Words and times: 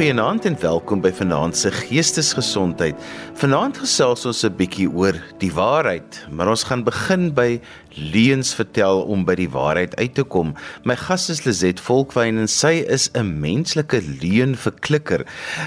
Goeienaand 0.00 0.46
en 0.48 0.54
welkom 0.56 1.02
by 1.04 1.10
Vanaand 1.12 1.58
se 1.60 1.68
Geestesgesondheid. 1.74 2.96
Vanaand 3.36 3.76
gesels 3.82 4.22
ons 4.24 4.38
'n 4.46 4.56
bietjie 4.56 4.88
oor 4.88 5.12
die 5.38 5.52
waarheid, 5.52 6.24
maar 6.32 6.48
ons 6.48 6.64
gaan 6.64 6.84
begin 6.84 7.34
by 7.34 7.60
leuns 7.92 8.54
vertel 8.54 9.02
om 9.02 9.26
by 9.28 9.34
die 9.34 9.50
waarheid 9.50 9.96
uit 9.96 10.14
te 10.14 10.24
kom. 10.24 10.54
My 10.84 10.96
gas 10.96 11.28
is 11.28 11.44
Lizet 11.44 11.80
Volkwyn 11.80 12.38
en 12.38 12.48
sy 12.48 12.80
is 12.88 13.10
'n 13.12 13.40
menslike 13.40 14.00
leunverklikker. 14.22 15.26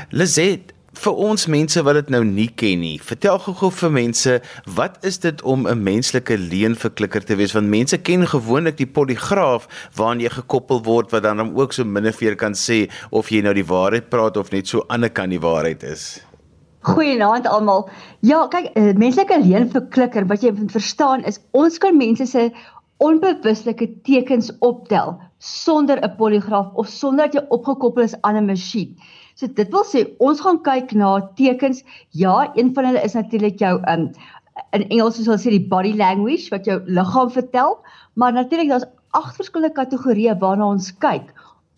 Lizet, 0.09 0.72
vir 0.93 1.19
ons 1.27 1.45
mense 1.49 1.81
wat 1.85 1.97
dit 1.97 2.09
nou 2.13 2.21
nie 2.25 2.49
ken 2.59 2.81
nie. 2.83 2.97
Vertel 3.01 3.39
gou-gou 3.41 3.69
vir 3.73 3.93
mense, 3.93 4.35
wat 4.77 4.99
is 5.05 5.17
dit 5.19 5.41
om 5.41 5.67
'n 5.67 5.83
menslike 5.83 6.37
leenverklikker 6.37 7.25
te 7.25 7.35
wees? 7.35 7.53
Want 7.53 7.67
mense 7.67 7.97
ken 7.97 8.27
gewoonlik 8.27 8.77
die 8.77 8.87
poligraaf 8.87 9.67
waaraan 9.95 10.19
jy 10.19 10.29
gekoppel 10.29 10.83
word 10.83 11.11
wat 11.11 11.23
dan 11.23 11.55
ook 11.55 11.73
so 11.73 11.83
min 11.83 12.07
of 12.07 12.21
meer 12.21 12.35
kan 12.35 12.53
sê 12.53 12.89
of 13.11 13.29
jy 13.29 13.41
nou 13.41 13.53
die 13.53 13.65
waarheid 13.65 14.09
praat 14.09 14.37
of 14.37 14.51
net 14.51 14.67
so 14.67 14.85
ander 14.89 15.09
kan 15.09 15.29
die 15.29 15.39
waarheid 15.39 15.83
is. 15.83 16.21
Goeienaand 16.81 17.47
almal. 17.47 17.89
Ja, 18.21 18.47
kyk, 18.47 18.75
'n 18.75 18.97
menslike 18.97 19.39
leenverklikker 19.39 20.27
wat 20.27 20.41
jy 20.41 20.51
moet 20.51 20.71
verstaan 20.71 21.23
is 21.23 21.39
ons 21.51 21.77
kan 21.77 21.97
mense 21.97 22.25
se 22.25 22.51
onbewuslike 22.97 23.87
tekens 24.03 24.51
optel 24.59 25.19
sonder 25.39 25.97
'n 26.03 26.15
poligraaf 26.15 26.73
of 26.73 26.87
sonder 26.87 27.25
dat 27.25 27.33
jy 27.33 27.45
opgekoppel 27.49 28.03
is 28.03 28.21
aan 28.21 28.35
'n 28.35 28.45
masjien. 28.45 28.97
So 29.35 29.47
dit 29.47 29.69
wil 29.73 29.85
sê 29.89 30.05
ons 30.21 30.41
gaan 30.45 30.61
kyk 30.65 30.93
na 30.97 31.11
tekens. 31.39 31.83
Ja, 32.11 32.51
een 32.55 32.73
van 32.75 32.89
hulle 32.91 33.03
is 33.03 33.17
natuurlik 33.17 33.59
jou 33.63 33.75
um 33.93 34.09
in 34.77 34.83
Engels 34.89 35.15
sou 35.17 35.31
hulle 35.31 35.41
sê 35.41 35.53
die 35.55 35.67
body 35.69 35.93
language 35.97 36.51
wat 36.53 36.67
jou 36.69 36.77
liggaam 36.85 37.31
vertel, 37.33 37.79
maar 38.13 38.33
natuurlik 38.33 38.69
daar's 38.69 38.89
agt 39.17 39.39
verskillende 39.39 39.73
kategorieë 39.77 40.37
waarna 40.41 40.67
ons 40.75 40.91
kyk 41.01 41.31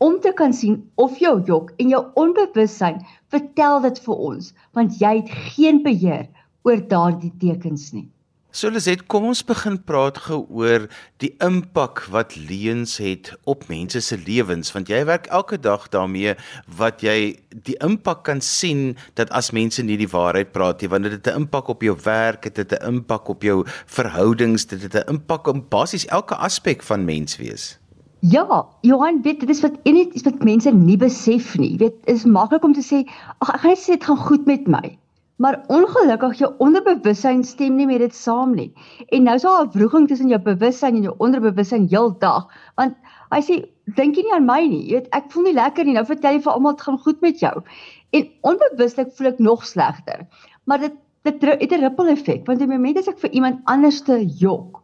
om 0.03 0.17
te 0.23 0.33
kan 0.35 0.53
sien 0.53 0.81
of 0.99 1.15
jou 1.23 1.37
jok 1.47 1.71
en 1.79 1.91
jou 1.93 2.01
onbewussyn 2.19 2.99
vertel 3.31 3.79
dit 3.87 4.01
vir 4.07 4.25
ons, 4.29 4.51
want 4.75 4.99
jy 4.99 5.13
het 5.21 5.31
geen 5.55 5.79
beheer 5.87 6.27
oor 6.67 6.83
daardie 6.91 7.31
tekens 7.39 7.93
nie. 7.95 8.09
So 8.55 8.69
Liset, 8.71 9.01
kom 9.11 9.25
ons 9.27 9.41
begin 9.43 9.75
praat 9.83 10.15
gou 10.29 10.37
oor 10.47 10.85
die 11.19 11.33
impak 11.43 12.05
wat 12.13 12.37
leuns 12.39 12.93
het 13.03 13.33
op 13.51 13.65
mense 13.67 13.99
se 13.99 14.15
lewens 14.15 14.71
want 14.71 14.87
jy 14.87 15.01
werk 15.09 15.27
elke 15.27 15.59
dag 15.59 15.89
daarmee 15.91 16.37
wat 16.79 17.03
jy 17.03 17.33
die 17.67 17.75
impak 17.83 18.23
kan 18.29 18.39
sien 18.39 18.93
dat 19.19 19.33
as 19.35 19.51
mense 19.51 19.83
nie 19.83 19.99
die 19.99 20.07
waarheid 20.07 20.55
praat 20.55 20.79
nie, 20.79 20.87
want 20.93 21.03
dit 21.03 21.17
het 21.17 21.27
'n 21.27 21.43
impak 21.43 21.67
op 21.67 21.83
jou 21.83 21.97
werk, 22.05 22.47
dit 22.47 22.63
het 22.63 22.79
'n 22.79 22.95
impak 22.95 23.27
op 23.27 23.43
jou 23.43 23.67
verhoudings, 23.91 24.65
dit 24.71 24.81
het 24.87 24.95
'n 24.95 25.09
impak 25.19 25.47
op 25.51 25.69
basies 25.69 26.07
elke 26.07 26.35
aspek 26.35 26.81
van 26.83 27.03
menswees. 27.03 27.77
Ja, 28.21 28.65
Johan, 28.81 29.21
weet 29.21 29.39
dit 29.39 29.49
is 29.49 29.61
wat 29.61 29.75
enige 29.83 30.23
wat 30.23 30.43
mense 30.43 30.71
nie 30.71 30.97
besef 30.97 31.57
nie. 31.57 31.71
Jy 31.71 31.77
weet, 31.77 31.95
is 32.05 32.23
maklik 32.23 32.63
om 32.63 32.73
te 32.73 32.81
sê, 32.81 33.03
ag 33.39 33.49
ek 33.49 33.59
gaan 33.59 33.69
net 33.71 33.79
sê 33.83 33.99
dit 33.99 34.03
gaan 34.03 34.17
goed 34.17 34.45
met 34.45 34.67
my. 34.67 34.97
Maar 35.35 35.63
ongelukkig 35.67 36.37
jou 36.39 36.51
onderbewussyn 36.63 37.43
stem 37.43 37.75
nie 37.75 37.85
met 37.89 37.99
dit 37.99 38.15
saam 38.15 38.53
nie. 38.55 38.69
En 39.11 39.25
nou 39.27 39.35
is 39.35 39.43
daar 39.43 39.65
'n 39.65 39.71
wroging 39.73 40.07
tussen 40.07 40.29
jou 40.31 40.41
bewussyn 40.41 40.95
en 40.95 41.01
jou 41.01 41.15
onderbewussyn 41.17 41.87
heeldag, 41.91 42.47
want 42.75 42.95
hy 43.31 43.41
sê 43.41 43.55
dink 43.95 44.15
jy 44.15 44.23
nie 44.23 44.33
aan 44.33 44.45
my 44.45 44.61
nie. 44.67 44.85
Jy 44.87 44.93
weet 44.93 45.07
ek 45.11 45.31
voel 45.31 45.43
nie 45.43 45.53
lekker 45.53 45.85
nie. 45.85 45.93
Nou 45.93 46.05
vertel 46.05 46.33
jy 46.33 46.41
vir 46.41 46.53
almal 46.53 46.71
dit 46.71 46.81
gaan 46.81 46.97
goed 46.97 47.21
met 47.21 47.39
jou. 47.39 47.61
En 48.11 48.29
onbewuslik 48.41 49.11
voel 49.17 49.27
ek 49.27 49.39
nog 49.39 49.65
slegter. 49.65 50.27
Maar 50.65 50.79
dit 50.79 50.93
dit 51.25 51.41
het 51.41 51.71
'n 51.71 51.81
ripple 51.81 52.09
effek, 52.11 52.45
want 52.45 52.61
op 52.61 52.67
die 52.67 52.77
oomblik 52.77 52.97
as 52.97 53.07
ek 53.07 53.19
vir 53.19 53.31
iemand 53.31 53.59
anders 53.65 54.01
te 54.01 54.25
jok, 54.25 54.81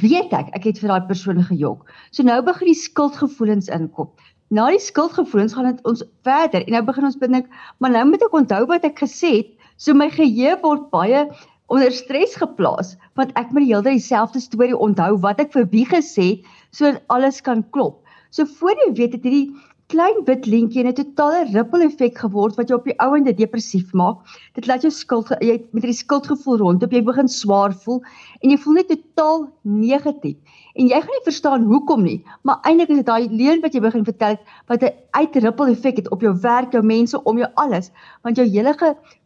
weet 0.00 0.32
ek 0.32 0.48
ek 0.56 0.64
het 0.64 0.78
vir 0.78 0.88
daai 0.88 1.06
persoon 1.06 1.42
gejok. 1.42 1.84
So 2.10 2.22
nou 2.22 2.42
begin 2.42 2.66
die 2.66 2.74
skuldgevoelens 2.74 3.68
inkom. 3.68 4.10
Na 4.50 4.70
die 4.70 4.78
skuldgevoelens 4.78 5.54
gaan 5.54 5.64
dit 5.64 5.84
ons 5.84 6.02
verder 6.22 6.64
en 6.64 6.72
nou 6.72 6.82
begin 6.82 7.04
ons 7.04 7.16
dink, 7.16 7.46
maar 7.78 7.90
nou 7.90 8.04
moet 8.04 8.22
ek 8.22 8.32
onthou 8.32 8.66
wat 8.66 8.84
ek 8.84 8.98
gesê 8.98 9.36
het 9.36 9.50
So 9.76 9.94
my 9.94 10.08
geheue 10.08 10.54
word 10.62 10.90
baie 10.94 11.26
onder 11.72 11.90
stres 11.92 12.36
geplaas 12.38 12.94
want 13.18 13.32
ek 13.40 13.50
moet 13.50 13.64
die 13.64 13.70
hele 13.72 13.82
tyd 13.86 13.98
dieselfde 13.98 14.42
storie 14.42 14.76
onthou 14.86 15.16
wat 15.24 15.40
ek 15.42 15.54
vir 15.56 15.66
wie 15.72 15.86
gesê 15.88 16.26
het 16.30 16.50
sodat 16.74 17.02
alles 17.14 17.40
kan 17.46 17.62
klop. 17.74 18.00
So 18.30 18.46
voor 18.58 18.78
jy 18.84 18.90
weet 18.98 19.16
het 19.16 19.26
hierdie 19.26 19.54
klein 19.92 20.22
wit 20.26 20.46
lintjie 20.46 20.84
'n 20.86 20.94
totale 20.94 21.44
ripple 21.50 21.84
effek 21.86 22.18
geword 22.18 22.56
wat 22.58 22.68
jou 22.68 22.78
op 22.78 22.86
die 22.88 22.96
ouende 23.02 23.34
depressief 23.34 23.92
maak. 23.92 24.22
Dit 24.54 24.66
laat 24.66 24.82
jou 24.82 24.90
skuld 24.90 25.28
jy 25.40 25.58
met 25.72 25.82
hierdie 25.82 26.02
skuldgevoel 26.02 26.58
rondop 26.62 26.92
jy 26.92 27.02
begin 27.02 27.28
swaar 27.28 27.74
voel 27.84 28.00
en 28.42 28.50
jy 28.50 28.58
voel 28.58 28.74
net 28.74 28.88
totaal 28.88 29.48
negatief. 29.62 30.38
En 30.74 30.88
jy 30.88 31.00
gaan 31.00 31.14
nie 31.18 31.26
verstaan 31.26 31.66
hoekom 31.70 32.02
nie, 32.02 32.24
maar 32.42 32.62
eintlik 32.62 32.90
is 32.90 33.02
dit 33.02 33.06
daai 33.06 33.28
leuen 33.28 33.60
wat 33.62 33.74
jy 33.74 33.80
begin 33.80 34.04
vertel 34.04 34.38
wat 34.68 34.82
'n 34.82 34.94
uitripple 35.12 35.70
effek 35.70 35.96
het 35.96 36.10
op 36.10 36.20
jou 36.20 36.34
werk, 36.40 36.72
jou 36.72 36.82
mense, 36.82 37.22
om 37.24 37.38
jou 37.38 37.50
alles, 37.54 37.90
want 38.22 38.36
jou 38.36 38.46
hele 38.46 38.74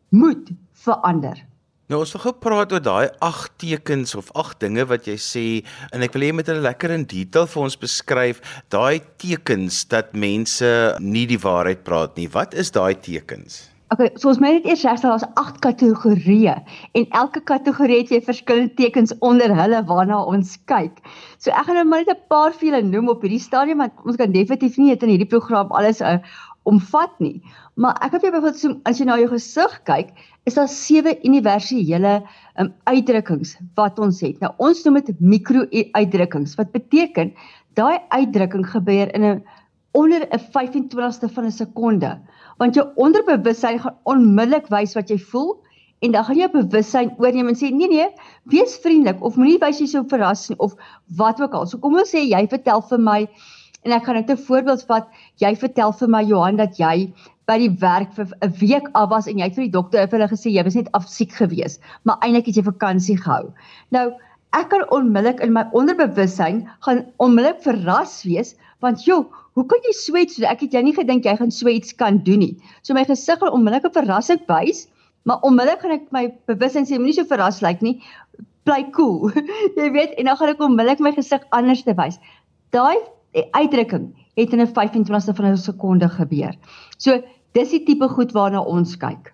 moet 0.09 0.51
verander. 0.73 1.45
Nou 1.89 2.03
ons 2.05 2.11
wil 2.13 2.21
gou 2.21 2.35
praat 2.37 2.73
oor 2.77 2.83
daai 2.85 3.09
agt 3.25 3.55
tekens 3.63 4.13
of 4.19 4.29
agt 4.37 4.59
dinge 4.61 4.85
wat 4.91 5.07
jy 5.09 5.17
sê 5.17 5.45
en 5.89 6.05
ek 6.05 6.13
wil 6.13 6.27
hê 6.27 6.29
jy 6.29 6.37
moet 6.37 6.51
hulle 6.53 6.67
lekker 6.67 6.93
in 6.93 7.07
detail 7.09 7.49
vir 7.49 7.63
ons 7.65 7.79
beskryf 7.81 8.43
daai 8.75 9.01
tekens 9.23 9.87
dat 9.89 10.13
mense 10.13 10.69
nie 11.01 11.25
die 11.31 11.41
waarheid 11.41 11.87
praat 11.89 12.21
nie. 12.21 12.29
Wat 12.29 12.53
is 12.53 12.75
daai 12.77 12.93
tekens? 12.93 13.63
Okay, 13.89 14.11
so 14.21 14.29
ons 14.29 14.37
moet 14.37 14.59
net 14.59 14.67
eers 14.69 14.83
regstel 14.85 15.15
daar's 15.15 15.25
agt 15.41 15.63
kategorieë 15.65 16.59
en 17.01 17.07
elke 17.17 17.41
kategorie 17.49 18.03
het 18.03 18.13
jy 18.13 18.19
verskillende 18.27 18.75
tekens 18.77 19.15
onder 19.25 19.55
hulle 19.57 19.81
waarna 19.89 20.19
ons 20.29 20.59
kyk. 20.69 21.01
So 21.41 21.55
ek 21.57 21.71
gaan 21.71 21.81
nou 21.81 21.87
maar 21.89 22.05
net 22.05 22.13
'n 22.13 22.29
paar 22.29 22.53
vir 22.53 22.69
julle 22.69 22.83
noem 22.85 23.09
op 23.09 23.25
hierdie 23.25 23.41
stadium 23.41 23.81
want 23.81 23.97
ons 24.05 24.21
kan 24.21 24.37
definitief 24.37 24.77
nie 24.77 24.93
in 24.93 25.15
hierdie 25.15 25.33
program 25.33 25.73
alles 25.73 26.05
uh, 26.05 26.19
omvat 26.69 27.17
nie. 27.19 27.41
Maar 27.79 27.95
ek 28.03 28.17
het 28.17 28.25
byvoorbeeld 28.27 28.59
so 28.59 28.75
as 28.91 28.99
jy 28.99 29.05
na 29.07 29.17
jou 29.21 29.29
gesig 29.31 29.75
kyk, 29.87 30.09
is 30.51 30.57
daar 30.59 30.71
sewe 30.71 31.13
universele 31.27 32.15
um, 32.59 32.73
uitdrukkings 32.91 33.55
wat 33.79 34.01
ons 34.03 34.19
het. 34.25 34.41
Nou 34.43 34.51
ons 34.67 34.81
noem 34.83 34.99
dit 35.07 35.21
mikro-uitdrukkings 35.23 36.57
wat 36.59 36.73
beteken 36.75 37.31
daai 37.79 38.01
uitdrukking 38.11 38.67
gebeur 38.67 39.13
in 39.15 39.25
'n 39.25 39.45
onder 39.95 40.27
'n 40.27 40.43
25ste 40.57 41.31
van 41.31 41.45
'n 41.45 41.55
sekonde. 41.55 42.19
Want 42.59 42.75
jou 42.75 42.87
onderbewussyn 42.97 43.79
gaan 43.79 43.97
onmiddellik 44.03 44.67
wys 44.75 44.95
wat 44.99 45.11
jy 45.11 45.19
voel 45.19 45.63
en 46.03 46.11
dan 46.13 46.25
gaan 46.25 46.37
jy 46.37 46.49
bewussyn 46.51 47.15
oorneem 47.19 47.49
en 47.49 47.55
sê 47.55 47.71
nee 47.71 47.89
nee, 47.89 48.09
wees 48.45 48.79
vriendelik 48.83 49.23
of 49.23 49.37
moenie 49.37 49.59
wys 49.59 49.79
jy 49.79 49.87
so 49.87 50.03
verras 50.03 50.49
nie 50.49 50.59
of 50.59 50.75
wat 51.07 51.41
ook 51.41 51.55
al. 51.55 51.67
So 51.67 51.79
kom 51.79 51.95
ons 51.95 52.11
sê 52.11 52.27
jy 52.27 52.47
vertel 52.49 52.83
vir 52.83 52.99
my 52.99 53.29
En 53.87 53.95
ek 53.95 54.05
kan 54.05 54.15
net 54.15 54.31
'n 54.31 54.37
voorbeeld 54.37 54.83
vat. 54.91 55.07
Jy 55.39 55.57
vertel 55.57 55.93
vir 55.93 56.09
my 56.09 56.23
Johan 56.23 56.57
dat 56.57 56.77
jy 56.77 57.13
by 57.49 57.57
die 57.63 57.73
werk 57.81 58.13
vir 58.17 58.29
'n 58.45 58.53
week 58.61 58.89
af 58.95 59.09
was 59.11 59.27
en 59.27 59.39
jy 59.39 59.49
het 59.49 59.57
vir 59.57 59.67
die 59.67 59.77
dokter 59.77 60.07
vir 60.07 60.19
hulle 60.19 60.31
gesê 60.31 60.53
jy 60.53 60.65
was 60.65 60.77
net 60.77 60.93
afsiek 60.93 61.33
gewees, 61.33 61.79
maar 62.05 62.19
eintlik 62.23 62.47
het 62.47 62.57
jy 62.57 62.65
vakansie 62.65 63.17
gehou. 63.17 63.53
Nou, 63.91 64.13
ek 64.53 64.69
kan 64.69 64.85
onmiddellik 64.93 65.41
in 65.45 65.53
my 65.53 65.65
onderbewussyn 65.73 66.67
gaan 66.87 67.05
onmiddellik 67.19 67.63
verras 67.65 68.23
wees 68.25 68.55
want 68.81 69.05
joh, 69.05 69.27
hoe 69.55 69.67
kan 69.67 69.81
jy 69.83 69.93
so 69.93 70.17
iets 70.17 70.37
doen? 70.37 70.47
Ek 70.47 70.61
het 70.61 70.73
jy 70.73 70.83
nie 70.83 70.95
gedink 70.95 71.25
jy 71.25 71.37
gaan 71.37 71.51
so 71.51 71.69
iets 71.69 71.93
kan 71.93 72.23
doen 72.23 72.39
nie. 72.39 72.55
So 72.83 72.95
my 72.95 73.05
gesig 73.05 73.41
gaan 73.41 73.53
onmiddellik 73.53 73.89
'n 73.89 73.97
verrassing 73.97 74.45
wys, 74.47 74.87
maar 75.25 75.41
onmiddellik 75.43 75.81
gaan 75.83 75.97
ek 75.99 76.13
my 76.13 76.29
bewussyn 76.47 76.87
sê 76.87 76.99
moenie 76.99 77.17
so 77.17 77.25
verras 77.25 77.63
lyk 77.63 77.83
nie. 77.83 78.01
Bly 78.65 78.85
cool. 78.93 79.31
jy 79.81 79.91
weet, 79.91 80.15
en 80.19 80.25
dan 80.27 80.37
gaan 80.37 80.49
ek 80.49 80.61
onmiddellik 80.61 81.01
my 81.01 81.13
gesig 81.13 81.43
anders 81.51 81.83
te 81.83 81.95
wys. 81.95 82.21
Daai 82.71 82.99
uitdrukking 83.57 84.15
het 84.37 84.53
in 84.53 84.61
'n 84.61 84.67
25ste 84.67 85.35
van 85.35 85.47
'n 85.51 85.57
sekonde 85.57 86.09
gebeur. 86.09 86.55
So 86.99 87.23
dis 87.59 87.75
die 87.75 87.85
tipe 87.87 88.09
goed 88.15 88.33
waarna 88.37 88.63
ons 88.63 88.97
kyk. 89.01 89.33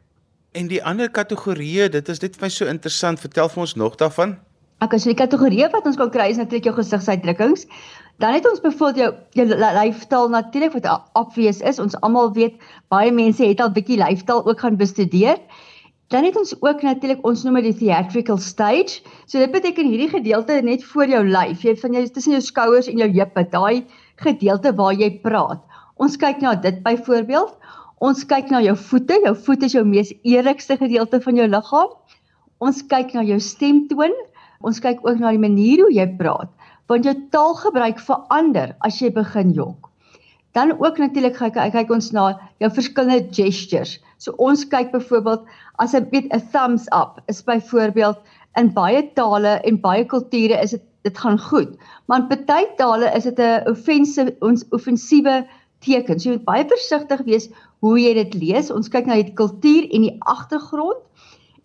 En 0.55 0.69
die 0.71 0.81
ander 0.87 1.11
kategorieë, 1.11 1.91
dit 1.91 2.09
is 2.13 2.21
net 2.23 2.37
vir 2.39 2.47
my 2.47 2.51
so 2.57 2.71
interessant. 2.71 3.21
Vertel 3.23 3.51
vir 3.51 3.65
ons 3.67 3.75
nog 3.81 3.99
daarvan. 4.01 4.37
Ek 4.85 4.95
as 4.97 5.07
die 5.09 5.17
kategorieë 5.19 5.71
wat 5.73 5.87
ons 5.89 5.99
kan 5.99 6.13
kry 6.15 6.29
is 6.31 6.39
natuurlik 6.39 6.69
jou 6.69 6.75
gesigsuitdrukkings. 6.77 7.67
Dan 8.23 8.37
het 8.37 8.47
ons 8.47 8.63
byvoorbeeld 8.63 9.01
jou 9.35 9.49
jou 9.51 9.59
lyfstaal 9.59 10.29
natuurlik 10.31 10.77
wat 10.77 10.89
obvious 11.19 11.61
is. 11.61 11.81
Ons 11.83 11.97
almal 12.07 12.31
weet 12.37 12.61
baie 12.95 13.11
mense 13.13 13.43
het 13.43 13.63
al 13.63 13.73
bietjie 13.75 13.99
lyfstaal 13.99 14.45
ook 14.47 14.63
gaan 14.63 14.79
bestudeer. 14.79 15.41
Dan 16.15 16.29
het 16.29 16.37
ons 16.39 16.55
ook 16.61 16.83
natuurlik 16.87 17.27
ons 17.27 17.43
noem 17.43 17.59
dit 17.63 17.73
die 17.73 17.89
theatrical 17.89 18.39
stage. 18.39 19.03
So 19.27 19.43
dit 19.43 19.51
beteken 19.51 19.91
hierdie 19.91 20.11
gedeelte 20.13 20.61
net 20.63 20.85
voor 20.93 21.11
jou 21.11 21.25
lyf, 21.27 21.65
jy 21.67 21.75
van 21.81 21.99
jou 21.99 22.05
tussen 22.07 22.37
jou 22.37 22.43
skouers 22.45 22.91
en 22.93 23.03
jou 23.03 23.11
heupe, 23.11 23.47
daai 23.51 23.87
gedeelte 24.23 24.75
waar 24.79 24.95
jy 24.95 25.11
praat. 25.25 25.65
Ons 25.99 26.19
kyk 26.21 26.43
na 26.45 26.55
dit 26.55 26.83
byvoorbeeld. 26.87 27.57
Ons 28.05 28.27
kyk 28.29 28.51
na 28.53 28.61
jou 28.61 28.75
voete. 28.77 29.17
Jou 29.25 29.33
voet 29.47 29.63
is 29.65 29.75
jou 29.77 29.85
mees 29.89 30.11
eerlikste 30.29 30.77
gedeelte 30.77 31.23
van 31.25 31.39
jou 31.41 31.47
liggaam. 31.49 31.93
Ons 32.61 32.83
kyk 32.91 33.15
na 33.17 33.25
jou 33.25 33.39
stemtoon. 33.41 34.13
Ons 34.65 34.81
kyk 34.85 35.01
ook 35.07 35.21
na 35.21 35.33
die 35.33 35.41
manier 35.41 35.85
hoe 35.85 35.93
jy 35.93 36.05
praat, 36.19 36.51
want 36.89 37.05
jou 37.05 37.13
taalgebruik 37.33 37.99
verander 38.01 38.73
as 38.87 39.01
jy 39.01 39.11
begin 39.13 39.53
jok. 39.57 39.91
Dan 40.57 40.73
ook 40.79 41.01
natuurlik 41.01 41.37
kyk 41.37 41.59
kyk 41.75 41.93
ons 41.93 42.13
na 42.17 42.31
jou 42.63 42.71
verskillende 42.77 43.33
gestures. 43.35 43.99
So 44.23 44.37
ons 44.41 44.65
kyk 44.69 44.93
byvoorbeeld 44.93 45.45
as 45.83 45.95
'n 45.95 46.09
weet 46.13 46.33
'n 46.33 46.45
thumbs 46.53 46.87
up 46.93 47.21
is 47.29 47.43
byvoorbeeld 47.43 48.21
in 48.57 48.73
baie 48.73 49.03
tale 49.17 49.61
en 49.65 49.81
baie 49.81 50.05
kulture 50.05 50.61
is 50.63 50.77
dit 50.77 50.85
dit 51.05 51.19
gaan 51.19 51.39
goed. 51.39 51.77
Maar 52.07 52.21
in 52.21 52.45
baie 52.47 52.69
tale 52.77 53.11
is 53.17 53.25
dit 53.25 53.39
'n 53.39 53.69
offensive 53.69 54.37
ons 54.41 54.65
offensiewe 54.71 55.45
tekens. 55.85 56.25
So 56.25 56.31
jy 56.31 56.39
moet 56.39 56.49
baie 56.49 56.65
versigtig 56.71 57.25
wees 57.29 57.51
hoe 57.85 57.99
jy 58.01 58.15
dit 58.21 58.35
lees. 58.41 58.73
Ons 58.75 58.91
kyk 58.93 59.07
na 59.11 59.21
die 59.21 59.37
kultuur 59.37 59.89
en 59.91 60.09
die 60.09 60.17
agtergrond. 60.21 61.03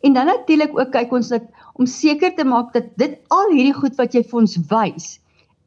En 0.04 0.16
dan 0.16 0.30
natuurlik 0.31 0.75
ook 0.77 0.92
kyk 0.95 1.12
ons 1.16 1.31
dat 1.31 1.48
om 1.80 1.88
seker 1.88 2.36
te 2.36 2.45
maak 2.48 2.71
dat 2.75 2.92
dit 3.00 3.18
al 3.36 3.51
hierdie 3.51 3.75
goed 3.75 3.98
wat 4.00 4.16
jy 4.16 4.24
vir 4.27 4.42
ons 4.44 4.56
wys 4.71 5.10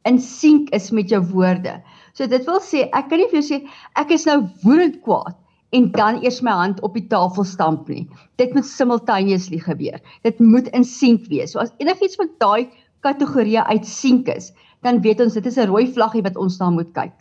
in 0.09 0.19
sink 0.19 0.71
is 0.75 0.91
met 0.91 1.11
jou 1.13 1.21
woorde. 1.31 1.77
So 2.13 2.27
dit 2.29 2.45
wil 2.49 2.59
sê 2.61 2.87
ek 2.89 3.09
kan 3.09 3.21
nie 3.21 3.29
vir 3.31 3.39
jou 3.39 3.45
sê 3.47 3.59
ek 3.99 4.13
is 4.13 4.27
nou 4.29 4.43
woedend 4.65 4.99
kwaad 5.05 5.37
en 5.73 5.89
dan 5.95 6.19
eers 6.21 6.41
my 6.45 6.53
hand 6.59 6.81
op 6.85 6.97
die 6.97 7.07
tafel 7.09 7.47
stamp 7.49 7.89
nie. 7.89 8.05
Dit 8.37 8.53
moet 8.53 8.67
simultaneously 8.69 9.61
gebeur. 9.63 10.01
Dit 10.25 10.41
moet 10.41 10.69
in 10.77 10.85
sink 10.85 11.25
wees. 11.31 11.53
So 11.53 11.63
as 11.63 11.73
enigiets 11.81 12.19
van 12.19 12.29
daai 12.43 12.69
kategorieë 13.05 13.65
uit 13.71 13.87
sink 13.89 14.29
is, 14.33 14.51
dan 14.85 15.01
weet 15.01 15.21
ons 15.23 15.33
dit 15.33 15.45
is 15.45 15.57
'n 15.57 15.69
rooi 15.71 15.87
vlaggie 15.93 16.23
wat 16.23 16.37
ons 16.37 16.59
na 16.59 16.69
moet 16.69 16.93
kyk. 16.93 17.15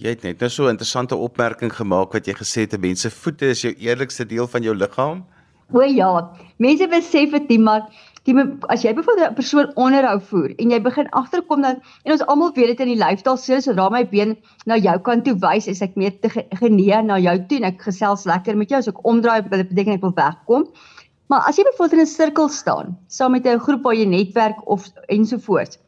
Jy 0.00 0.14
het 0.14 0.22
net 0.24 0.40
nou 0.40 0.48
so 0.50 0.64
'n 0.64 0.72
interessante 0.72 1.16
opmerking 1.16 1.72
gemaak 1.72 2.12
wat 2.12 2.26
jy 2.26 2.34
gesê 2.34 2.60
het 2.64 2.80
mense 2.80 3.10
voete 3.10 3.50
is 3.50 3.62
jou 3.62 3.74
eerlikste 3.74 4.24
deel 4.24 4.46
van 4.46 4.62
jou 4.62 4.74
liggaam. 4.74 5.24
O 5.72 5.82
ja, 5.82 6.30
mense 6.58 6.88
besef 6.88 7.30
dit 7.30 7.48
nie, 7.48 7.58
maar 7.58 7.88
die 8.24 8.34
as 8.68 8.82
jy 8.82 8.94
byvoorbeeld 8.94 9.30
'n 9.30 9.34
persoon 9.34 9.72
onderhou 9.74 10.20
voer 10.20 10.54
en 10.58 10.70
jy 10.70 10.80
begin 10.80 11.08
agterkom 11.10 11.62
dat 11.62 11.76
en 12.04 12.12
ons 12.12 12.26
almal 12.26 12.52
weet 12.54 12.66
dit 12.66 12.80
in 12.80 12.88
die 12.94 13.04
lyfstaal 13.04 13.36
so 13.36 13.60
sodra 13.60 13.90
my 13.90 14.04
been 14.04 14.36
na 14.66 14.76
jou 14.76 14.98
kant 14.98 15.24
toe 15.24 15.34
wys, 15.34 15.66
is 15.66 15.82
ek 15.82 15.96
meer 15.96 16.12
te 16.20 16.28
genee 16.60 17.02
na 17.02 17.18
jou 17.18 17.36
toe 17.48 17.58
en 17.58 17.64
ek 17.64 17.82
gesels 17.82 18.24
lekker 18.24 18.56
met 18.56 18.70
jou 18.70 18.78
as 18.78 18.88
ek 18.88 19.04
omdraai, 19.04 19.42
dit 19.42 19.68
beteken 19.68 19.92
ek 19.92 20.00
wil 20.02 20.14
wegkom. 20.14 20.68
Maar 21.28 21.48
as 21.48 21.56
jy 21.56 21.64
byvoorbeeld 21.64 21.92
in 21.92 22.00
'n 22.00 22.06
sirkel 22.06 22.48
staan, 22.48 22.98
saam 23.08 23.32
met 23.32 23.46
'n 23.46 23.58
groep 23.58 23.82
waar 23.82 23.94
jy 23.94 24.04
netwerk 24.04 24.68
of 24.68 24.88
ensovoorts. 25.08 25.78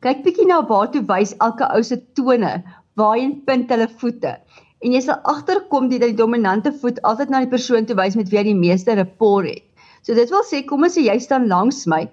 Kyk 0.00 0.22
bietjie 0.24 0.46
na 0.46 0.66
waar 0.66 0.90
toe 0.90 1.02
wys 1.04 1.36
elke 1.38 1.66
ou 1.74 1.82
se 1.82 1.96
tone, 2.14 2.62
waarheen 2.98 3.38
punt 3.46 3.70
hulle 3.70 3.88
voete 4.00 4.38
en 4.80 4.94
jy 4.96 5.00
sal 5.04 5.20
agterkom 5.28 5.88
dat 5.90 6.04
die 6.06 6.16
dominante 6.16 6.72
voet 6.82 7.00
altyd 7.08 7.32
na 7.32 7.42
die 7.44 7.52
persoon 7.52 7.86
toe 7.88 7.96
wys 7.98 8.16
met 8.16 8.30
wie 8.32 8.40
hy 8.40 8.46
die 8.48 8.56
meeste 8.56 8.94
rapport 8.96 9.48
het. 9.48 9.64
So 10.02 10.16
dit 10.16 10.30
wil 10.32 10.44
sê 10.48 10.62
kom 10.64 10.86
ons 10.86 10.96
sê 10.96 11.04
jy 11.04 11.18
staan 11.20 11.50
langs 11.50 11.84
my 11.90 12.06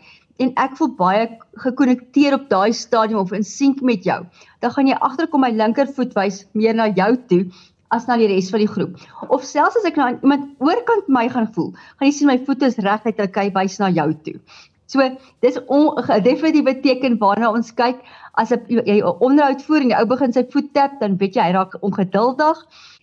en 0.44 0.52
ek 0.62 0.76
voel 0.80 0.92
baie 1.00 1.24
gekonnekteer 1.64 2.36
op 2.38 2.50
daai 2.52 2.76
stadium 2.76 3.22
of 3.24 3.32
in 3.34 3.48
sink 3.48 3.80
met 3.82 4.06
jou. 4.06 4.20
Dan 4.62 4.76
gaan 4.76 4.92
jy 4.92 5.00
agterkom 5.08 5.46
my 5.46 5.54
linkervoet 5.56 6.14
wys 6.18 6.44
meer 6.54 6.76
na 6.78 6.90
jou 6.92 7.14
toe 7.32 7.42
as 7.96 8.08
na 8.10 8.18
die 8.20 8.28
res 8.28 8.52
van 8.52 8.62
die 8.62 8.70
groep. 8.70 8.98
Of 9.32 9.48
selfs 9.48 9.80
as 9.80 9.88
ek 9.88 9.98
nou 10.00 10.10
iemand 10.18 10.50
oorkant 10.60 11.08
my 11.08 11.28
gaan 11.32 11.48
voel, 11.56 11.72
gaan 11.96 12.12
jy 12.12 12.16
sien 12.20 12.30
my 12.30 12.38
voete 12.44 12.68
is 12.68 12.80
reguit 12.84 13.24
en 13.24 13.32
hy 13.40 13.48
wys 13.56 13.80
na 13.80 13.90
jou 13.96 14.10
toe. 14.28 14.36
So 14.88 15.04
dis 15.44 15.58
'n 15.58 16.24
definitiewe 16.24 16.80
teken 16.82 17.18
waarna 17.20 17.52
ons 17.52 17.72
kyk 17.72 18.00
as 18.36 18.50
jy 18.50 19.00
'n 19.02 19.18
onderhoud 19.20 19.62
voer 19.68 19.82
en 19.82 19.92
die 19.92 20.00
ou 20.00 20.06
begin 20.06 20.34
sy 20.34 20.44
voet 20.52 20.74
tap, 20.74 21.00
dan 21.00 21.18
weet 21.18 21.36
jy 21.36 21.44
hy 21.44 21.52
raak 21.52 21.76
ongeduldig. 21.82 22.58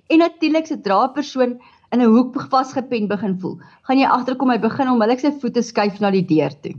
En 0.08 0.18
natuurlik 0.18 0.66
sodra 0.66 1.04
'n 1.04 1.12
persoon 1.12 1.60
in 1.92 2.00
'n 2.00 2.10
hoek 2.14 2.40
vasgepen 2.50 3.08
begin 3.08 3.38
voel, 3.40 3.58
gaan 3.82 3.98
jy 3.98 4.06
agterkom 4.06 4.50
hy 4.50 4.58
begin 4.58 4.88
onmiddellik 4.88 5.20
sy 5.20 5.32
voete 5.40 5.62
skuif 5.62 6.00
na 6.00 6.10
die 6.10 6.24
deur 6.24 6.52
toe. 6.62 6.74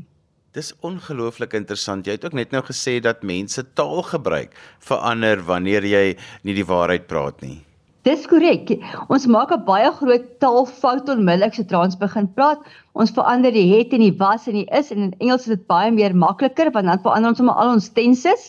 Dis 0.56 0.74
ongelooflik 0.82 1.54
interessant. 1.54 2.06
Jy 2.06 2.12
het 2.12 2.26
ook 2.26 2.34
net 2.34 2.52
nou 2.52 2.64
gesê 2.64 3.02
dat 3.04 3.24
mense 3.24 3.64
taal 3.74 4.04
gebruik 4.04 4.56
verander 4.80 5.44
wanneer 5.44 5.84
jy 5.84 6.18
nie 6.44 6.56
die 6.56 6.66
waarheid 6.66 7.08
praat 7.08 7.42
nie. 7.42 7.60
Dis 8.06 8.28
korrek. 8.30 8.70
Ons 9.10 9.24
maak 9.34 9.52
'n 9.54 9.64
baie 9.68 9.88
groot 10.00 10.26
taalfout 10.44 11.08
onmiddellik 11.10 11.56
sodra 11.58 11.80
ons 11.86 11.96
begin 12.02 12.28
praat. 12.36 12.60
Ons 12.94 13.14
verander 13.16 13.54
die 13.56 13.64
het 13.72 13.94
en 13.98 14.04
die 14.04 14.18
was 14.20 14.44
en 14.50 14.58
die 14.60 14.68
is 14.80 14.92
en 14.94 15.00
in 15.06 15.14
Engels 15.18 15.48
is 15.48 15.54
dit 15.56 15.64
baie 15.72 15.90
meer 15.92 16.14
makliker 16.24 16.70
want 16.76 16.86
dan 16.86 17.00
verander 17.06 17.32
ons 17.32 17.40
sommer 17.42 17.56
al 17.64 17.72
ons 17.72 17.88
tenses. 17.96 18.44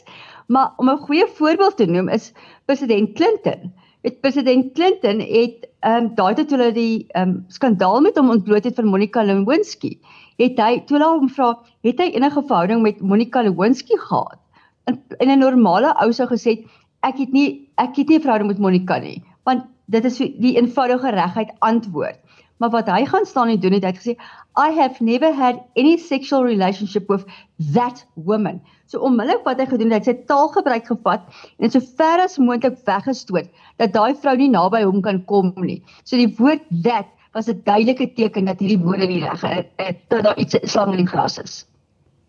Maar 0.52 0.74
om 0.76 0.90
'n 0.90 1.04
goeie 1.06 1.26
voorbeeld 1.38 1.76
te 1.76 1.86
noem 1.86 2.10
is 2.12 2.34
president 2.66 3.14
Clinton. 3.16 3.72
Met 4.04 4.20
president 4.20 4.74
Clinton 4.74 5.20
het 5.20 5.64
ehm 5.80 6.04
um, 6.04 6.10
daai 6.18 6.34
toe 6.34 6.44
hulle 6.50 6.72
die 6.72 7.06
ehm 7.14 7.28
um, 7.28 7.44
skandaal 7.48 8.00
met 8.00 8.18
hom 8.20 8.28
ontbloot 8.30 8.64
het 8.64 8.76
van 8.76 8.90
Monica 8.92 9.22
Lewinsky. 9.22 9.96
Het 10.36 10.60
hy 10.60 10.82
toe 10.84 10.98
hulle 10.98 11.08
hom 11.14 11.30
vra, 11.30 11.54
het 11.80 11.98
hy 11.98 12.10
enige 12.12 12.42
verhouding 12.42 12.82
met 12.82 13.00
Monica 13.00 13.40
Lewinsky 13.40 13.96
gehad? 13.96 14.36
In, 14.84 15.00
in 15.18 15.30
'n 15.30 15.38
normale 15.38 15.96
ou 15.96 16.12
sou 16.12 16.28
gesê 16.28 16.68
ek 17.00 17.16
het 17.16 17.32
nie 17.32 17.70
ek 17.78 17.96
het 17.96 18.08
nie 18.08 18.18
'n 18.18 18.20
verhouding 18.20 18.48
met 18.52 18.58
Monica 18.58 18.98
nie 18.98 19.22
want 19.46 19.66
dit 19.86 20.04
is 20.04 20.18
die 20.18 20.56
eenvoudige 20.58 21.12
regheid 21.14 21.52
antwoord. 21.58 22.18
Maar 22.56 22.72
wat 22.72 22.88
hy 22.88 23.04
gaan 23.06 23.26
staan 23.28 23.50
en 23.52 23.60
doen 23.60 23.76
het 23.76 23.84
hy 23.84 23.92
het 23.92 24.00
gesê 24.00 24.14
I 24.56 24.72
have 24.78 25.04
never 25.04 25.34
had 25.36 25.60
any 25.76 25.96
sexual 26.00 26.44
relationship 26.44 27.08
with 27.12 27.26
that 27.74 28.06
woman. 28.14 28.62
So 28.86 29.02
onmiddellik 29.04 29.44
wat 29.44 29.60
hy 29.60 29.66
gedoen 29.68 29.92
het, 29.92 30.06
hy 30.06 30.14
sy 30.14 30.24
taalgebruik 30.30 30.88
gevat 30.88 31.26
en 31.58 31.66
dit 31.66 31.76
so 31.76 31.84
ver 31.98 32.24
as 32.24 32.38
moontlik 32.40 32.78
weggestoot 32.88 33.50
dat 33.82 33.92
daai 33.92 34.16
vrou 34.22 34.36
nie 34.40 34.50
naby 34.52 34.82
hom 34.86 35.02
kan 35.04 35.20
kom 35.28 35.52
nie. 35.60 35.82
So 36.04 36.16
die 36.16 36.32
woord 36.38 36.64
that 36.86 37.12
was 37.36 37.48
'n 37.52 37.60
duidelike 37.64 38.14
teken 38.16 38.48
dat 38.48 38.60
hierdie 38.64 38.80
woorde 38.80 39.06
nie 39.06 39.20
reg 39.20 39.42
is 39.44 39.96
dat 40.08 40.22
daar 40.24 40.38
iets 40.38 40.56
slang 40.72 40.96
in 40.96 41.04
die 41.04 41.12
gras 41.12 41.38
is. 41.38 41.66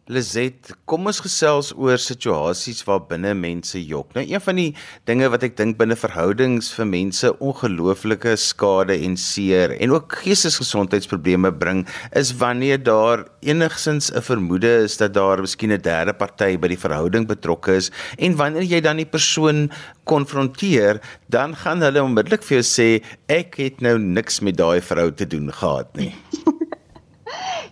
Lizet, 0.08 0.70
kom 0.88 1.10
ons 1.10 1.18
gesels 1.20 1.74
oor 1.76 2.00
situasies 2.00 2.80
waar 2.88 3.02
binne 3.10 3.34
mense 3.36 3.76
jok. 3.76 4.14
Nou 4.16 4.22
een 4.24 4.40
van 4.40 4.56
die 4.56 4.70
dinge 5.10 5.28
wat 5.34 5.44
ek 5.44 5.58
dink 5.60 5.76
binne 5.82 5.98
verhoudings 6.00 6.70
vir 6.78 6.88
mense 6.88 7.32
ongelooflike 7.44 8.38
skade 8.40 8.96
en 9.04 9.18
seer 9.20 9.74
en 9.76 9.92
ook 9.92 10.16
geestesgesondheidsprobleme 10.22 11.52
bring, 11.60 11.84
is 12.16 12.32
wanneer 12.40 12.80
daar 12.80 13.26
enigsins 13.44 14.08
'n 14.14 14.24
vermoede 14.24 14.72
is 14.86 14.96
dat 14.96 15.14
daar 15.14 15.44
miskien 15.44 15.76
'n 15.76 15.82
derde 15.82 16.14
party 16.14 16.56
by 16.56 16.68
die 16.72 16.80
verhouding 16.80 17.28
betrokke 17.28 17.76
is 17.76 17.92
en 18.18 18.40
wanneer 18.40 18.64
jy 18.64 18.80
dan 18.80 18.98
die 18.98 19.06
persoon 19.06 19.70
konfronteer, 20.06 21.02
dan 21.28 21.54
gaan 21.56 21.82
hulle 21.82 22.04
onmiddellik 22.04 22.44
vir 22.44 22.62
jou 22.62 22.64
sê 22.64 23.04
ek 23.28 23.56
het 23.60 23.82
nou 23.82 24.00
niks 24.00 24.40
met 24.40 24.56
daai 24.56 24.80
vrou 24.80 25.12
te 25.12 25.28
doen 25.28 25.52
gehad 25.52 25.92
nie. 25.98 26.16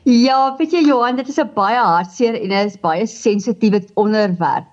Ja, 0.05 0.53
weet 0.53 0.69
jy 0.75 0.83
Johan, 0.85 1.15
dit 1.17 1.29
is 1.31 1.39
'n 1.41 1.49
baie 1.55 1.79
hartseer 1.81 2.35
en 2.37 2.51
'n 2.53 2.69
baie 2.81 3.07
sensitiewe 3.09 3.81
onderwerp. 3.95 4.67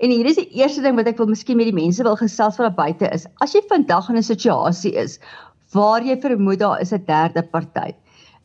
En 0.00 0.10
hier 0.10 0.24
is 0.24 0.36
die 0.36 0.48
eerste 0.56 0.80
ding 0.80 0.96
wat 0.96 1.06
ek 1.06 1.18
wil 1.18 1.26
miskien 1.28 1.58
met 1.58 1.66
die 1.68 1.76
mense 1.76 2.02
wil 2.02 2.16
gesels 2.16 2.56
van 2.56 2.72
buite 2.74 3.10
is. 3.12 3.26
As 3.44 3.52
jy 3.52 3.60
vandag 3.68 4.08
in 4.08 4.16
'n 4.16 4.22
situasie 4.22 4.94
is 4.96 5.18
waar 5.74 6.00
jy 6.02 6.16
vermoed 6.16 6.60
daar 6.60 6.80
is 6.80 6.94
'n 6.94 7.04
derde 7.04 7.42
party. 7.42 7.92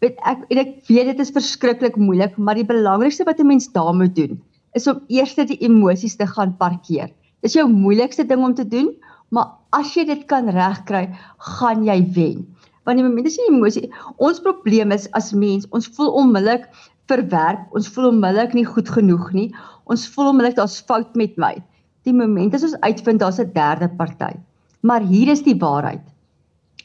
Weet 0.02 0.20
ek 0.26 0.44
en 0.50 0.58
ek 0.58 0.84
weet 0.90 1.06
dit 1.06 1.20
is 1.20 1.32
verskriklik 1.32 1.96
moeilik, 1.96 2.38
maar 2.38 2.56
die 2.56 2.68
belangrikste 2.68 3.24
wat 3.24 3.40
'n 3.40 3.48
mens 3.48 3.72
daar 3.72 3.96
moet 3.96 4.16
doen 4.16 4.42
is 4.74 4.88
om 4.88 5.00
eers 5.08 5.36
die 5.36 5.64
emosies 5.64 6.18
te 6.18 6.28
gaan 6.28 6.58
parkeer. 6.58 7.10
Dis 7.42 7.54
jou 7.54 7.70
moeilikste 7.70 8.26
ding 8.28 8.44
om 8.44 8.54
te 8.54 8.68
doen, 8.68 8.92
maar 9.30 9.56
as 9.72 9.94
jy 9.96 10.04
dit 10.04 10.26
kan 10.26 10.50
regkry, 10.50 11.16
gaan 11.38 11.86
jy 11.86 12.12
wen 12.12 12.55
oomblik 12.90 13.30
as 13.30 13.38
jy 13.40 13.48
emosie 13.50 13.88
ons 14.18 14.42
probleem 14.46 14.92
is 14.96 15.08
as 15.20 15.32
mens 15.34 15.70
ons 15.72 15.88
voel 15.98 16.12
onmiddellik 16.22 16.68
verwerp 17.12 17.78
ons 17.78 17.88
voel 17.96 18.12
onmiddellik 18.12 18.54
nie 18.58 18.66
goed 18.66 18.90
genoeg 18.98 19.32
nie 19.38 19.48
ons 19.86 20.08
voel 20.14 20.32
onmiddellik 20.34 20.58
daar's 20.58 20.82
fout 20.82 21.16
met 21.16 21.38
my. 21.38 21.56
Die 22.06 22.14
oomblik 22.14 22.54
as 22.58 22.66
ons 22.68 22.78
uitvind 22.82 23.22
daar's 23.22 23.40
'n 23.40 23.54
derde 23.54 23.90
party 24.02 24.34
maar 24.82 25.02
hier 25.02 25.32
is 25.34 25.42
die 25.42 25.58
waarheid. 25.58 26.04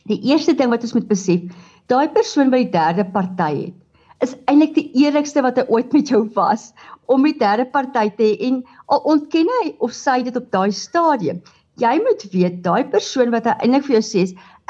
Die 0.08 0.20
eerste 0.32 0.54
ding 0.56 0.70
wat 0.70 0.82
ons 0.82 0.94
moet 0.96 1.08
besef 1.08 1.40
daai 1.86 2.08
persoon 2.08 2.50
wat 2.50 2.64
die 2.64 2.72
derde 2.72 3.04
party 3.04 3.52
het 3.66 3.76
is 4.24 4.36
eintlik 4.50 4.74
die 4.76 4.90
eerlikste 5.00 5.42
wat 5.44 5.58
hy 5.58 5.64
ooit 5.72 5.94
met 5.96 6.10
jou 6.12 6.22
was 6.36 6.70
om 7.10 7.24
die 7.24 7.36
derde 7.40 7.64
party 7.72 8.08
te 8.16 8.26
hê 8.28 8.48
en 8.48 8.60
al 8.92 9.00
ontken 9.14 9.48
hy 9.60 9.72
of 9.86 9.94
sy 9.96 10.20
dit 10.26 10.36
op 10.36 10.50
daai 10.52 10.70
stadium 10.76 11.40
jy 11.80 11.96
moet 12.04 12.24
weet 12.32 12.62
daai 12.64 12.84
persoon 12.92 13.32
wat 13.34 13.46
eintlik 13.50 13.86
vir 13.86 13.96
jou 13.98 14.06
sê 14.06 14.24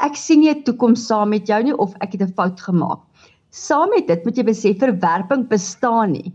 ek 0.07 0.15
sien 0.17 0.41
nie 0.41 0.51
'n 0.51 0.63
toekoms 0.67 1.07
saam 1.07 1.29
met 1.29 1.47
jou 1.47 1.61
nie 1.63 1.77
of 1.85 1.93
ek 2.01 2.13
het 2.13 2.21
'n 2.21 2.33
fout 2.37 2.59
gemaak. 2.67 3.01
Saam 3.51 3.89
met 3.89 4.07
dit 4.07 4.25
moet 4.25 4.37
jy 4.37 4.43
besef 4.43 4.79
verwerping 4.79 5.47
bestaan 5.49 6.11
nie. 6.11 6.33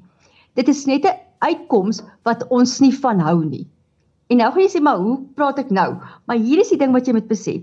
Dit 0.54 0.68
is 0.68 0.86
net 0.86 1.04
'n 1.04 1.18
uitkoms 1.40 2.02
wat 2.24 2.46
ons 2.50 2.80
nie 2.80 2.92
van 2.92 3.20
hou 3.20 3.44
nie. 3.44 3.66
En 4.30 4.36
nou 4.38 4.50
gaan 4.52 4.62
jy 4.62 4.68
sê 4.68 4.80
maar 4.82 4.98
hoe 4.98 5.18
praat 5.34 5.58
ek 5.58 5.70
nou? 5.70 5.96
Maar 6.26 6.36
hier 6.36 6.60
is 6.60 6.70
die 6.70 6.78
ding 6.78 6.92
wat 6.92 7.06
jy 7.06 7.12
moet 7.12 7.28
besef. 7.28 7.62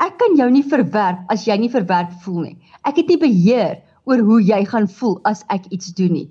Ek 0.00 0.18
kan 0.18 0.36
jou 0.36 0.50
nie 0.50 0.64
verwerp 0.64 1.20
as 1.28 1.46
jy 1.46 1.56
nie 1.56 1.70
verwerp 1.70 2.12
voel 2.24 2.42
nie. 2.42 2.56
Ek 2.84 2.96
het 2.96 3.08
nie 3.08 3.20
beheer 3.20 3.78
oor 4.04 4.18
hoe 4.18 4.40
jy 4.42 4.64
gaan 4.64 4.88
voel 4.88 5.20
as 5.24 5.44
ek 5.48 5.68
iets 5.70 5.92
doen 5.94 6.12
nie. 6.12 6.28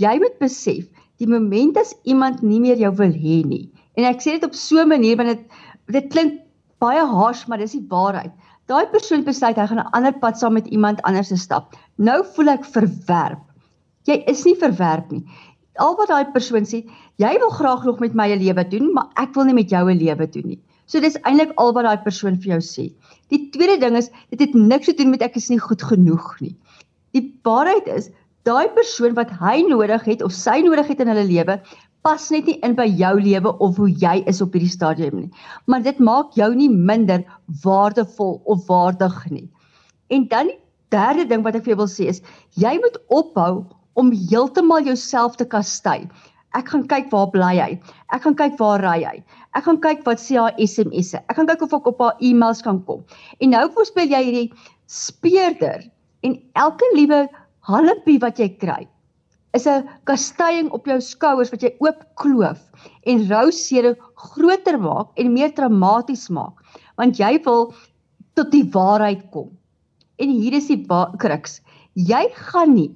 Jy 0.00 0.18
moet 0.18 0.38
besef, 0.40 0.88
die 1.20 1.28
oomblik 1.28 1.76
as 1.76 1.94
iemand 2.04 2.42
nie 2.42 2.60
meer 2.60 2.78
jou 2.80 2.92
wil 2.96 3.12
hê 3.12 3.42
nie. 3.44 3.68
En 3.98 4.06
ek 4.08 4.22
sê 4.24 4.36
dit 4.36 4.46
op 4.46 4.54
so 4.54 4.80
'n 4.80 4.88
manier 4.88 5.16
want 5.16 5.28
dit 5.28 5.42
dit 5.92 6.08
klink 6.12 6.40
baie 6.80 7.02
harsh, 7.06 7.46
maar 7.46 7.58
dis 7.58 7.76
die 7.76 7.86
waarheid. 7.88 8.32
Daai 8.70 8.86
persoon 8.92 9.24
besluit 9.26 9.56
hy 9.58 9.66
gaan 9.66 9.82
'n 9.82 9.92
ander 9.96 10.12
pad 10.12 10.38
saam 10.38 10.54
met 10.54 10.66
iemand 10.66 11.02
anders 11.02 11.32
stap. 11.42 11.74
Nou 11.98 12.24
voel 12.34 12.48
ek 12.48 12.64
verwerp. 12.64 13.42
Jy 14.06 14.22
is 14.26 14.44
nie 14.44 14.56
verwerp 14.56 15.10
nie. 15.10 15.24
Al 15.78 15.96
wat 15.96 16.08
daai 16.08 16.32
persoon 16.32 16.64
sê, 16.64 16.84
jy 17.16 17.32
wil 17.38 17.50
graag 17.50 17.84
nog 17.84 18.00
met 18.00 18.14
my 18.14 18.28
'n 18.30 18.38
lewe 18.38 18.64
doen, 18.68 18.92
maar 18.94 19.08
ek 19.16 19.34
wil 19.34 19.44
nie 19.44 19.54
met 19.54 19.70
jou 19.70 19.90
'n 19.90 19.98
lewe 19.98 20.26
doen 20.26 20.46
nie. 20.46 20.60
So 20.86 21.00
dis 21.00 21.18
eintlik 21.22 21.52
al 21.56 21.72
wat 21.72 21.84
daai 21.84 22.02
persoon 22.02 22.36
vir 22.36 22.58
jou 22.58 22.60
sê. 22.60 22.92
Die 23.30 23.50
tweede 23.50 23.78
ding 23.80 23.96
is, 23.96 24.10
dit 24.30 24.40
het 24.40 24.54
niks 24.54 24.86
te 24.86 24.92
doen 24.92 25.10
met 25.10 25.22
ek 25.22 25.36
is 25.36 25.50
nie 25.50 25.58
goed 25.58 25.82
genoeg 25.82 26.40
nie. 26.40 26.56
Die 27.12 27.34
waarheid 27.42 27.86
is, 27.86 28.10
daai 28.42 28.68
persoon 28.74 29.14
wat 29.14 29.30
hy 29.30 29.62
nodig 29.68 30.04
het 30.04 30.22
of 30.22 30.32
sy 30.32 30.60
nodig 30.64 30.88
het 30.88 31.00
in 31.00 31.08
hulle 31.12 31.24
lewe, 31.24 31.60
pas 32.06 32.30
net 32.32 32.46
nie 32.48 32.58
in 32.66 32.74
by 32.78 32.86
jou 32.88 33.12
lewe 33.20 33.52
of 33.66 33.76
hoe 33.80 33.90
jy 34.02 34.14
is 34.30 34.40
op 34.44 34.54
hierdie 34.56 34.72
stadium 34.72 35.18
nie. 35.24 35.30
Maar 35.66 35.84
dit 35.84 36.00
maak 36.00 36.32
jou 36.38 36.48
nie 36.56 36.70
minder 36.72 37.24
waardevol 37.64 38.40
of 38.44 38.64
waardig 38.68 39.18
nie. 39.30 39.48
En 40.08 40.26
dan 40.28 40.52
die 40.52 40.58
derde 40.94 41.26
ding 41.30 41.44
wat 41.46 41.58
ek 41.58 41.66
vir 41.66 41.74
jou 41.74 41.82
wil 41.82 41.92
sê 41.92 42.08
is 42.12 42.22
jy 42.58 42.72
moet 42.82 42.96
ophou 43.08 43.52
om 44.00 44.12
heeltemal 44.14 44.86
jouself 44.86 45.36
te 45.36 45.46
kastei. 45.46 46.08
Ek 46.56 46.72
gaan 46.72 46.86
kyk 46.90 47.12
waar 47.12 47.28
bly 47.30 47.52
hy. 47.60 47.72
Ek 48.10 48.24
gaan 48.24 48.34
kyk 48.38 48.56
waar 48.58 48.82
ry 48.82 48.98
hy. 49.04 49.16
Ek 49.54 49.66
gaan 49.66 49.78
kyk 49.82 50.02
wat 50.08 50.22
sê 50.22 50.38
haar 50.40 50.56
SMS'e. 50.58 51.20
Ek 51.28 51.36
gaan 51.38 51.46
kyk 51.50 51.62
of 51.66 51.76
ek 51.78 51.90
op 51.92 52.00
haar 52.02 52.24
e-mails 52.26 52.62
kan 52.66 52.80
kom. 52.88 53.04
En 53.38 53.52
nou 53.54 53.66
voorspel 53.76 54.10
jy 54.10 54.22
hierdie 54.26 54.48
speurder 54.90 55.84
en 56.26 56.40
elke 56.58 56.88
liewe 56.96 57.26
halmpie 57.68 58.18
wat 58.24 58.40
jy 58.42 58.48
kry 58.58 58.82
is 59.52 59.66
'n 59.66 59.88
kastuiing 60.04 60.70
op 60.70 60.86
jou 60.86 61.00
skouers 61.00 61.50
wat 61.50 61.62
jy 61.62 61.74
oop 61.78 62.04
kloof 62.14 62.60
en 63.06 63.26
rou 63.28 63.50
seere 63.50 63.96
groter 64.14 64.78
maak 64.78 65.08
en 65.16 65.32
meer 65.32 65.52
traumaties 65.54 66.28
maak 66.28 66.54
want 66.96 67.18
jy 67.18 67.38
wil 67.44 67.72
tot 68.34 68.50
die 68.52 68.66
waarheid 68.72 69.30
kom. 69.32 69.50
En 70.20 70.28
hier 70.28 70.54
is 70.58 70.68
die 70.68 70.84
kruks. 71.18 71.60
Jy 71.94 72.28
gaan 72.52 72.74
nie 72.74 72.90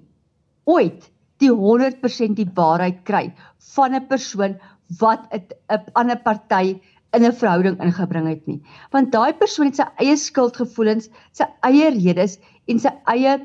ooit 0.64 1.11
die 1.42 1.50
100% 1.50 2.37
die 2.38 2.49
waarheid 2.54 3.02
kry 3.04 3.32
van 3.75 3.94
'n 3.94 4.06
persoon 4.08 4.58
wat 5.00 5.26
'n 5.32 5.80
ander 5.94 6.16
party 6.16 6.80
in 7.14 7.25
'n 7.25 7.32
verhouding 7.32 7.80
ingebring 7.80 8.28
het 8.28 8.46
nie. 8.46 8.61
Want 8.92 9.12
daai 9.12 9.32
persoon 9.32 9.66
het 9.66 9.76
sy 9.76 9.87
eie 9.99 10.16
skuldgevoelens, 10.16 11.11
sy 11.32 11.44
eie 11.62 11.90
redes 11.90 12.38
en 12.68 12.78
sy 12.78 12.92
eie 13.06 13.38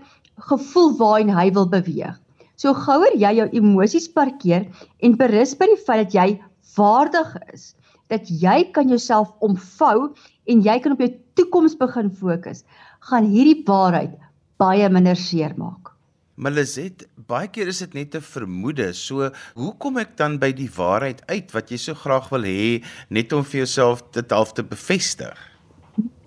gevoel 0.50 0.98
waarheen 0.98 1.36
hy 1.36 1.52
wil 1.52 1.68
beweeg. 1.70 2.20
So 2.60 2.76
gouer 2.76 3.16
jy 3.16 3.32
jou 3.38 3.48
emosies 3.56 4.10
parkeer 4.12 4.68
en 5.00 5.18
berus 5.20 5.54
by 5.56 5.70
die 5.72 5.80
feit 5.80 6.02
dat 6.04 6.16
jy 6.18 6.28
waardig 6.76 7.36
is, 7.54 7.70
dat 8.12 8.28
jy 8.28 8.58
kan 8.76 8.90
jouself 8.92 9.32
omvou 9.46 10.10
en 10.50 10.64
jy 10.66 10.76
kan 10.84 10.96
op 10.98 11.04
jou 11.04 11.12
toekoms 11.40 11.78
begin 11.80 12.10
fokus, 12.12 12.66
gaan 13.08 13.30
hierdie 13.32 13.62
waarheid 13.68 14.18
baie 14.60 14.90
minder 14.92 15.16
seer 15.16 15.56
maak. 15.56 15.94
Meliset, 16.40 17.06
baie 17.28 17.48
keer 17.52 17.72
is 17.72 17.80
dit 17.84 17.96
net 17.96 18.16
'n 18.16 18.24
vermoede. 18.24 18.94
So, 18.94 19.32
hoe 19.56 19.74
kom 19.78 19.98
ek 19.98 20.16
dan 20.18 20.38
by 20.40 20.52
die 20.52 20.70
waarheid 20.72 21.22
uit 21.28 21.52
wat 21.52 21.72
jy 21.72 21.78
so 21.78 21.94
graag 21.94 22.30
wil 22.32 22.44
hê 22.44 22.84
net 23.10 23.34
om 23.34 23.44
vir 23.44 23.66
jouself 23.66 24.04
dit 24.12 24.32
half 24.32 24.54
te 24.54 24.64
bevestig? 24.64 25.49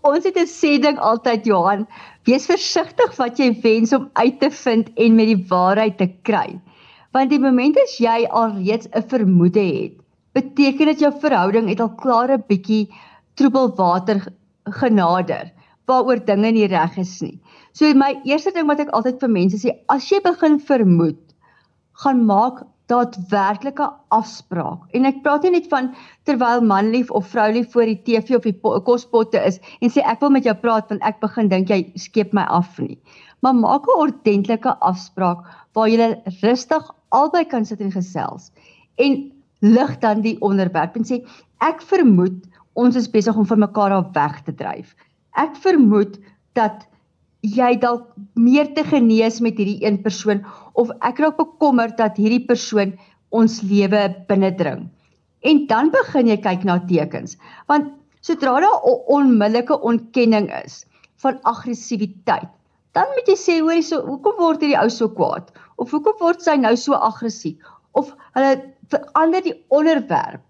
Ons 0.03 0.25
het 0.27 0.37
'n 0.37 0.51
sê 0.51 0.81
ding 0.83 0.99
altyd 0.99 1.47
Johan, 1.47 1.87
wees 2.27 2.47
versigtig 2.51 3.17
wat 3.19 3.39
jy 3.39 3.51
wens 3.63 3.93
om 3.93 4.11
uit 4.13 4.41
te 4.41 4.51
vind 4.51 4.91
en 4.97 5.15
met 5.17 5.27
die 5.31 5.45
waarheid 5.51 5.99
te 5.99 6.09
kry. 6.29 6.61
Want 7.15 7.31
die 7.31 7.39
oomblik 7.39 7.79
as 7.83 7.99
jy 7.99 8.27
alreeds 8.27 8.89
'n 8.91 9.09
vermoede 9.15 9.63
het, 9.63 9.95
beteken 10.35 10.87
dit 10.87 11.01
jou 11.01 11.13
verhouding 11.25 11.69
het 11.69 11.81
al 11.81 11.95
klaar 12.03 12.33
'n 12.35 12.45
bietjie 12.49 12.89
troebel 13.37 13.75
water 13.77 14.27
genader 14.65 15.53
waaroor 15.87 16.25
dinge 16.25 16.51
nie 16.51 16.67
reg 16.67 16.99
is 16.99 17.21
nie. 17.23 17.39
So 17.73 17.93
my 17.95 18.21
eerste 18.25 18.53
ding 18.55 18.67
wat 18.67 18.81
ek 18.81 18.91
altyd 18.91 19.21
vir 19.21 19.29
mense 19.29 19.57
sê, 19.57 19.71
as 19.89 20.09
jy 20.11 20.21
begin 20.21 20.59
vermoed, 20.59 21.21
gaan 22.03 22.27
maak 22.27 22.65
daadwerklike 22.93 23.89
afspraak. 24.15 24.85
En 24.97 25.09
ek 25.09 25.23
praat 25.25 25.47
nie 25.47 25.55
net 25.57 25.69
van 25.73 25.91
terwyl 26.29 26.63
manlief 26.67 27.11
of 27.11 27.31
vroulief 27.33 27.73
voor 27.73 27.89
die 27.89 28.01
TV 28.07 28.37
of 28.37 28.47
die 28.49 28.57
kospotte 28.87 29.41
is 29.41 29.61
en 29.81 29.93
sê 29.93 30.05
ek 30.05 30.21
wil 30.25 30.35
met 30.37 30.49
jou 30.49 30.55
praat 30.65 30.91
want 30.93 31.05
ek 31.09 31.21
begin 31.25 31.51
dink 31.53 31.73
jy 31.73 31.83
skeep 32.01 32.35
my 32.37 32.45
af 32.61 32.77
nie. 32.83 32.99
Maar 33.43 33.57
maak 33.59 33.89
'n 33.89 34.01
ordentlike 34.05 34.77
afspraak 34.81 35.47
waar 35.75 35.89
jy 35.89 36.11
rustig 36.43 36.91
albei 37.11 37.45
kan 37.45 37.65
sit 37.65 37.81
en 37.81 37.93
gesels 37.93 38.51
en 38.97 39.33
lig 39.61 39.99
dan 40.01 40.23
die 40.23 40.37
onderwerp 40.41 40.97
en 40.97 41.05
sê 41.05 41.23
ek 41.61 41.83
vermoed 41.83 42.45
ons 42.75 42.97
is 42.97 43.11
besig 43.11 43.37
om 43.37 43.47
van 43.47 43.59
mekaar 43.59 43.93
af 43.93 44.13
weg 44.15 44.41
te 44.45 44.53
dryf. 44.53 44.95
Ek 45.37 45.57
vermoed 45.57 46.19
dat 46.57 46.87
jy 47.43 47.75
dalk 47.83 48.07
meer 48.39 48.71
te 48.75 48.85
genees 48.87 49.41
met 49.43 49.59
hierdie 49.59 49.83
een 49.83 49.99
persoon 50.03 50.45
of 50.79 50.91
ek 51.03 51.19
raak 51.19 51.37
bekommerd 51.37 51.97
dat 51.99 52.17
hierdie 52.17 52.45
persoon 52.47 52.95
ons 53.31 53.61
lewe 53.67 54.03
binnendring. 54.29 54.87
En 55.43 55.67
dan 55.67 55.91
begin 55.91 56.31
jy 56.31 56.39
kyk 56.39 56.65
na 56.65 56.79
tekens. 56.87 57.37
Want 57.67 57.91
sodra 58.23 58.61
daar 58.61 58.79
'n 58.79 59.03
onmiddellike 59.11 59.81
ontkenning 59.83 60.51
is 60.65 60.85
van 61.17 61.39
aggressiwiteit, 61.43 62.49
dan 62.93 63.07
moet 63.15 63.27
jy 63.27 63.37
sê 63.37 63.61
hoorie 63.61 63.83
so 63.83 64.01
hoekom 64.07 64.39
word 64.39 64.61
hierdie 64.61 64.79
ou 64.79 64.89
so 64.91 65.09
kwaad 65.09 65.51
of 65.77 65.91
hoekom 65.91 66.19
word 66.21 66.43
sy 66.43 66.57
nou 66.57 66.77
so 66.77 66.95
aggressief 66.95 67.57
of 67.93 68.15
hulle 68.37 68.75
verander 68.93 69.43
die 69.43 69.57
onderwerp 69.69 70.43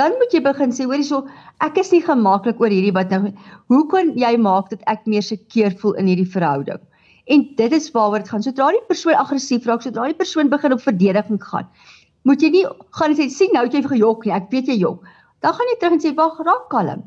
dan 0.00 0.16
moet 0.18 0.32
jy 0.34 0.42
begin 0.42 0.74
sê 0.74 0.88
hoorie 0.88 1.06
so 1.06 1.22
ek 1.64 1.78
is 1.78 1.92
nie 1.94 2.02
gemaklik 2.02 2.60
oor 2.60 2.72
hierdie 2.72 2.94
wat 2.94 3.10
nou 3.14 3.32
hoe 3.72 3.84
kan 3.92 4.14
jy 4.18 4.34
maak 4.36 4.70
dat 4.70 4.82
ek 4.90 5.06
meer 5.06 5.22
seker 5.22 5.76
voel 5.80 5.98
in 6.02 6.10
hierdie 6.10 6.30
verhouding? 6.36 6.82
En 7.24 7.44
dit 7.56 7.72
is 7.72 7.90
waaroor 7.94 8.20
dit 8.20 8.28
gaan. 8.28 8.42
Sodra 8.44 8.68
die 8.74 8.84
persoon 8.88 9.16
aggressief 9.16 9.66
raak 9.66 9.82
sodra 9.86 10.10
die 10.10 10.18
persoon 10.18 10.50
begin 10.52 10.74
op 10.76 10.82
verdediging 10.84 11.40
gaan 11.40 11.70
moet 12.28 12.42
jy 12.42 12.50
nie 12.54 12.64
gaan 12.98 13.14
sê 13.16 13.28
sien 13.32 13.52
nou 13.54 13.64
het 13.66 13.74
jy 13.76 13.82
gejok 13.84 14.24
nie 14.26 14.34
ek 14.36 14.46
weet 14.52 14.70
jy 14.72 14.78
jok. 14.80 15.02
Dan 15.44 15.56
gaan 15.56 15.70
jy 15.70 15.76
terug 15.80 15.96
en 15.96 16.04
sê 16.04 16.12
wag 16.16 16.38
raak 16.48 16.70
kalm. 16.72 17.02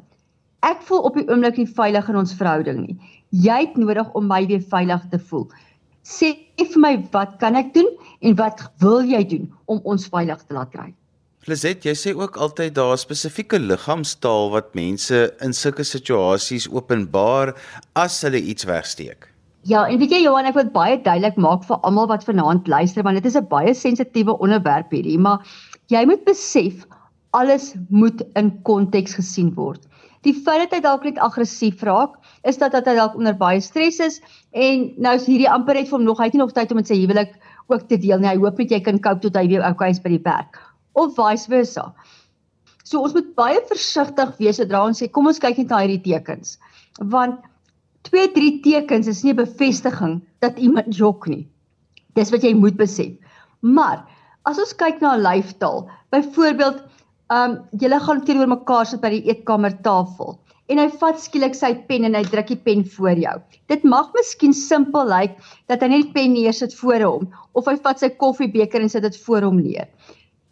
Ek 0.66 0.84
voel 0.86 1.08
op 1.10 1.18
die 1.18 1.26
oomblik 1.30 1.58
nie 1.58 1.70
veilig 1.80 2.10
in 2.12 2.20
ons 2.22 2.36
verhouding 2.38 2.84
nie. 2.84 2.98
Jy 3.46 3.58
het 3.64 3.80
nodig 3.82 4.14
om 4.18 4.30
my 4.30 4.44
weer 4.50 4.62
veilig 4.74 5.10
te 5.12 5.20
voel. 5.30 5.48
Sê 6.06 6.34
vir 6.62 6.82
my 6.82 6.94
wat 7.14 7.38
kan 7.42 7.58
ek 7.58 7.74
doen 7.74 7.90
en 8.22 8.38
wat 8.38 8.64
wil 8.82 9.02
jy 9.06 9.24
doen 9.34 9.50
om 9.66 9.82
ons 9.84 10.08
veilig 10.14 10.46
te 10.46 10.58
laat 10.58 10.72
kry 10.74 10.92
Liset, 11.48 11.86
jy 11.88 11.94
sê 11.96 12.12
ook 12.12 12.36
altyd 12.44 12.74
daar 12.76 12.98
spesifieke 13.00 13.56
liggaamstaal 13.64 14.50
wat 14.52 14.74
mense 14.76 15.20
in 15.46 15.54
sulke 15.56 15.86
situasies 15.88 16.66
openbaar 16.68 17.54
as 17.96 18.18
hulle 18.26 18.42
iets 18.52 18.68
wegsteek. 18.68 19.30
Ja, 19.72 19.86
en 19.88 20.02
weet 20.02 20.12
jy 20.12 20.20
Johan, 20.26 20.50
ek 20.50 20.58
wil 20.60 20.68
baie 20.74 20.98
duidelik 21.06 21.40
maak 21.40 21.64
vir 21.70 21.80
almal 21.88 22.10
wat 22.12 22.28
vanaand 22.28 22.68
luister 22.68 23.08
want 23.08 23.22
dit 23.22 23.32
is 23.32 23.40
'n 23.40 23.48
baie 23.48 23.72
sensitiewe 23.72 24.36
onderwerp 24.44 24.92
hierdie, 24.92 25.16
maar 25.16 25.48
jy 25.88 26.04
moet 26.12 26.28
besef 26.28 26.84
alles 27.32 27.72
moet 27.88 28.28
in 28.36 28.52
konteks 28.68 29.16
gesien 29.16 29.56
word. 29.56 29.88
Die 30.28 30.36
feit 30.36 30.68
dat 30.68 30.76
hy 30.76 30.84
dalk 30.84 31.08
net 31.08 31.18
aggressief 31.18 31.80
raak, 31.80 32.20
is 32.44 32.60
dat 32.60 32.76
dat 32.76 32.92
hy 32.92 33.00
dalk 33.00 33.16
onder 33.16 33.40
baie 33.40 33.62
stres 33.62 34.04
is 34.04 34.20
en 34.52 34.92
nou 34.98 35.16
is 35.16 35.32
hierdie 35.32 35.48
amper 35.48 35.80
net 35.80 35.88
vir 35.88 35.96
hom 35.96 36.04
nog 36.12 36.20
hy 36.20 36.28
het 36.28 36.34
nie 36.34 36.44
nog 36.44 36.52
tyd 36.52 36.72
om 36.72 36.84
met 36.84 36.92
sy 36.92 37.00
huwelik 37.00 37.40
ook 37.72 37.88
te 37.88 37.96
deel 37.96 38.20
nie. 38.20 38.36
Hy 38.36 38.36
hoop 38.36 38.58
net 38.58 38.72
jy 38.72 38.84
kan 38.84 39.00
cope 39.00 39.22
tot 39.22 39.36
hy 39.38 39.48
weer 39.48 39.64
okay 39.64 39.96
is 39.96 40.04
by 40.04 40.10
die 40.10 40.26
werk 40.28 40.67
of 40.98 41.14
vice 41.18 41.50
versa. 41.52 41.92
So 42.88 43.04
ons 43.04 43.16
moet 43.18 43.30
baie 43.38 43.60
versigtig 43.70 44.34
wees 44.40 44.60
sodra 44.62 44.86
ons 44.88 45.02
sê 45.02 45.10
kom 45.12 45.28
ons 45.30 45.42
kyk 45.44 45.62
net 45.62 45.74
na 45.74 45.84
hierdie 45.84 46.04
tekens. 46.06 46.56
Want 47.14 47.44
2, 48.08 48.30
3 48.36 48.52
tekens 48.64 49.10
is 49.12 49.24
nie 49.24 49.34
'n 49.34 49.42
bevestiging 49.44 50.22
dat 50.42 50.60
iemand 50.60 50.96
jok 50.96 51.28
nie. 51.28 51.48
Dis 52.16 52.32
wat 52.32 52.44
jy 52.44 52.54
moet 52.56 52.78
besef. 52.78 53.14
Maar 53.62 54.06
as 54.46 54.60
ons 54.60 54.74
kyk 54.74 55.02
na 55.02 55.18
lyfstaal, 55.18 55.90
byvoorbeeld, 56.12 56.84
ehm 57.30 57.52
um, 57.52 57.58
julle 57.82 58.00
gaan 58.00 58.24
teenoor 58.24 58.48
mekaar 58.48 58.86
sit 58.86 59.02
by 59.02 59.10
die 59.10 59.26
eetkamertafel 59.28 60.38
en 60.72 60.80
hy 60.80 60.88
vat 61.02 61.20
skielik 61.20 61.56
sy 61.56 61.74
pen 61.90 62.08
en 62.08 62.16
hy 62.16 62.24
druk 62.28 62.48
die 62.48 62.60
pen 62.60 62.84
voor 62.96 63.20
jou. 63.20 63.36
Dit 63.72 63.84
mag 63.84 64.12
miskien 64.16 64.54
simpel 64.54 65.08
lyk 65.08 65.36
like, 65.36 65.44
dat 65.68 65.84
hy 65.84 65.88
net 65.92 66.08
die 66.08 66.14
pen 66.16 66.34
neersit 66.34 66.76
voor 66.80 67.04
hom 67.04 67.28
of 67.54 67.68
hy 67.68 67.76
vat 67.84 68.00
sy 68.00 68.10
koffiebeker 68.24 68.84
en 68.84 68.92
sit 68.92 69.04
dit 69.04 69.20
voor 69.26 69.48
hom 69.48 69.60
neer. 69.64 69.88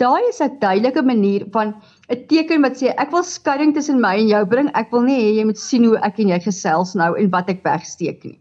Daai 0.04 0.28
is 0.28 0.42
'n 0.44 0.58
duidelike 0.60 1.02
manier 1.08 1.44
van 1.52 1.70
'n 2.12 2.24
teken 2.30 2.66
wat 2.68 2.74
sê 2.80 2.92
ek 3.04 3.12
wil 3.16 3.24
skeiding 3.24 3.74
tussen 3.76 4.02
my 4.06 4.16
en 4.24 4.28
jou 4.28 4.42
bring. 4.54 4.70
Ek 4.82 4.92
wil 4.92 5.06
nie 5.08 5.20
hê 5.20 5.30
jy 5.38 5.46
moet 5.50 5.62
sien 5.66 5.86
hoe 5.88 5.96
ek 6.08 6.20
en 6.20 6.34
jy 6.34 6.40
gesels 6.48 6.92
nou 7.02 7.14
en 7.22 7.30
wat 7.36 7.50
ek 7.54 7.64
wegsteek 7.64 8.26
nie. 8.26 8.36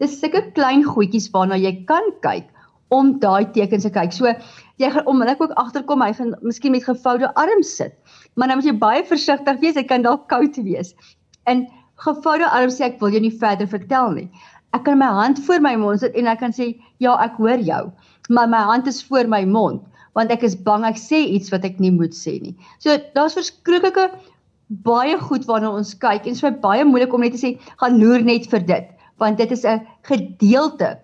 Dis 0.00 0.16
sulke 0.20 0.40
klein 0.56 0.84
goedjies 0.84 1.28
waarna 1.34 1.60
jy 1.60 1.84
kan 1.92 2.08
kyk 2.22 2.48
om 2.88 3.12
daai 3.20 3.52
tekens 3.52 3.84
te 3.84 3.92
kyk. 3.92 4.16
So 4.16 4.32
jy 4.80 4.90
gaan 4.96 5.06
onmiddellik 5.12 5.44
ook 5.44 5.54
agterkom 5.66 6.00
hy 6.00 6.12
gaan 6.16 6.34
miskien 6.40 6.72
met 6.72 6.88
gevoude 6.88 7.34
arms 7.34 7.76
sit. 7.76 7.92
Maar 8.36 8.48
nou 8.48 8.56
moet 8.62 8.72
jy 8.72 8.78
baie 8.78 9.04
versigtig 9.04 9.60
wees, 9.60 9.76
dit 9.76 9.86
kan 9.86 10.02
dalk 10.02 10.28
koud 10.32 10.56
wees. 10.64 10.94
En 11.44 11.66
gevoude 12.00 12.48
arms 12.48 12.80
sê 12.80 12.88
ek 12.88 13.00
wil 13.00 13.12
jou 13.12 13.20
nie 13.20 13.36
verder 13.44 13.68
vertel 13.68 14.14
nie. 14.16 14.30
Ek 14.72 14.88
kan 14.88 14.98
my 14.98 15.12
hand 15.20 15.38
voor 15.44 15.60
my 15.60 15.76
mond 15.76 16.00
sit 16.00 16.16
en 16.16 16.26
ek 16.26 16.40
kan 16.40 16.52
sê 16.52 16.74
ja, 16.96 17.12
ek 17.20 17.36
hoor 17.36 17.60
jou, 17.60 17.90
maar 18.30 18.48
my 18.48 18.64
hand 18.72 18.88
is 18.88 19.04
voor 19.04 19.28
my 19.28 19.44
mond 19.44 19.84
want 20.14 20.30
ek 20.30 20.42
is 20.42 20.56
bang 20.56 20.84
ek 20.84 20.98
sê 21.00 21.20
iets 21.36 21.52
wat 21.54 21.64
ek 21.64 21.80
nie 21.82 21.90
moet 21.90 22.14
sê 22.14 22.40
nie. 22.42 22.56
So 22.78 22.96
daar's 23.14 23.36
verskriklike 23.38 24.10
baie 24.86 25.18
goed 25.20 25.46
waarna 25.46 25.70
ons 25.70 25.94
kyk 25.94 26.26
en 26.26 26.34
dit 26.34 26.42
is 26.42 26.60
baie 26.62 26.84
moeilik 26.84 27.12
om 27.14 27.20
net 27.20 27.36
te 27.36 27.42
sê 27.42 27.54
gaan 27.82 27.98
loer 28.00 28.24
net 28.24 28.48
vir 28.50 28.60
dit 28.60 28.90
want 29.22 29.38
dit 29.38 29.50
is 29.52 29.64
'n 29.64 29.86
gedeelte 30.02 30.98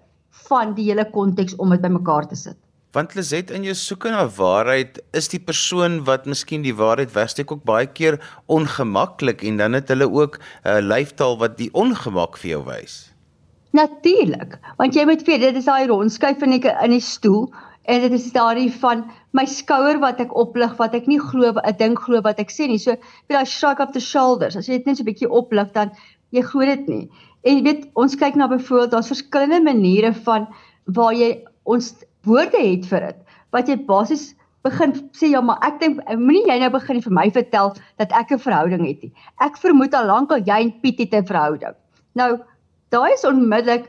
van 0.49 0.75
die 0.75 0.91
hele 0.91 1.05
konteks 1.05 1.57
om 1.57 1.71
dit 1.71 1.81
bymekaar 1.81 2.27
te 2.29 2.37
sit. 2.37 2.57
Want 2.93 3.15
Liset 3.15 3.53
in 3.55 3.63
jou 3.63 3.75
soeke 3.75 4.11
na 4.11 4.25
waarheid 4.27 4.99
is 5.15 5.29
die 5.29 5.39
persoon 5.39 6.01
wat 6.09 6.27
miskien 6.27 6.63
die 6.63 6.75
waarheid 6.75 7.13
wegsteek 7.15 7.53
ook 7.53 7.63
baie 7.65 7.87
keer 7.87 8.19
ongemaklik 8.51 9.45
en 9.47 9.57
dan 9.57 9.79
het 9.79 9.89
hulle 9.89 10.11
ook 10.11 10.39
'n 10.39 10.69
uh, 10.69 10.81
lyfstaal 10.83 11.39
wat 11.39 11.57
die 11.59 11.71
ongemak 11.73 12.37
vir 12.37 12.51
jou 12.51 12.65
wys. 12.67 13.13
Natuurlik, 13.71 14.59
want 14.77 14.95
jy 14.95 15.05
moet 15.05 15.23
weet 15.23 15.41
dit 15.41 15.57
is 15.57 15.65
daai 15.65 15.87
rondskyf 15.87 16.43
in 16.43 16.51
die 16.51 16.73
in 16.83 16.91
die 16.91 17.01
stoel 17.01 17.55
En 17.89 18.01
dit 18.01 18.13
is 18.13 18.33
daardie 18.33 18.71
van 18.81 19.05
my 19.33 19.47
skouer 19.47 19.99
wat 20.03 20.21
ek 20.21 20.35
oplig 20.37 20.77
wat 20.77 20.95
ek 20.95 21.07
nie 21.07 21.21
glo 21.21 21.55
ek 21.65 21.79
dink 21.79 22.03
glo 22.07 22.21
wat 22.21 22.41
ek 22.43 22.51
sê 22.53 22.69
nie. 22.69 22.79
So 22.79 22.97
vir 22.97 23.39
daai 23.39 23.47
shrug 23.47 23.81
of 23.81 23.93
the 23.93 24.01
shoulders. 24.01 24.57
As 24.57 24.69
jy 24.69 24.79
dit 24.79 24.87
net 24.87 24.99
so 24.99 25.03
'n 25.03 25.11
bietjie 25.11 25.31
oplig 25.31 25.73
dan 25.73 25.91
jy 26.31 26.43
glo 26.43 26.65
dit 26.65 26.89
nie. 26.89 27.09
En 27.45 27.57
jy 27.57 27.63
weet 27.63 27.87
ons 27.95 28.17
kyk 28.17 28.37
na 28.37 28.49
byvoorbeeld 28.49 28.91
daar's 28.91 29.13
verskillende 29.13 29.65
maniere 29.65 30.13
van 30.13 30.47
waar 30.85 31.15
jy 31.15 31.45
ons 31.65 31.95
woorde 32.29 32.61
het 32.61 32.87
vir 32.87 33.01
dit. 33.01 33.17
Wat 33.53 33.69
jy 33.69 33.77
basies 33.89 34.35
begin 34.63 34.93
sê 35.17 35.31
ja, 35.33 35.41
maar 35.41 35.59
ek 35.65 35.81
dink 35.81 36.01
moenie 36.21 36.45
jy 36.51 36.59
nou 36.61 36.71
begin 36.75 37.01
vir 37.01 37.15
my 37.17 37.31
vertel 37.33 37.73
dat 37.99 38.13
ek 38.13 38.33
'n 38.33 38.45
verhouding 38.45 38.85
het 38.87 39.03
nie. 39.03 39.13
Ek 39.41 39.57
vermoed 39.57 39.95
al 39.95 40.07
lank 40.07 40.33
al 40.33 40.45
jy 40.45 40.61
en 40.67 40.73
Piet 40.83 40.99
het 40.99 41.15
'n 41.15 41.27
verhouding. 41.27 41.75
Nou, 42.15 42.41
daai 42.91 43.13
is 43.13 43.25
onmiddellik 43.25 43.89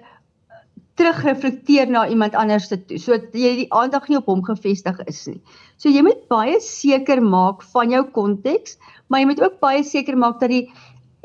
terugreflekteer 1.00 1.90
na 1.90 2.08
iemand 2.10 2.36
anders 2.36 2.68
se 2.68 2.78
toe. 2.86 3.00
So 3.00 3.16
jy 3.16 3.54
die 3.64 3.70
aandag 3.72 4.10
nie 4.10 4.20
op 4.20 4.28
hom 4.32 4.44
gefestig 4.46 5.00
is 5.08 5.24
nie. 5.30 5.40
So 5.78 5.90
jy 5.90 6.04
moet 6.06 6.28
baie 6.32 6.60
seker 6.64 7.22
maak 7.24 7.64
van 7.74 7.94
jou 7.94 8.04
konteks, 8.18 8.78
maar 9.08 9.24
jy 9.24 9.32
moet 9.32 9.44
ook 9.44 9.60
baie 9.64 9.84
seker 9.88 10.18
maak 10.20 10.40
dat 10.44 10.52
die 10.54 10.66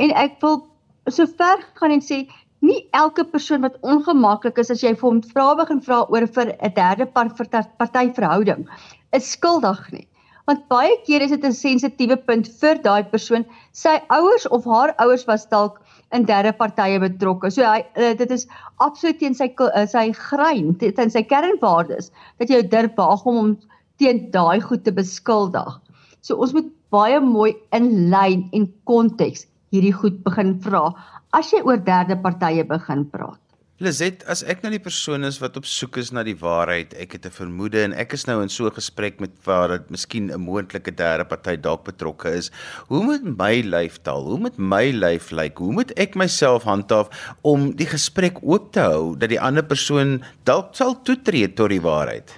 en 0.03 0.13
ek 0.15 0.39
wil 0.45 0.63
so 1.11 1.27
ver 1.39 1.63
gaan 1.81 1.95
en 1.97 2.05
sê 2.05 2.25
nie 2.65 2.81
elke 2.97 3.25
persoon 3.25 3.65
wat 3.67 3.77
ongemaklik 3.83 4.59
is 4.59 4.71
as 4.73 4.83
jy 4.83 4.95
vir 4.95 5.09
hom 5.09 5.23
vra 5.33 5.47
begin 5.59 5.81
vra 5.89 6.03
oor 6.11 6.27
vir 6.39 6.53
'n 6.55 6.75
derde 6.75 7.07
party 7.15 8.07
verhouding 8.19 8.67
is 9.13 9.31
skuldig 9.31 9.83
nie. 9.93 10.07
Want 10.47 10.69
baie 10.71 10.95
keer 11.07 11.25
is 11.25 11.33
dit 11.35 11.45
'n 11.45 11.53
sensitiewe 11.53 12.17
punt 12.17 12.49
vir 12.61 12.79
daai 12.83 13.03
persoon. 13.11 13.45
Sy 13.73 13.95
ouers 14.17 14.47
of 14.47 14.65
haar 14.65 14.95
ouers 15.03 15.25
was 15.27 15.47
dalk 15.55 15.81
in 16.13 16.25
derde 16.25 16.53
partye 16.53 17.01
betrokke. 17.03 17.51
So 17.51 17.67
hy 17.67 17.83
uh, 17.83 18.15
dit 18.15 18.31
is 18.31 18.47
absoluut 18.79 19.19
teen 19.19 19.35
sy 19.35 19.51
uh, 19.59 19.87
sy 19.87 20.13
grein, 20.13 20.75
teen 20.79 21.11
sy 21.11 21.23
kernwaardes 21.23 22.13
dat 22.39 22.49
jy 22.51 22.63
durf 22.63 22.95
waag 22.97 23.27
om 23.27 23.37
hom 23.41 23.57
teen 23.99 24.31
daai 24.31 24.61
goed 24.61 24.85
te 24.85 24.93
beskuldig. 24.93 25.81
So 26.23 26.37
ons 26.37 26.55
moet 26.55 26.71
baie 26.95 27.19
mooi 27.21 27.53
in 27.73 28.11
lyn 28.13 28.47
en 28.53 28.71
konteks 28.85 29.47
hierdie 29.75 29.95
goed 29.95 30.23
begin 30.25 30.55
vra 30.63 30.89
as 31.35 31.51
jy 31.53 31.65
oor 31.67 31.83
derde 31.91 32.17
partye 32.23 32.65
begin 32.65 33.05
praat. 33.11 33.46
Lizet, 33.77 34.23
as 34.25 34.41
ek 34.49 34.63
nou 34.65 34.71
die 34.73 34.81
persoon 34.81 35.27
is 35.29 35.37
wat 35.37 35.59
op 35.61 35.67
soek 35.69 35.99
is 36.01 36.09
na 36.09 36.23
die 36.25 36.39
waarheid, 36.41 36.95
ek 36.97 37.13
het 37.13 37.27
'n 37.29 37.35
vermoede 37.37 37.83
en 37.85 37.93
ek 37.93 38.15
is 38.17 38.25
nou 38.25 38.41
in 38.41 38.49
so 38.49 38.65
'n 38.65 38.73
gesprek 38.73 39.21
met 39.21 39.33
waar 39.45 39.69
dit 39.69 39.91
miskien 39.91 40.33
'n 40.33 40.41
moontlike 40.41 40.97
derde 40.97 41.27
party 41.29 41.57
dalk 41.57 41.85
betrokke 41.85 42.33
is, 42.33 42.51
hoe 42.89 43.05
moet 43.05 43.37
my 43.37 43.61
lyf 43.61 43.99
taal? 44.03 44.25
Hoe 44.25 44.39
moet 44.39 44.57
my 44.57 44.91
lyf 44.93 45.31
lyk? 45.31 45.59
Hoe 45.59 45.73
moet 45.73 45.93
ek 45.99 46.17
myself 46.17 46.65
handhaaf 46.65 47.37
om 47.43 47.77
die 47.77 47.85
gesprek 47.85 48.41
oop 48.43 48.73
te 48.73 48.81
hou 48.81 49.15
dat 49.15 49.29
die 49.29 49.41
ander 49.41 49.63
persoon 49.63 50.25
dalk 50.45 50.73
sal 50.73 50.97
toetree 51.03 51.53
tot 51.53 51.69
die 51.69 51.83
waarheid? 51.83 52.33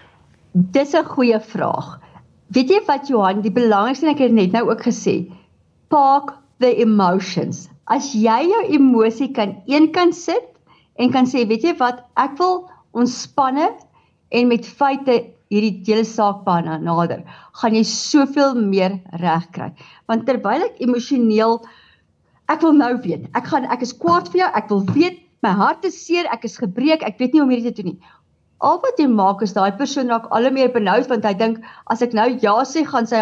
Dis 0.54 0.92
'n 0.92 1.04
goeie 1.04 1.38
vraag. 1.38 2.00
Weet 2.50 2.68
jy 2.68 2.82
wat 2.86 3.06
Johan, 3.06 3.42
die 3.42 3.54
belangrikste 3.54 4.10
ek 4.10 4.18
het 4.18 4.32
net 4.32 4.50
nou 4.50 4.70
ook 4.70 4.82
gesê, 4.82 5.30
park 5.88 6.34
the 6.58 6.74
emotions. 6.82 7.68
As 7.86 8.12
jy 8.12 8.42
jou 8.42 8.64
emosie 8.74 9.30
kan 9.32 9.62
eenkant 9.68 10.16
sit 10.16 10.57
en 10.98 11.12
kan 11.14 11.28
sê, 11.30 11.46
weet 11.48 11.66
jy 11.66 11.74
wat, 11.78 12.02
ek 12.18 12.36
wil 12.40 12.64
ontspanne 12.98 13.70
en 14.34 14.50
met 14.50 14.66
feite 14.66 15.20
hierdie 15.52 15.80
hele 15.86 16.04
saak 16.04 16.42
bana 16.44 16.76
nader, 16.82 17.22
gaan 17.60 17.76
jy 17.76 17.84
soveel 17.88 18.56
meer 18.58 18.98
reg 19.22 19.46
kry. 19.54 19.70
Want 20.10 20.26
terwyl 20.28 20.66
ek 20.66 20.82
emosioneel 20.84 21.60
ek 22.52 22.62
wil 22.64 22.76
nou 22.76 22.94
weet, 23.04 23.26
ek 23.36 23.48
gaan 23.52 23.68
ek 23.72 23.84
is 23.84 23.94
kwaad 23.96 24.28
vir 24.32 24.44
jou, 24.44 24.52
ek 24.60 24.70
wil 24.72 24.84
weet. 24.96 25.24
My 25.44 25.52
hart 25.54 25.84
is 25.86 25.94
seer, 25.94 26.26
ek 26.34 26.48
is 26.48 26.56
gebreek, 26.58 27.04
ek 27.06 27.20
weet 27.20 27.34
nie 27.34 27.38
hoe 27.38 27.46
om 27.46 27.52
hierdie 27.52 27.70
te 27.70 27.82
doen 27.82 27.92
nie. 27.92 28.14
Al 28.66 28.80
wat 28.82 28.98
jy 28.98 29.06
maak 29.06 29.44
is 29.46 29.54
daai 29.54 29.70
persoon 29.78 30.10
raak 30.10 30.26
al 30.34 30.48
hoe 30.48 30.50
meer 30.50 30.72
benoud 30.74 31.06
want 31.06 31.28
hy 31.28 31.30
dink 31.38 31.60
as 31.94 32.02
ek 32.02 32.16
nou 32.18 32.26
ja 32.42 32.56
sê 32.66 32.82
gaan 32.88 33.06
sy 33.06 33.20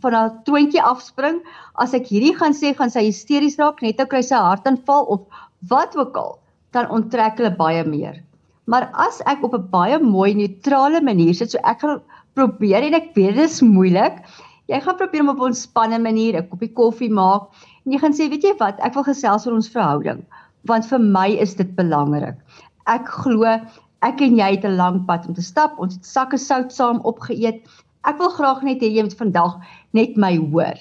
van 0.00 0.14
haar 0.16 0.30
twintjie 0.46 0.80
afspring, 0.80 1.42
as 1.76 1.92
ek 1.92 2.08
hierdie 2.08 2.32
gaan 2.38 2.56
sê 2.56 2.72
gaan 2.78 2.90
sy 2.94 3.04
hysteries 3.10 3.58
raak, 3.60 3.82
net 3.84 4.00
ou 4.00 4.08
kry 4.08 4.22
sy 4.24 4.38
hartaanval 4.40 5.10
of 5.12 5.42
wat 5.68 5.96
ook 5.98 6.16
al 6.16 6.38
dan 6.78 6.90
onttrek 6.94 7.38
hulle 7.40 7.54
baie 7.58 7.84
meer. 7.84 8.22
Maar 8.68 8.90
as 9.06 9.22
ek 9.32 9.44
op 9.46 9.54
'n 9.56 9.70
baie 9.72 9.98
mooi 9.98 10.34
neutrale 10.34 11.00
manier 11.00 11.34
sit, 11.34 11.50
so 11.50 11.58
ek 11.64 11.80
gaan 11.80 12.02
probeer 12.34 12.84
en 12.86 12.94
ek 12.94 13.14
weet 13.14 13.34
dit 13.34 13.44
is 13.50 13.60
moeilik. 13.62 14.20
Jy 14.68 14.80
gaan 14.84 14.98
probeer 15.00 15.22
om 15.24 15.32
op 15.32 15.40
'n 15.40 15.50
ontspanne 15.50 15.98
manier 15.98 16.36
'n 16.36 16.48
koppie 16.48 16.72
koffie 16.72 17.10
maak 17.10 17.48
en 17.84 17.92
jy 17.92 17.98
gaan 17.98 18.12
sê, 18.12 18.28
weet 18.30 18.44
jy 18.44 18.54
wat, 18.58 18.80
ek 18.84 18.94
wil 18.94 19.04
gesels 19.04 19.46
oor 19.46 19.54
ons 19.54 19.72
verhouding, 19.72 20.20
want 20.64 20.84
vir 20.86 20.98
my 20.98 21.28
is 21.40 21.54
dit 21.54 21.70
belangrik. 21.76 22.36
Ek 22.86 23.08
glo 23.08 23.44
ek 24.02 24.20
en 24.20 24.36
jy 24.36 24.50
het 24.54 24.64
'n 24.64 24.76
lang 24.76 25.06
pad 25.06 25.26
om 25.26 25.34
te 25.34 25.42
stap. 25.42 25.78
Ons 25.78 25.94
het 25.94 26.04
sakke 26.04 26.38
sout 26.38 26.72
saam 26.72 27.00
opgeëet. 27.00 27.64
Ek 28.04 28.18
wil 28.18 28.30
graag 28.30 28.62
net 28.62 28.80
hê 28.80 28.92
jy 28.92 29.02
moet 29.02 29.18
vandag 29.18 29.58
net 29.92 30.16
my 30.16 30.36
hoor. 30.36 30.76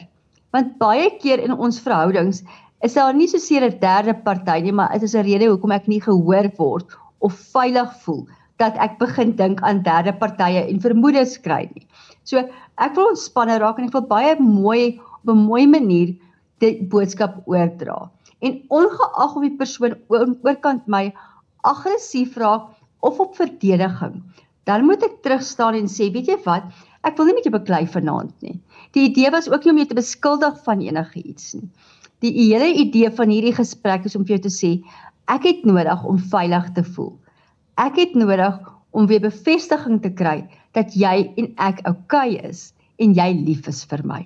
Want 0.52 0.78
baie 0.78 1.10
keer 1.22 1.40
in 1.40 1.54
ons 1.54 1.80
verhoudings 1.80 2.44
is 2.86 2.94
daar 2.94 3.14
nie 3.14 3.28
so 3.28 3.38
seer 3.42 3.64
'n 3.66 3.80
derde 3.80 4.14
party 4.14 4.60
nie, 4.62 4.72
maar 4.72 4.92
dit 4.94 5.04
is 5.04 5.16
'n 5.16 5.26
rede 5.26 5.50
hoekom 5.50 5.72
ek 5.72 5.88
nie 5.88 6.02
gehoor 6.02 6.52
word 6.58 6.98
of 7.20 7.34
veilig 7.54 7.94
voel 8.04 8.28
dat 8.58 8.78
ek 8.78 8.98
begin 9.00 9.36
dink 9.36 9.62
aan 9.62 9.84
derde 9.84 10.14
partye 10.14 10.66
en 10.68 10.80
vermoedes 10.82 11.38
kry 11.42 11.70
nie. 11.74 11.88
So 12.24 12.38
ek 12.78 12.96
wil 12.96 13.10
ontspanne 13.14 13.60
raak 13.60 13.80
en 13.80 13.86
ek 13.86 13.94
wil 13.94 14.08
baie 14.10 14.36
mooi 14.40 15.00
op 15.24 15.30
'n 15.34 15.46
mooi 15.46 15.68
manier 15.68 16.16
die 16.60 16.84
boodskap 16.92 17.42
oordra. 17.46 18.10
En 18.42 18.62
ongeag 18.70 19.36
of 19.36 19.42
die 19.42 19.58
persoon 19.58 19.96
oorkant 20.10 20.88
my 20.88 21.14
aggressief 21.64 22.38
raak 22.38 22.70
of 23.02 23.20
op 23.20 23.36
verdediging, 23.36 24.22
dan 24.66 24.86
moet 24.86 25.04
ek 25.04 25.22
terugstaan 25.24 25.76
en 25.76 25.88
sê, 25.88 26.12
weet 26.14 26.28
jy 26.28 26.38
wat, 26.46 26.64
ek 27.04 27.18
wil 27.18 27.30
nie 27.30 27.38
met 27.38 27.46
jou 27.48 27.54
beklei 27.54 27.86
vanaand 27.88 28.34
nie. 28.42 28.60
Die 28.94 29.10
idee 29.10 29.32
was 29.32 29.50
ook 29.50 29.64
nie 29.64 29.72
om 29.72 29.78
jou 29.78 29.88
te 29.88 29.96
beskuldig 29.96 30.64
van 30.66 30.82
enigiets 30.82 31.54
nie. 31.54 31.70
Die 32.26 32.34
hele 32.34 32.72
idee 32.74 33.12
van 33.14 33.30
hierdie 33.30 33.54
gesprek 33.54 34.08
is 34.10 34.16
om 34.18 34.24
vir 34.26 34.38
jou 34.38 34.48
te 34.48 34.54
sê 34.54 34.72
ek 35.30 35.44
het 35.46 35.66
nodig 35.68 36.06
om 36.08 36.18
veilig 36.32 36.72
te 36.74 36.84
voel. 36.96 37.12
Ek 37.78 38.00
het 38.00 38.16
nodig 38.18 38.58
om 38.98 39.06
weer 39.10 39.22
bevestiging 39.22 40.00
te 40.02 40.10
kry 40.10 40.40
dat 40.74 40.96
jy 40.98 41.28
en 41.38 41.52
ek 41.62 41.84
oukei 41.86 42.38
okay 42.38 42.50
is 42.50 42.72
en 42.98 43.14
jy 43.14 43.28
lief 43.38 43.68
is 43.70 43.84
vir 43.86 44.02
my. 44.08 44.24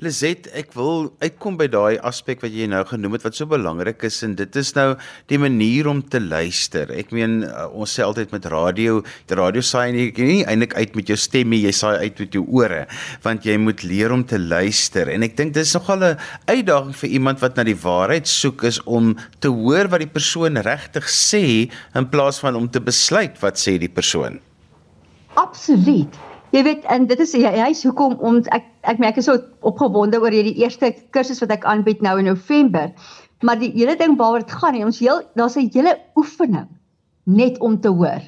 Lizet, 0.00 0.46
ek 0.56 0.70
wil 0.78 1.10
uitkom 1.20 1.58
by 1.60 1.66
daai 1.68 1.98
aspek 2.08 2.40
wat 2.40 2.54
jy 2.56 2.64
nou 2.72 2.80
genoem 2.88 3.18
het 3.18 3.24
wat 3.26 3.36
so 3.36 3.44
belangrik 3.50 4.06
is 4.08 4.22
en 4.24 4.32
dit 4.38 4.54
is 4.56 4.70
nou 4.72 4.94
die 5.28 5.36
manier 5.36 5.90
om 5.90 5.98
te 6.00 6.16
luister. 6.24 6.88
Ek 6.96 7.12
meen 7.12 7.42
uh, 7.44 7.66
ons 7.68 7.92
sê 7.98 8.06
altyd 8.06 8.32
met 8.32 8.48
radio, 8.48 9.02
die 9.28 9.36
radio 9.36 9.60
saai 9.60 9.92
nie, 9.92 10.06
nie 10.16 10.38
eintlik 10.48 10.72
uit 10.78 10.96
met 10.96 11.12
jou 11.12 11.18
stem 11.20 11.52
nie, 11.52 11.60
jy 11.66 11.74
saai 11.76 12.06
uit 12.06 12.22
met 12.24 12.38
jou 12.38 12.46
ore, 12.62 12.86
want 13.26 13.44
jy 13.44 13.58
moet 13.60 13.84
leer 13.84 14.16
om 14.16 14.24
te 14.24 14.40
luister. 14.40 15.12
En 15.12 15.28
ek 15.28 15.36
dink 15.36 15.52
dis 15.58 15.74
nogal 15.76 16.06
'n 16.14 16.16
uitdaging 16.48 16.96
vir 17.02 17.10
iemand 17.20 17.44
wat 17.44 17.60
na 17.60 17.68
die 17.68 17.76
waarheid 17.76 18.24
soek 18.24 18.64
is 18.64 18.80
om 18.88 19.12
te 19.44 19.52
hoor 19.52 19.92
wat 19.92 20.00
die 20.00 20.14
persoon 20.16 20.56
regtig 20.64 21.12
sê 21.12 21.68
in 21.92 22.08
plaas 22.08 22.40
van 22.40 22.56
om 22.56 22.72
te 22.72 22.80
besluit 22.80 23.36
wat 23.44 23.60
sê 23.60 23.76
die 23.76 23.92
persoon. 23.92 24.40
Absoluut. 25.36 26.29
Jy 26.50 26.62
weet 26.66 26.86
en 26.90 27.06
dit 27.06 27.20
is 27.22 27.32
hy 27.36 27.50
hy's 27.54 27.84
hoekom 27.86 28.16
ons 28.26 28.48
ek 28.54 28.66
ek 28.90 28.98
merk 28.98 29.14
ek 29.14 29.22
is 29.22 29.28
so 29.28 29.38
opgewonde 29.68 30.18
oor 30.18 30.34
hierdie 30.34 30.56
eerste 30.64 30.90
kursus 31.14 31.42
wat 31.44 31.52
ek 31.54 31.66
aanbied 31.68 32.02
nou 32.02 32.16
in 32.18 32.26
November. 32.26 32.90
Maar 33.46 33.60
die 33.60 33.70
hele 33.76 33.94
ding 33.96 34.16
waaroor 34.18 34.42
dit 34.42 34.56
gaan, 34.58 34.78
ons 34.84 34.98
heel 34.98 35.22
daar's 35.38 35.56
'n 35.56 35.70
hele 35.72 35.96
oefening 36.16 36.68
net 37.24 37.58
om 37.60 37.78
te 37.80 37.88
hoor. 37.88 38.22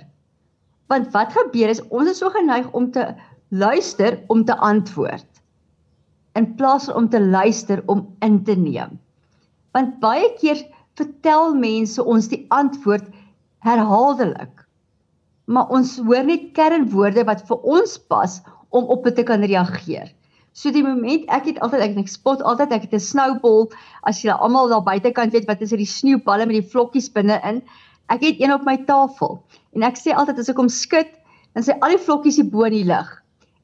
Want 0.88 1.10
wat 1.12 1.32
gebeur 1.32 1.68
is 1.68 1.82
ons 1.88 2.10
is 2.10 2.18
so 2.18 2.30
geneig 2.30 2.70
om 2.72 2.90
te 2.92 3.14
luister 3.50 4.20
om 4.28 4.44
te 4.44 4.56
antwoord 4.56 5.26
in 6.34 6.54
plaas 6.54 6.88
om 6.88 7.08
te 7.08 7.20
luister 7.20 7.82
om 7.86 8.06
in 8.20 8.42
te 8.44 8.54
neem. 8.56 8.98
Want 9.72 10.00
baie 10.00 10.32
keer 10.40 10.62
vertel 10.96 11.54
mense 11.54 12.04
ons 12.04 12.28
die 12.28 12.46
antwoord 12.48 13.04
herhaaldelik 13.58 14.61
maar 15.52 15.68
ons 15.76 15.98
hoor 16.00 16.24
net 16.24 16.50
kernwoorde 16.56 17.24
wat 17.28 17.44
vir 17.48 17.70
ons 17.76 17.94
pas 18.10 18.40
om 18.72 18.88
op 18.94 19.04
dit 19.04 19.18
te 19.20 19.24
kan 19.28 19.44
reageer. 19.44 20.10
So 20.56 20.72
die 20.72 20.82
oomblik 20.84 21.24
ek 21.32 21.48
het 21.50 21.60
altyd 21.64 21.84
ek, 21.86 21.96
ek 22.04 22.12
spot 22.12 22.42
altyd 22.44 22.72
ek 22.76 22.86
het 22.86 22.94
'n 22.96 23.04
snowball 23.04 23.68
as 24.08 24.22
jy 24.24 24.32
almal 24.32 24.68
daar 24.68 24.84
buitekant 24.84 25.32
weet 25.32 25.48
wat 25.48 25.60
is 25.64 25.72
hierdie 25.72 25.88
sneeuballe 25.88 26.46
met 26.46 26.60
die 26.60 26.70
vlokkies 26.72 27.08
binne-in. 27.12 27.62
Ek 28.08 28.20
het 28.20 28.40
een 28.40 28.52
op 28.52 28.64
my 28.64 28.76
tafel 28.84 29.42
en 29.76 29.82
ek 29.82 29.96
sê 29.96 30.12
altyd 30.12 30.38
as 30.38 30.48
ek 30.48 30.60
hom 30.60 30.68
skud, 30.68 31.08
dan 31.54 31.62
sê 31.64 31.76
al 31.80 31.96
die 31.96 32.04
vlokkies 32.04 32.36
hier 32.36 32.50
bo 32.50 32.64
in 32.64 32.72
die 32.72 32.84
lug. 32.84 33.08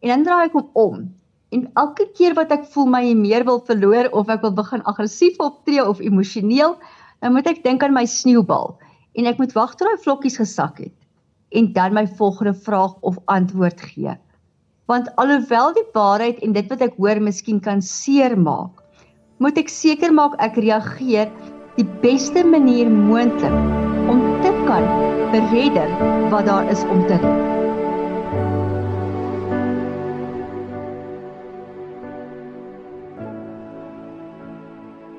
En 0.01 0.09
dan 0.09 0.24
draai 0.24 0.46
ek 0.46 0.57
hom 0.57 0.68
om. 0.72 1.09
En 1.53 1.70
elke 1.77 2.09
keer 2.12 2.35
wat 2.35 2.53
ek 2.53 2.64
voel 2.72 2.87
my 2.87 3.14
meer 3.14 3.44
wil 3.44 3.61
verloor 3.61 4.09
of 4.12 4.29
ek 4.29 4.42
wil 4.42 4.53
begin 4.53 4.83
aggressief 4.85 5.40
optree 5.40 5.85
of 5.85 6.01
emosioneel, 6.01 6.77
dan 7.20 7.33
moet 7.33 7.46
ek 7.46 7.64
dink 7.64 7.83
aan 7.83 7.92
my 7.96 8.05
sneeubal 8.05 8.79
en 9.14 9.27
ek 9.27 9.38
moet 9.38 9.53
wag 9.53 9.74
tot 9.74 9.88
daai 9.88 10.05
vlokkies 10.05 10.37
gesak 10.37 10.79
het 10.79 10.98
en 11.49 11.73
dan 11.73 11.93
my 11.93 12.07
volgende 12.07 12.55
vraag 12.55 12.95
of 13.01 13.19
antwoord 13.25 13.81
gee. 13.81 14.17
Want 14.87 15.11
alhoewel 15.17 15.73
die 15.73 15.87
waarheid 15.93 16.39
en 16.39 16.53
dit 16.53 16.69
wat 16.73 16.81
ek 16.85 16.97
hoor 16.97 17.21
miskien 17.21 17.61
kan 17.61 17.83
seermaak, 17.85 18.83
moet 19.39 19.61
ek 19.61 19.69
seker 19.69 20.15
maak 20.15 20.39
ek 20.43 20.57
reageer 20.57 21.29
die 21.77 21.87
beste 22.03 22.45
manier 22.45 22.91
moontlik 22.91 23.55
om 24.09 24.25
te 24.43 24.55
kan 24.67 24.89
beredder 25.31 25.93
wat 26.33 26.49
daar 26.49 26.73
is 26.73 26.83
om 26.89 27.07
te 27.07 27.21
doen. 27.23 27.58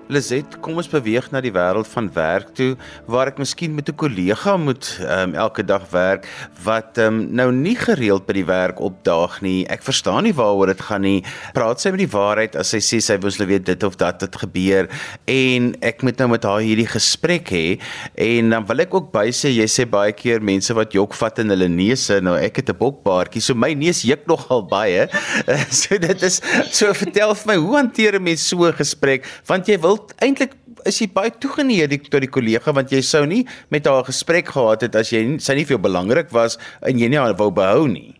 Lizet, 0.09 0.55
kom 0.65 0.79
ons 0.81 0.87
beweeg 0.89 1.27
na 1.29 1.37
die 1.37 1.51
wêreld 1.53 1.85
van 1.91 2.07
werk 2.15 2.47
toe 2.57 2.71
waar 3.13 3.29
ek 3.29 3.37
miskien 3.37 3.75
met 3.77 3.91
'n 3.91 3.93
kollega 3.93 4.55
moet 4.57 4.87
um, 5.05 5.35
elke 5.37 5.61
dag 5.61 5.85
werk 5.91 6.25
wat 6.65 6.97
um, 6.97 7.29
nou 7.29 7.51
nie 7.53 7.75
gereeld 7.77 8.25
by 8.25 8.33
die 8.33 8.45
werk 8.45 8.81
opdaag 8.81 9.41
nie. 9.45 9.67
Ek 9.69 9.85
verstaan 9.85 10.25
nie 10.25 10.33
waaroor 10.33 10.73
dit 10.73 10.81
gaan 10.81 11.05
nie. 11.05 11.21
Praat 11.53 11.81
sy 11.81 11.91
met 11.93 12.01
die 12.01 12.09
waarheid 12.09 12.57
as 12.57 12.73
sy 12.73 12.81
sê 12.81 12.97
sy 12.99 13.19
wou 13.21 13.29
net 13.29 13.47
weet 13.47 13.65
dit 13.65 13.83
of 13.83 13.99
dat 14.01 14.21
het 14.25 14.33
gebeur 14.33 14.89
en 15.29 15.75
ek 15.85 16.01
moet 16.01 16.17
nou 16.17 16.29
met 16.33 16.43
haar 16.43 16.65
hierdie 16.65 16.89
gesprek 16.89 17.53
hê 17.53 17.77
en 18.17 18.49
dan 18.49 18.65
wil 18.65 18.81
ek 18.81 18.93
ook 18.97 19.13
by 19.13 19.29
sê 19.29 19.53
jy 19.53 19.69
sê 19.69 19.85
baie 19.85 20.11
keer 20.11 20.41
mense 20.41 20.73
wat 20.73 20.91
jok 20.97 21.13
vat 21.13 21.37
in 21.37 21.53
hulle 21.53 21.69
neuse. 21.69 22.17
Nou 22.17 22.33
ek 22.33 22.63
het 22.63 22.73
'n 22.73 22.81
bokbaartjie, 22.81 23.45
so 23.45 23.53
my 23.53 23.75
neus 23.77 24.01
juk 24.01 24.25
nogal 24.25 24.65
baie. 24.65 25.05
so 25.69 26.01
dit 26.01 26.23
is 26.23 26.41
so 26.73 26.89
vertel 26.97 27.35
vir 27.35 27.47
my 27.53 27.57
hoe 27.61 27.77
hanteer 27.77 28.17
'n 28.17 28.23
mens 28.23 28.41
so 28.41 28.65
'n 28.65 28.73
gesprek 28.73 29.29
want 29.45 29.69
jy 29.69 29.77
wil 29.77 29.98
eintlik 30.21 30.55
is 30.87 30.99
jy 31.01 31.07
baie 31.13 31.31
toegeneig 31.43 32.09
tot 32.09 32.21
die 32.23 32.31
kollega 32.31 32.73
want 32.75 32.91
jy 32.91 33.01
sou 33.01 33.25
nie 33.25 33.45
met 33.69 33.85
haar 33.85 34.05
gesprek 34.07 34.47
gehad 34.55 34.85
het 34.85 34.95
as 34.95 35.11
jy 35.13 35.21
sy 35.39 35.55
nie 35.57 35.65
vir 35.65 35.77
jou 35.77 35.83
belangrik 35.83 36.31
was 36.31 36.57
en 36.81 36.99
jy 36.99 37.09
nie 37.11 37.19
haar 37.19 37.37
wou 37.39 37.51
behou 37.51 37.87
nie. 37.87 38.15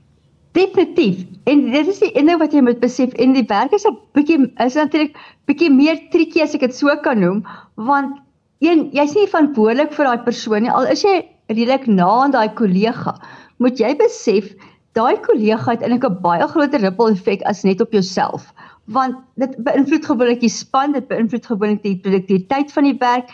Definitief. 0.58 1.26
En 1.46 1.68
dit 1.72 1.88
is 1.88 2.00
die 2.02 2.12
ene 2.18 2.38
wat 2.42 2.54
jy 2.54 2.63
moet 2.65 2.80
besef 2.82 3.13
en 3.22 3.36
die 3.38 3.46
werk 3.50 3.74
is 3.74 3.86
'n 3.86 3.98
bietjie 4.18 4.39
is 4.65 4.76
natuurlik 4.76 5.15
bietjie 5.48 5.70
meer 5.70 6.00
triekie 6.12 6.44
as 6.44 6.56
ek 6.56 6.62
dit 6.62 6.76
so 6.76 6.96
kan 7.04 7.20
noem 7.20 7.44
want 7.76 8.18
een 8.60 8.89
jy's 8.92 9.15
nie 9.15 9.28
verantwoordelik 9.28 9.94
vir 9.96 10.06
daai 10.06 10.26
persoon 10.26 10.65
nie 10.65 10.72
al 10.72 10.89
is 10.92 11.04
jy 11.04 11.22
redelik 11.50 11.88
na 11.88 12.10
aan 12.24 12.32
daai 12.32 12.50
kollega 12.62 13.15
moet 13.63 13.80
jy 13.80 13.94
besef 14.02 14.52
daai 14.98 15.15
kollega 15.28 15.72
het 15.72 15.86
eintlik 15.86 16.10
'n 16.10 16.22
baie 16.26 16.48
groter 16.48 16.82
ripple 16.82 17.13
effek 17.15 17.46
as 17.52 17.63
net 17.63 17.82
op 17.82 17.94
jouself 17.96 18.52
want 18.89 19.15
dit 19.41 19.56
beïnvloed 19.65 20.06
gewoonlik 20.06 20.41
die 20.41 20.52
span, 20.52 20.95
dit 20.97 21.08
beïnvloed 21.10 21.45
gewoonlik 21.45 21.82
die 21.86 21.97
produktiwiteit 22.04 22.71
van 22.73 22.88
die 22.89 22.95
werk. 23.02 23.34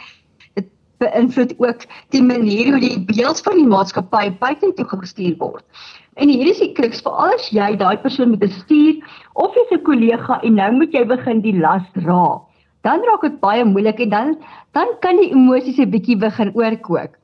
Dit 0.60 0.68
beïnvloed 1.04 1.54
ook 1.64 1.86
die 2.16 2.24
manier 2.24 2.74
hoe 2.74 2.82
die 2.84 3.00
beeld 3.08 3.40
van 3.46 3.60
die 3.60 3.68
maatskappy 3.68 4.26
buitentoe 4.42 4.88
gestuur 4.92 5.38
word. 5.40 5.64
En 6.16 6.32
hier 6.32 6.48
is 6.48 6.60
die 6.64 6.72
kruks 6.76 7.02
vir 7.04 7.16
al 7.24 7.36
as 7.36 7.48
jy 7.52 7.74
daai 7.80 7.98
persoon 8.04 8.32
moet 8.32 8.44
bestuur 8.44 9.00
of 9.34 9.56
jy's 9.56 9.72
'n 9.76 9.84
kollega 9.84 10.40
en 10.44 10.56
nou 10.56 10.72
moet 10.72 10.94
jy 10.94 11.04
begin 11.08 11.42
die 11.42 11.56
las 11.60 11.84
dra. 11.96 12.42
Dan 12.84 13.04
raak 13.04 13.22
dit 13.22 13.40
baie 13.40 13.66
moeilik 13.66 14.00
en 14.00 14.10
dan 14.10 14.36
dan 14.74 14.88
kan 15.02 15.18
die 15.18 15.32
emosies 15.32 15.80
'n 15.80 15.92
bietjie 15.92 16.18
begin 16.20 16.52
oorkook. 16.56 17.16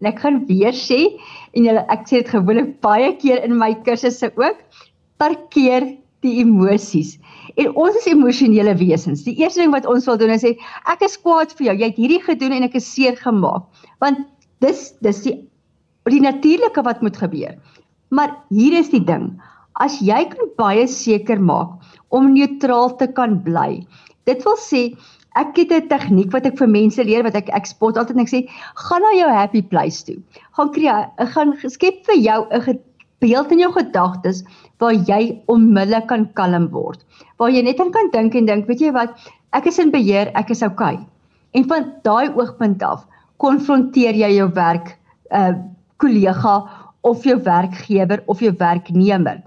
En 0.00 0.06
ek 0.08 0.20
gaan 0.20 0.46
weer 0.46 0.72
sê 0.72 1.20
en 1.52 1.64
julle 1.64 1.84
ek 1.88 2.06
sê 2.08 2.22
dit 2.22 2.28
gewoonlik 2.28 2.80
baie 2.80 3.12
keer 3.16 3.44
in 3.44 3.58
my 3.58 3.74
kursusse 3.84 4.32
ook, 4.36 4.56
parkeer 5.18 5.96
die 6.24 6.40
emosies. 6.40 7.18
En 7.60 7.74
ons 7.76 7.96
is 7.96 8.08
emosionele 8.08 8.74
wesens. 8.80 9.24
Die 9.26 9.36
eerste 9.42 9.60
ding 9.60 9.74
wat 9.74 9.88
ons 9.90 10.06
wil 10.08 10.18
doen 10.20 10.32
is 10.32 10.44
sê 10.44 10.54
ek 10.88 11.04
is 11.04 11.18
kwaad 11.20 11.52
vir 11.58 11.70
jou. 11.70 11.76
Jy 11.82 11.90
het 11.90 12.00
hierdie 12.00 12.22
gedoen 12.24 12.56
en 12.56 12.68
ek 12.70 12.78
is 12.80 12.88
seer 12.88 13.18
gemaak. 13.20 13.66
Want 14.00 14.24
dis 14.64 14.90
dis 15.04 15.24
die 15.26 15.36
die 16.10 16.22
natuurlike 16.24 16.82
wat 16.86 17.02
moet 17.04 17.18
gebeur. 17.20 17.54
Maar 18.16 18.32
hier 18.50 18.78
is 18.78 18.88
die 18.90 19.04
ding. 19.04 19.34
As 19.78 20.00
jy 20.02 20.24
kan 20.32 20.52
baie 20.58 20.86
seker 20.90 21.40
maak 21.40 21.76
om 22.08 22.32
neutraal 22.32 22.96
te 22.98 23.10
kan 23.18 23.38
bly. 23.44 23.84
Dit 24.26 24.42
wil 24.48 24.56
sê 24.58 24.82
ek 25.38 25.60
het 25.60 25.72
'n 25.72 25.88
tegniek 25.88 26.32
wat 26.32 26.46
ek 26.46 26.58
vir 26.58 26.66
mense 26.66 27.04
leer 27.04 27.22
wat 27.22 27.36
ek 27.36 27.50
ek 27.54 27.66
spot 27.66 27.96
altyd 27.96 28.16
en 28.16 28.24
ek 28.24 28.32
sê 28.32 28.40
gaan 28.74 29.02
na 29.02 29.12
jou 29.14 29.30
happy 29.30 29.62
place 29.62 30.02
toe. 30.04 30.18
Gaan 30.56 30.72
kry 30.72 30.88
gaan 31.34 31.54
skep 31.68 32.06
vir 32.06 32.16
jou 32.16 32.40
'n 32.50 32.80
beeld 33.20 33.52
in 33.52 33.60
jou 33.60 33.72
gedagtes 33.72 34.42
waar 34.80 34.96
jy 34.96 35.40
onmiddellik 35.52 36.08
kan 36.08 36.26
kalm 36.34 36.68
word. 36.72 37.04
Waar 37.38 37.52
jy 37.52 37.62
net 37.62 37.80
kan 37.80 38.10
dink 38.12 38.34
en 38.34 38.46
dink, 38.48 38.68
weet 38.68 38.80
jy 38.80 38.92
wat, 38.96 39.16
ek 39.56 39.68
is 39.70 39.78
in 39.78 39.92
beheer, 39.92 40.32
ek 40.34 40.50
is 40.54 40.62
oukei. 40.62 40.96
Okay. 40.96 41.06
En 41.52 41.66
van 41.70 41.88
daai 42.06 42.30
oogpunt 42.36 42.82
af 42.86 43.06
konfronteer 43.42 44.14
jy 44.14 44.36
jou 44.36 44.48
werk 44.56 44.96
uh 45.34 45.52
kollega 46.00 46.54
of 47.04 47.24
jou 47.28 47.36
werkgewer 47.44 48.22
of 48.26 48.40
jou 48.40 48.52
werknemer. 48.56 49.42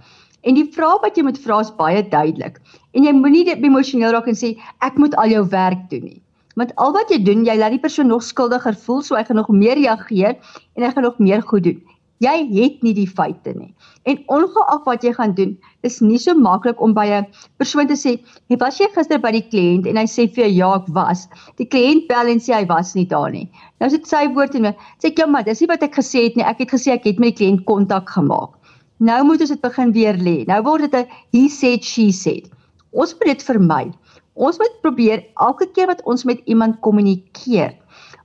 En 0.46 0.58
die 0.58 0.68
vraag 0.76 1.02
wat 1.02 1.18
jy 1.18 1.24
moet 1.26 1.40
vra 1.42 1.60
is 1.64 1.72
baie 1.78 2.04
duidelik. 2.10 2.60
En 2.94 3.08
jy 3.08 3.14
moenie 3.18 3.56
emosioneel 3.56 4.14
raak 4.14 4.28
en 4.30 4.38
sê 4.38 4.54
ek 4.86 5.00
moet 5.02 5.16
al 5.18 5.34
jou 5.34 5.42
werk 5.50 5.88
doen 5.90 6.04
nie. 6.12 6.20
Want 6.60 6.76
al 6.78 6.94
wat 6.94 7.10
jy 7.10 7.24
doen, 7.26 7.42
jy 7.48 7.56
laat 7.58 7.74
die 7.74 7.82
persoon 7.82 8.12
nog 8.12 8.22
skuldiger 8.22 8.76
voel, 8.86 9.02
so 9.02 9.18
hy 9.18 9.24
gaan 9.26 9.40
nog 9.42 9.50
meer 9.50 9.80
reageer 9.80 10.38
en 10.78 10.86
hy 10.86 10.92
gaan 10.94 11.08
nog 11.08 11.18
meer 11.18 11.42
goed 11.42 11.66
doen. 11.66 11.80
Jy 12.24 12.34
het 12.54 12.84
nie 12.86 12.94
die 12.96 13.08
feite 13.10 13.54
nie. 13.58 13.74
En 14.10 14.20
ongeag 14.32 14.84
wat 14.88 15.04
jy 15.04 15.14
gaan 15.18 15.34
doen, 15.36 15.54
is 15.88 16.00
nie 16.04 16.20
so 16.22 16.36
maklik 16.38 16.82
om 16.82 16.94
by 16.96 17.06
'n 17.20 17.28
persoon 17.58 17.88
te 17.88 17.98
sê, 18.00 18.20
"Jy 18.50 18.58
was 18.60 18.80
jy 18.80 18.88
gister 18.96 19.20
by 19.20 19.32
die 19.32 19.46
kliënt?" 19.52 19.88
en 19.88 19.98
hy 19.98 20.06
sê 20.06 20.28
vir 20.36 20.46
jou, 20.46 20.54
"Ja, 20.54 20.76
ek 20.76 20.88
was." 20.88 21.28
Die 21.58 21.66
kliënt 21.66 22.08
bel 22.08 22.28
en 22.28 22.40
sê 22.40 22.54
hy 22.54 22.66
was 22.66 22.96
nie 22.96 23.06
daar 23.06 23.32
nie. 23.32 23.50
Nou 23.80 23.88
is 23.88 23.94
dit 23.94 24.08
sy 24.08 24.28
woord 24.28 24.56
en 24.56 24.76
sê 25.00 25.08
ek, 25.12 25.18
"Ja, 25.20 25.26
maar 25.26 25.44
dis 25.44 25.62
nie 25.62 25.68
wat 25.68 25.84
ek 25.84 25.96
gesê 25.96 26.24
het 26.24 26.36
nie. 26.36 26.46
Ek 26.46 26.60
het 26.60 26.70
gesê 26.70 26.94
ek 26.94 27.04
het 27.06 27.20
met 27.20 27.36
die 27.36 27.46
kliënt 27.46 27.66
kontak 27.66 28.10
gemaak." 28.10 28.52
Nou 29.00 29.24
moet 29.24 29.42
ons 29.42 29.50
dit 29.50 29.62
begin 29.62 29.92
weer 29.92 30.14
lê. 30.14 30.46
Nou 30.48 30.62
word 30.62 30.92
dit 30.92 30.96
'n 30.96 31.08
he 31.34 31.50
said 31.50 31.84
she 31.84 32.12
said. 32.12 32.50
Ons 32.92 33.14
moet 33.14 33.26
dit 33.26 33.44
vermy. 33.44 33.92
Ons 34.34 34.58
moet 34.58 34.82
probeer 34.82 35.26
elke 35.38 35.68
keer 35.76 35.88
wat 35.88 36.02
ons 36.10 36.24
met 36.26 36.40
iemand 36.50 36.80
kommunikeer, 36.82 37.76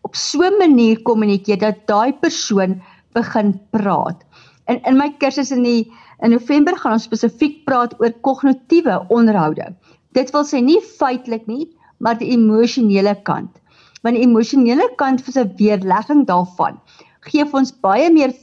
op 0.03 0.17
so 0.17 0.41
'n 0.41 0.57
manier 0.59 1.03
kommunikeer 1.03 1.59
dat 1.59 1.87
daai 1.87 2.13
persoon 2.13 2.81
begin 3.16 3.55
praat. 3.71 4.25
In 4.68 4.83
in 4.85 4.99
my 4.99 5.11
kursus 5.18 5.53
in 5.53 5.62
die 5.62 5.92
in 6.23 6.31
November 6.31 6.77
gaan 6.77 6.99
ons 6.99 7.09
spesifiek 7.09 7.64
praat 7.64 7.94
oor 8.01 8.12
kognitiewe 8.27 9.05
onderhoude. 9.09 9.75
Dit 10.12 10.33
wil 10.35 10.44
sê 10.44 10.61
nie 10.61 10.81
feitelik 10.81 11.47
nie, 11.47 11.68
maar 11.99 12.18
die 12.18 12.33
emosionele 12.35 13.14
kant. 13.23 13.55
Want 14.03 14.16
die 14.16 14.25
emosionele 14.25 14.88
kant 14.97 15.21
vir 15.21 15.44
'n 15.44 15.55
weerlegging 15.59 16.27
daarvan 16.27 16.81
gee 17.27 17.47
ons 17.61 17.73
baie 17.85 18.09
meer 18.12 18.35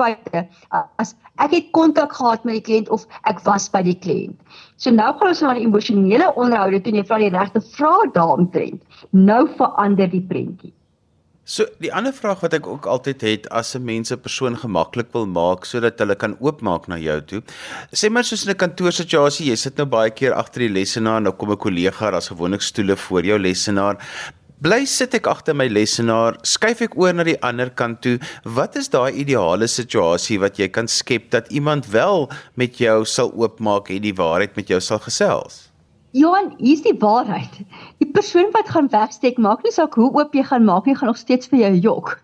feite 0.00 0.44
as 0.72 1.14
ek 1.44 1.54
het 1.56 1.70
kontak 1.76 2.12
gehad 2.16 2.44
met 2.48 2.58
die 2.58 2.64
kliënt 2.68 2.90
of 2.94 3.06
ek 3.28 3.40
was 3.44 3.68
by 3.72 3.82
die 3.84 3.96
kliënt. 3.96 4.36
So 4.80 4.92
nou 4.92 5.10
gaan 5.18 5.32
ons 5.32 5.42
na 5.44 5.54
die 5.56 5.66
emosionele 5.66 6.30
onderhoude 6.40 6.80
toe 6.80 6.92
en 6.92 7.00
jy 7.00 7.06
vra 7.08 7.20
die 7.20 7.32
regte 7.34 7.62
vrae 7.74 8.10
daaromtrent. 8.16 8.80
Nou 9.12 9.42
verander 9.58 10.10
die 10.12 10.24
prentjie. 10.32 10.72
So 11.48 11.64
die 11.80 11.90
ander 11.96 12.12
vraag 12.12 12.42
wat 12.44 12.52
ek 12.54 12.66
ook 12.68 12.86
altyd 12.86 13.22
het 13.24 13.46
as 13.48 13.74
'n 13.74 13.84
mens 13.84 14.12
'n 14.12 14.20
persoon 14.20 14.56
gemaklik 14.56 15.08
wil 15.12 15.26
maak 15.26 15.64
sodat 15.64 15.98
hulle 15.98 16.14
kan 16.14 16.36
oopmaak 16.38 16.86
na 16.88 16.96
jou 16.96 17.20
toe. 17.20 17.42
Sê 17.92 18.10
maar 18.10 18.24
soos 18.24 18.44
in 18.44 18.50
'n 18.50 18.56
kantoorsituasie, 18.56 19.46
jy 19.46 19.56
sit 19.56 19.76
nou 19.76 19.86
baie 19.86 20.10
keer 20.10 20.32
agter 20.32 20.60
die 20.60 20.68
lesenaar 20.68 21.16
en 21.16 21.22
nou 21.22 21.32
kom 21.32 21.50
'n 21.50 21.56
kollega, 21.56 22.10
daar's 22.10 22.28
gewoonlik 22.28 22.62
stoele 22.62 22.96
voor 22.96 23.24
jou 23.24 23.38
lesenaar. 23.38 23.96
Bly 24.60 24.84
sit 24.84 25.14
ek 25.14 25.26
agter 25.26 25.54
my 25.54 25.68
lesenaar, 25.68 26.36
skuif 26.42 26.82
ek 26.82 26.96
oor 26.96 27.14
na 27.14 27.24
die 27.24 27.40
ander 27.42 27.70
kant 27.70 28.02
toe. 28.02 28.18
Wat 28.44 28.76
is 28.76 28.88
daai 28.88 29.12
ideale 29.12 29.66
situasie 29.66 30.38
wat 30.38 30.58
jy 30.58 30.68
kan 30.68 30.88
skep 30.88 31.30
dat 31.30 31.48
iemand 31.48 31.86
wel 31.86 32.28
met 32.54 32.76
jou 32.76 33.04
sal 33.04 33.32
oopmaak 33.32 33.88
en 33.88 34.02
die 34.02 34.14
waarheid 34.14 34.56
met 34.56 34.68
jou 34.68 34.80
sal 34.80 34.98
gesels? 34.98 35.69
Johan, 36.12 36.54
hier's 36.58 36.82
die 36.82 36.96
waarheid. 36.98 37.60
Die 38.02 38.08
persoon 38.10 38.48
wat 38.50 38.70
gaan 38.74 38.88
wegsteek, 38.90 39.36
maak 39.38 39.62
nie 39.62 39.70
saak 39.70 39.94
hoe 39.94 40.08
oop 40.10 40.32
jy 40.34 40.42
gaan 40.48 40.64
maak 40.66 40.88
nie, 40.88 40.96
gaan 40.98 41.10
nog 41.12 41.20
steeds 41.20 41.50
vir 41.52 41.60
jou 41.60 41.72
jok. 41.84 42.16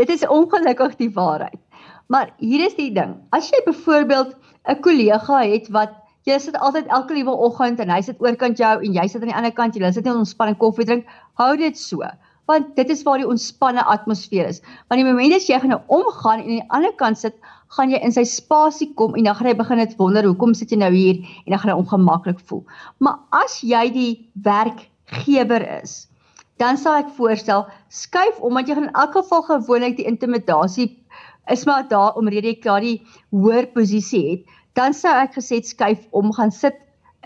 Dit 0.00 0.10
is 0.10 0.26
ongelukkig 0.26 0.96
die 0.98 1.12
waarheid. 1.14 1.60
Maar 2.10 2.32
hier 2.42 2.64
is 2.66 2.74
die 2.74 2.90
ding. 2.94 3.14
As 3.30 3.52
jy 3.52 3.60
byvoorbeeld 3.68 4.34
'n 4.66 4.80
kollega 4.82 5.38
het 5.46 5.70
wat 5.70 5.94
jy 6.26 6.38
sit 6.38 6.58
altyd 6.58 6.90
elke 6.90 7.14
liewe 7.14 7.30
oggend 7.30 7.78
en 7.78 7.90
hy 7.90 8.00
sit 8.02 8.18
oorkant 8.20 8.58
jou 8.58 8.74
en 8.82 8.92
jy 8.98 9.06
sit 9.06 9.22
aan 9.22 9.30
die 9.30 9.36
ander 9.36 9.54
kant, 9.54 9.76
jy 9.76 9.92
sit 9.92 10.04
net 10.04 10.14
ontspanning 10.14 10.58
koffie 10.58 10.84
drink, 10.84 11.06
hou 11.38 11.56
dit 11.56 11.78
so 11.78 12.02
want 12.50 12.74
dit 12.76 12.88
is 12.90 13.02
waar 13.06 13.20
die 13.22 13.28
ontspanne 13.28 13.84
atmosfeer 13.84 14.48
is. 14.50 14.60
Want 14.88 14.98
die 14.98 15.06
oomblik 15.06 15.36
as 15.36 15.46
jy 15.46 15.58
gaan 15.62 15.70
nou 15.70 15.80
omgaan 15.86 16.40
en 16.40 16.48
aan 16.48 16.56
die 16.56 16.68
ander 16.68 16.94
kant 16.98 17.18
sit, 17.18 17.36
gaan 17.76 17.90
jy 17.92 18.00
in 18.02 18.14
sy 18.14 18.24
spasie 18.26 18.90
kom 18.98 19.14
en 19.14 19.28
dan 19.28 19.36
gaan 19.38 19.50
hy 19.50 19.56
begin 19.58 19.78
net 19.82 19.96
wonder 19.98 20.26
hoekom 20.26 20.54
sit 20.58 20.72
jy 20.72 20.80
nou 20.82 20.92
hier 20.94 21.20
en 21.44 21.54
dan 21.54 21.62
gaan 21.62 21.74
hy 21.74 21.78
ongemaklik 21.78 22.40
voel. 22.50 22.64
Maar 22.98 23.20
as 23.44 23.60
jy 23.62 23.84
die 23.94 24.12
werkgewer 24.46 25.66
is, 25.80 26.06
dan 26.60 26.76
sal 26.76 26.98
ek 27.00 27.12
voorstel 27.16 27.66
skuif 27.88 28.40
omdat 28.44 28.68
jy 28.68 28.76
gaan 28.78 28.90
in 28.90 28.98
elk 29.02 29.14
geval 29.16 29.46
gewoonlik 29.46 29.96
die 30.00 30.08
intimidasie 30.10 30.90
is 31.50 31.64
maar 31.66 31.86
daar 31.88 32.18
omrede 32.20 32.52
jy 32.52 32.58
klaar 32.62 32.84
die 32.84 33.00
hoër 33.34 33.70
posisie 33.74 34.22
het, 34.30 34.42
dan 34.78 34.94
sou 34.94 35.12
ek 35.22 35.34
gesê 35.38 35.62
skuif 35.66 36.04
om 36.16 36.34
gaan 36.36 36.52
sit 36.54 36.76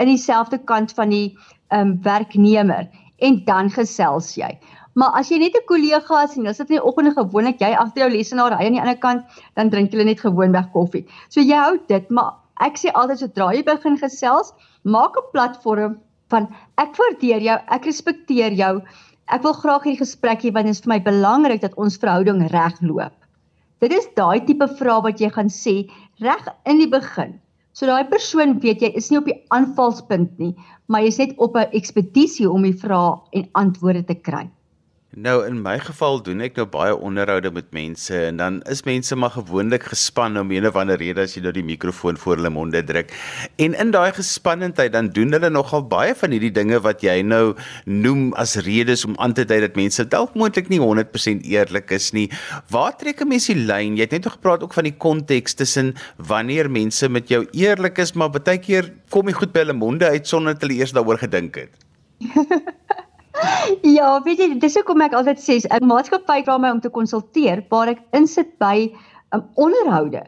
in 0.00 0.08
dieselfde 0.10 0.58
kant 0.68 0.94
van 0.96 1.12
die 1.12 1.26
ehm 1.72 1.80
um, 1.80 1.96
werknemer 2.04 2.88
en 3.24 3.40
dan 3.46 3.70
gesels 3.72 4.34
jy. 4.36 4.50
Maar 4.94 5.18
as 5.20 5.30
jy 5.30 5.38
net 5.42 5.56
'n 5.58 5.66
kollega 5.66 6.22
is 6.24 6.36
en 6.36 6.46
jy 6.46 6.52
sit 6.52 6.70
in 6.70 6.76
die 6.76 6.86
oggende 6.90 7.12
gewoonlik 7.16 7.60
jy 7.60 7.72
agter 7.74 8.04
jou 8.04 8.10
lesenaar 8.14 8.56
hy 8.58 8.66
aan 8.66 8.76
die 8.76 8.80
ander 8.80 9.00
kant, 9.06 9.24
dan 9.56 9.70
drink 9.70 9.92
julle 9.92 10.04
net 10.04 10.20
gewoonweg 10.20 10.70
koffie. 10.72 11.04
So 11.28 11.40
jy 11.40 11.58
hou 11.58 11.78
dit, 11.88 12.10
maar 12.10 12.34
ek 12.60 12.78
sê 12.78 12.92
altyd 12.94 13.18
sodra 13.18 13.52
jy 13.54 13.64
begin 13.64 13.98
gesels, 13.98 14.52
maak 14.84 15.16
'n 15.16 15.30
platform 15.32 15.98
van 16.30 16.48
ek 16.78 16.96
waardeer 16.96 17.42
jou, 17.42 17.58
ek 17.68 17.84
respekteer 17.84 18.52
jou. 18.52 18.82
Ek 19.28 19.42
wil 19.42 19.52
graag 19.52 19.82
hierdie 19.84 20.04
gesprek 20.04 20.42
hê 20.42 20.52
want 20.52 20.66
dit 20.66 20.76
is 20.76 20.80
vir 20.80 20.94
my 20.94 21.00
belangrik 21.00 21.60
dat 21.60 21.74
ons 21.76 21.96
verhouding 21.96 22.46
reg 22.50 22.80
loop. 22.82 23.14
Dit 23.80 23.92
is 23.92 24.06
daai 24.16 24.44
tipe 24.46 24.68
vrae 24.68 25.02
wat 25.02 25.20
jy 25.20 25.30
gaan 25.30 25.48
sê 25.48 25.90
reg 26.20 26.48
in 26.64 26.78
die 26.78 26.88
begin 26.88 27.40
So 27.74 27.88
daai 27.90 28.06
persoon 28.06 28.60
weet 28.62 28.82
jy 28.84 28.92
is 28.94 29.08
nie 29.10 29.18
op 29.18 29.26
die 29.26 29.40
aanvalspunt 29.54 30.36
nie, 30.38 30.52
maar 30.86 31.02
jy 31.02 31.10
is 31.10 31.16
net 31.18 31.32
op 31.42 31.56
'n 31.58 31.72
ekspedisie 31.74 32.46
om 32.46 32.62
die 32.62 32.76
vrae 32.82 33.16
en 33.34 33.48
antwoorde 33.62 34.04
te 34.06 34.14
kry. 34.14 34.44
Nou 35.14 35.44
in 35.46 35.60
my 35.62 35.76
geval 35.78 36.16
doen 36.26 36.40
ek 36.42 36.56
nou 36.58 36.64
baie 36.66 36.94
onderhoude 37.06 37.52
met 37.54 37.68
mense 37.76 38.16
en 38.18 38.40
dan 38.40 38.56
is 38.72 38.80
mense 38.82 39.14
maar 39.14 39.30
gewoonlik 39.36 39.84
gespan 39.92 40.34
om 40.40 40.50
een 40.50 40.66
of 40.66 40.74
ander 40.80 40.98
rede 40.98 41.22
as 41.22 41.36
jy 41.36 41.42
nou 41.44 41.52
die 41.54 41.62
mikrofoon 41.62 42.18
voor 42.18 42.40
hulle 42.40 42.50
monde 42.50 42.82
druk. 42.82 43.12
En 43.62 43.76
in 43.78 43.92
daai 43.94 44.10
gespannendheid 44.16 44.90
dan 44.96 45.12
doen 45.14 45.36
hulle 45.36 45.52
nogal 45.54 45.86
baie 45.86 46.18
van 46.18 46.34
hierdie 46.34 46.50
dinge 46.56 46.82
wat 46.82 47.06
jy 47.06 47.20
nou 47.22 47.54
noem 47.86 48.32
as 48.42 48.56
redes 48.66 49.06
om 49.06 49.14
aan 49.22 49.38
te 49.38 49.46
dui 49.46 49.60
dat 49.62 49.78
mense 49.78 50.02
dalk 50.10 50.34
moontlik 50.34 50.72
nie 50.72 50.82
100% 50.82 51.46
eerlik 51.46 51.94
is 51.94 52.10
nie. 52.10 52.26
Waar 52.74 52.98
trek 52.98 53.22
'n 53.22 53.28
mens 53.28 53.46
die 53.46 53.60
lyn? 53.70 53.94
Jy 53.94 54.10
het 54.10 54.18
net 54.18 54.26
gepraat 54.26 54.66
ook 54.66 54.74
van 54.74 54.90
die 54.90 54.98
konteks 54.98 55.54
tussen 55.54 55.94
wanneer 56.18 56.70
mense 56.70 57.08
met 57.08 57.28
jou 57.28 57.46
eerlik 57.52 57.98
is, 57.98 58.14
maar 58.18 58.34
baie 58.34 58.58
keer 58.58 58.90
kom 59.10 59.28
jy 59.28 59.34
goed 59.34 59.52
by 59.52 59.60
hulle 59.62 59.78
monde 59.78 60.10
uit 60.10 60.26
sonder 60.26 60.54
dat 60.54 60.62
hulle 60.62 60.80
eers 60.82 60.92
daaroor 60.92 61.18
gedink 61.18 61.54
het. 61.54 61.70
Ja, 63.96 64.22
weet 64.22 64.38
jy, 64.38 64.48
dis 64.62 64.76
hoekom 64.78 65.02
ek 65.04 65.16
altyd 65.18 65.42
sê 65.42 65.58
'n 65.64 65.88
maatskappy 65.90 66.42
vra 66.46 66.58
my 66.58 66.70
om 66.76 66.80
te 66.80 66.92
konsulteer 66.92 67.64
waar 67.70 67.90
ek 67.94 68.02
insit 68.12 68.56
by 68.62 68.76
'n 68.86 68.94
um, 69.34 69.44
onderhoude. 69.54 70.22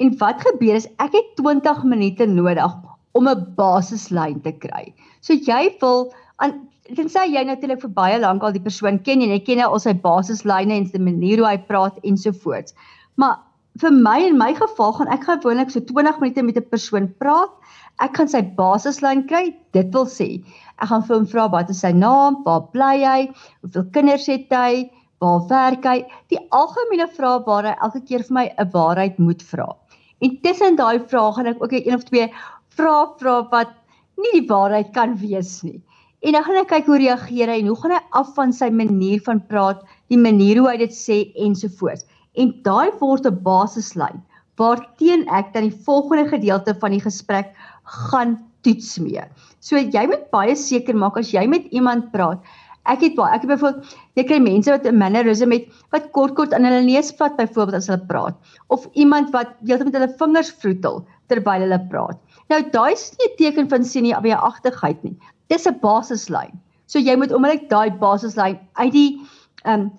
En 0.00 0.16
wat 0.18 0.40
gebeur 0.40 0.76
is 0.76 0.88
ek 0.98 1.12
het 1.12 1.36
20 1.36 1.84
minute 1.84 2.26
nodig 2.26 2.72
om 3.12 3.28
'n 3.28 3.46
basislyn 3.56 4.40
te 4.40 4.52
kry. 4.52 4.94
So 5.20 5.34
jy 5.34 5.76
wil 5.80 6.12
aan 6.38 6.68
tensy 6.96 7.26
jy 7.30 7.44
natuurlik 7.44 7.82
vir 7.82 7.92
baie 7.94 8.18
lank 8.18 8.42
al 8.42 8.52
die 8.52 8.62
persoon 8.62 8.98
ken 8.98 9.22
en 9.22 9.30
jy 9.30 9.40
ken 9.44 9.58
nou 9.58 9.70
al 9.72 9.82
sy 9.82 9.94
basislyne 9.94 10.74
en 10.74 10.86
sy 10.86 10.98
manier 10.98 11.38
hoe 11.38 11.48
hy 11.48 11.58
praat 11.58 11.98
ensovoorts. 12.02 12.74
Maar 13.16 13.38
vir 13.80 13.92
my 13.92 14.18
en 14.26 14.38
my 14.38 14.54
geval 14.54 14.92
gaan 14.92 15.12
ek 15.14 15.24
gewoonlik 15.28 15.70
so 15.70 15.80
20 15.80 16.20
minute 16.20 16.42
met 16.42 16.56
'n 16.56 16.70
persoon 16.70 17.08
praat. 17.18 17.52
Ek 18.00 18.16
gaan 18.16 18.30
sy 18.32 18.40
basislyn 18.56 19.26
kry. 19.28 19.50
Dit 19.76 19.92
wil 19.96 20.06
sê, 20.08 20.28
ek 20.80 20.88
gaan 20.92 21.04
vir 21.08 21.16
hom 21.16 21.26
vra 21.32 21.48
wat 21.52 21.72
is 21.74 21.82
sy 21.84 21.92
naam, 21.96 22.40
waar 22.46 22.64
bly 22.74 22.94
hy, 23.02 23.20
hoeveel 23.64 23.86
kinders 23.96 24.28
het 24.30 24.54
hy, 24.56 24.86
waar 25.20 25.44
werk 25.50 25.84
hy? 25.84 25.98
Die 26.32 26.40
algemene 26.56 27.08
vrae 27.16 27.42
waar 27.46 27.68
hy 27.68 27.74
elke 27.86 28.00
keer 28.08 28.24
vir 28.28 28.36
my 28.38 28.46
'n 28.48 28.70
waarheid 28.72 29.18
moet 29.18 29.42
vra. 29.50 29.68
En 30.22 30.36
tussen 30.44 30.76
daai 30.76 31.00
vrae 31.12 31.32
gaan 31.36 31.52
ek 31.52 31.62
ook 31.62 31.72
een 31.72 31.94
of 31.94 32.04
twee 32.08 32.28
vrae 32.76 33.06
vra 33.20 33.36
wat 33.52 33.76
nie 34.16 34.40
die 34.40 34.48
waarheid 34.48 34.92
kan 34.92 35.16
wees 35.16 35.62
nie. 35.62 35.80
En 36.22 36.32
dan 36.32 36.44
gaan 36.44 36.60
ek 36.60 36.68
kyk 36.68 36.86
hoe 36.86 36.98
reageer 36.98 37.48
hy 37.48 37.60
en 37.60 37.68
hoe 37.72 37.80
gaan 37.82 37.92
hy 37.96 38.00
af 38.12 38.34
van 38.34 38.52
sy 38.52 38.70
manier 38.70 39.20
van 39.24 39.40
praat, 39.40 39.84
die 40.08 40.20
manier 40.20 40.58
hoe 40.60 40.68
hy 40.68 40.76
dit 40.76 40.92
sê 40.92 41.32
ensovoorts 41.36 42.04
en 42.38 42.52
daai 42.64 42.90
word 43.00 43.26
'n 43.26 43.42
basislyn 43.46 44.20
waarteen 44.60 45.22
ek 45.38 45.52
dan 45.54 45.68
die 45.68 45.82
volgende 45.86 46.28
gedeelte 46.28 46.74
van 46.82 46.92
die 46.94 47.00
gesprek 47.00 47.54
gaan 47.90 48.38
toets 48.66 48.98
mee. 49.02 49.22
So 49.60 49.78
jy 49.78 50.06
moet 50.10 50.26
baie 50.34 50.56
seker 50.56 50.96
maak 50.96 51.18
as 51.20 51.32
jy 51.34 51.46
met 51.50 51.68
iemand 51.76 52.10
praat. 52.14 52.42
Ek 52.88 53.02
het 53.04 53.16
baie 53.18 53.34
ek 53.36 53.44
het 53.44 53.50
byvoorbeeld 53.52 53.94
jy 54.18 54.24
kry 54.28 54.38
mense 54.42 54.72
wat 54.72 54.86
'n 54.86 54.98
mannerisme 55.02 55.58
het 55.58 55.68
wat 55.92 56.10
kort 56.16 56.34
kort 56.34 56.54
aan 56.54 56.64
hulle 56.64 56.82
neus 56.86 57.12
vat 57.18 57.36
byvoorbeeld 57.36 57.76
as 57.80 57.90
hulle 57.92 58.06
praat 58.08 58.36
of 58.68 58.88
iemand 58.94 59.32
wat 59.36 59.52
heeltemal 59.66 59.92
met 59.92 59.98
hulle 60.00 60.18
vingers 60.22 60.50
vroetel 60.62 61.04
terwyl 61.28 61.66
hulle 61.66 61.80
praat. 61.90 62.18
Nou 62.50 62.62
daai 62.72 62.92
is 62.92 63.12
nie 63.18 63.28
'n 63.28 63.36
teken 63.38 63.68
van 63.68 63.84
senieagtigheid 63.84 65.04
nie. 65.04 65.16
Dis 65.48 65.66
'n 65.66 65.78
basislyn. 65.80 66.58
So 66.86 66.98
jy 66.98 67.16
moet 67.16 67.32
onmiddellik 67.32 67.68
daai 67.70 67.90
basislyn 67.90 68.58
uit 68.74 68.92
die 68.92 69.20
ehm 69.64 69.80
um, 69.80 69.90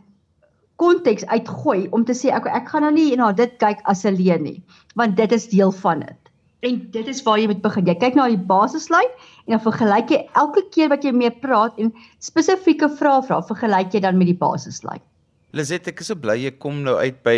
konteks 0.81 1.25
uitgooi 1.29 1.87
om 1.91 2.05
te 2.05 2.13
sê 2.17 2.33
ek 2.33 2.47
ek 2.49 2.69
gaan 2.69 2.81
nou 2.81 2.91
nie 2.91 3.15
na 3.15 3.31
dit 3.31 3.53
kyk 3.61 3.81
as 3.85 4.05
'n 4.05 4.15
leen 4.15 4.43
nie, 4.43 4.63
want 4.95 5.15
dit 5.15 5.31
is 5.31 5.47
deel 5.47 5.71
van 5.71 5.99
dit. 5.99 6.20
En 6.61 6.77
dit 6.93 7.07
is 7.07 7.21
waar 7.25 7.39
jy 7.41 7.47
moet 7.49 7.61
begin. 7.61 7.87
Jy 7.89 7.95
kyk 8.01 8.17
na 8.17 8.27
die 8.29 8.41
basislyn 8.49 9.09
en 9.47 9.55
dan 9.55 9.63
vergelyk 9.63 10.11
jy 10.13 10.19
elke 10.37 10.61
keer 10.73 10.91
wat 10.93 11.05
jy 11.05 11.13
mee 11.15 11.33
praat 11.43 11.79
en 11.81 11.89
spesifieke 12.21 12.89
vrae 12.99 13.23
vra, 13.25 13.39
vergelyk 13.49 13.95
jy 13.97 14.03
dan 14.05 14.19
met 14.19 14.29
die 14.29 14.37
basislyn. 14.37 15.01
Lizet, 15.51 15.89
ek 15.91 15.99
is 15.99 16.07
so 16.07 16.15
bly 16.15 16.37
jy 16.39 16.53
kom 16.63 16.77
nou 16.85 16.93
uit 16.95 17.17
by 17.25 17.35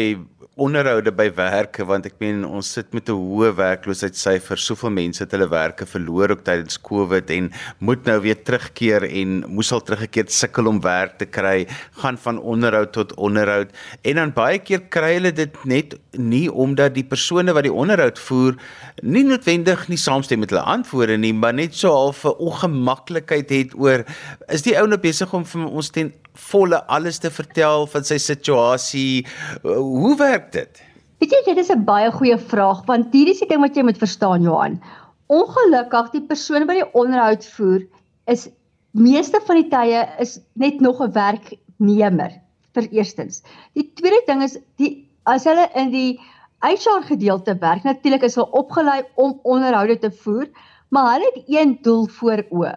onderhoude 0.62 1.10
by 1.18 1.26
werke 1.34 1.82
want 1.90 2.06
ek 2.06 2.20
meen 2.22 2.44
ons 2.46 2.68
sit 2.76 2.92
met 2.94 3.10
'n 3.10 3.18
hoë 3.18 3.56
werkloosheidssyfer. 3.58 4.58
Soveel 4.62 4.94
mense 4.94 5.24
het 5.24 5.32
hulle 5.34 5.50
werke 5.50 5.88
verloor 5.90 6.30
ook 6.30 6.44
tydens 6.46 6.78
Covid 6.78 7.32
en 7.32 7.50
moet 7.80 8.06
nou 8.06 8.20
weer 8.22 8.38
terugkeer 8.38 9.02
en 9.10 9.44
moes 9.50 9.72
al 9.74 9.82
teruggekeer 9.82 10.30
sukkel 10.30 10.68
om 10.68 10.80
werk 10.80 11.18
te 11.18 11.26
kry, 11.26 11.66
gaan 11.98 12.18
van 12.18 12.38
onderhoud 12.38 12.94
tot 12.94 13.16
onderhoud 13.18 13.74
en 14.04 14.16
dan 14.16 14.32
baie 14.32 14.60
keer 14.60 14.86
kry 14.90 15.16
hulle 15.16 15.34
dit 15.34 15.66
net 15.66 15.98
nie 16.12 16.52
omdat 16.52 16.94
die 16.94 17.04
persone 17.04 17.52
wat 17.52 17.64
die 17.64 17.74
onderhoud 17.74 18.20
voer 18.20 18.54
nie 19.02 19.24
noodwendig 19.24 19.90
nie 19.90 19.98
saamstem 19.98 20.40
met 20.40 20.52
hulle 20.52 20.62
antwoorde 20.62 21.18
nie, 21.18 21.34
maar 21.34 21.54
net 21.54 21.74
so 21.74 21.90
half 21.90 22.26
'n 22.26 22.38
ongemaklikheid 22.38 23.50
het 23.50 23.74
oor 23.74 24.06
is 24.50 24.62
die 24.62 24.78
ou 24.78 24.86
nou 24.86 25.00
besig 25.00 25.34
om 25.34 25.44
vir 25.46 25.66
ons 25.66 25.90
ten 25.90 26.14
volle 26.34 26.84
alles 26.88 27.18
te 27.18 27.30
vertel 27.32 27.88
van 27.88 28.03
sy 28.06 28.18
situasie. 28.18 29.26
Hoe 29.64 30.16
werk 30.18 30.52
dit? 30.52 30.82
Weet 31.24 31.32
jy, 31.32 31.42
dit 31.54 31.58
is 31.64 31.72
'n 31.72 31.86
baie 31.86 32.12
goeie 32.12 32.38
vraag 32.38 32.86
want 32.86 33.14
hier 33.14 33.30
is 33.32 33.40
die 33.40 33.48
ding 33.48 33.62
wat 33.62 33.76
jy 33.76 33.84
moet 33.84 33.98
verstaan 33.98 34.44
Johan. 34.44 34.82
Ongelukkig 35.28 36.12
die 36.12 36.26
persoon 36.28 36.68
wat 36.68 36.76
die 36.76 36.94
onderhoud 36.94 37.46
voer 37.56 37.86
is 38.28 38.50
meeste 38.92 39.40
van 39.48 39.62
die 39.62 39.70
tye 39.70 40.04
is 40.20 40.40
net 40.54 40.82
nog 40.82 41.02
'n 41.02 41.12
werknemer 41.12 42.32
vir 42.74 42.88
eerstens. 42.92 43.44
Die 43.74 43.90
tweede 43.96 44.22
ding 44.28 44.44
is 44.44 44.58
die 44.78 45.08
as 45.26 45.46
hulle 45.46 45.70
in 45.76 45.92
die 45.92 46.20
HR 46.64 47.04
gedeelte 47.08 47.56
werk, 47.60 47.84
natuurlik 47.84 48.24
is 48.24 48.36
hulle 48.36 48.52
opgelei 48.52 49.04
om 49.16 49.40
onderhoude 49.44 49.98
te 50.00 50.12
voer, 50.12 50.48
maar 50.90 51.14
hulle 51.14 51.32
het 51.34 51.44
een 51.48 51.80
doel 51.82 52.08
voor 52.08 52.44
oë. 52.50 52.76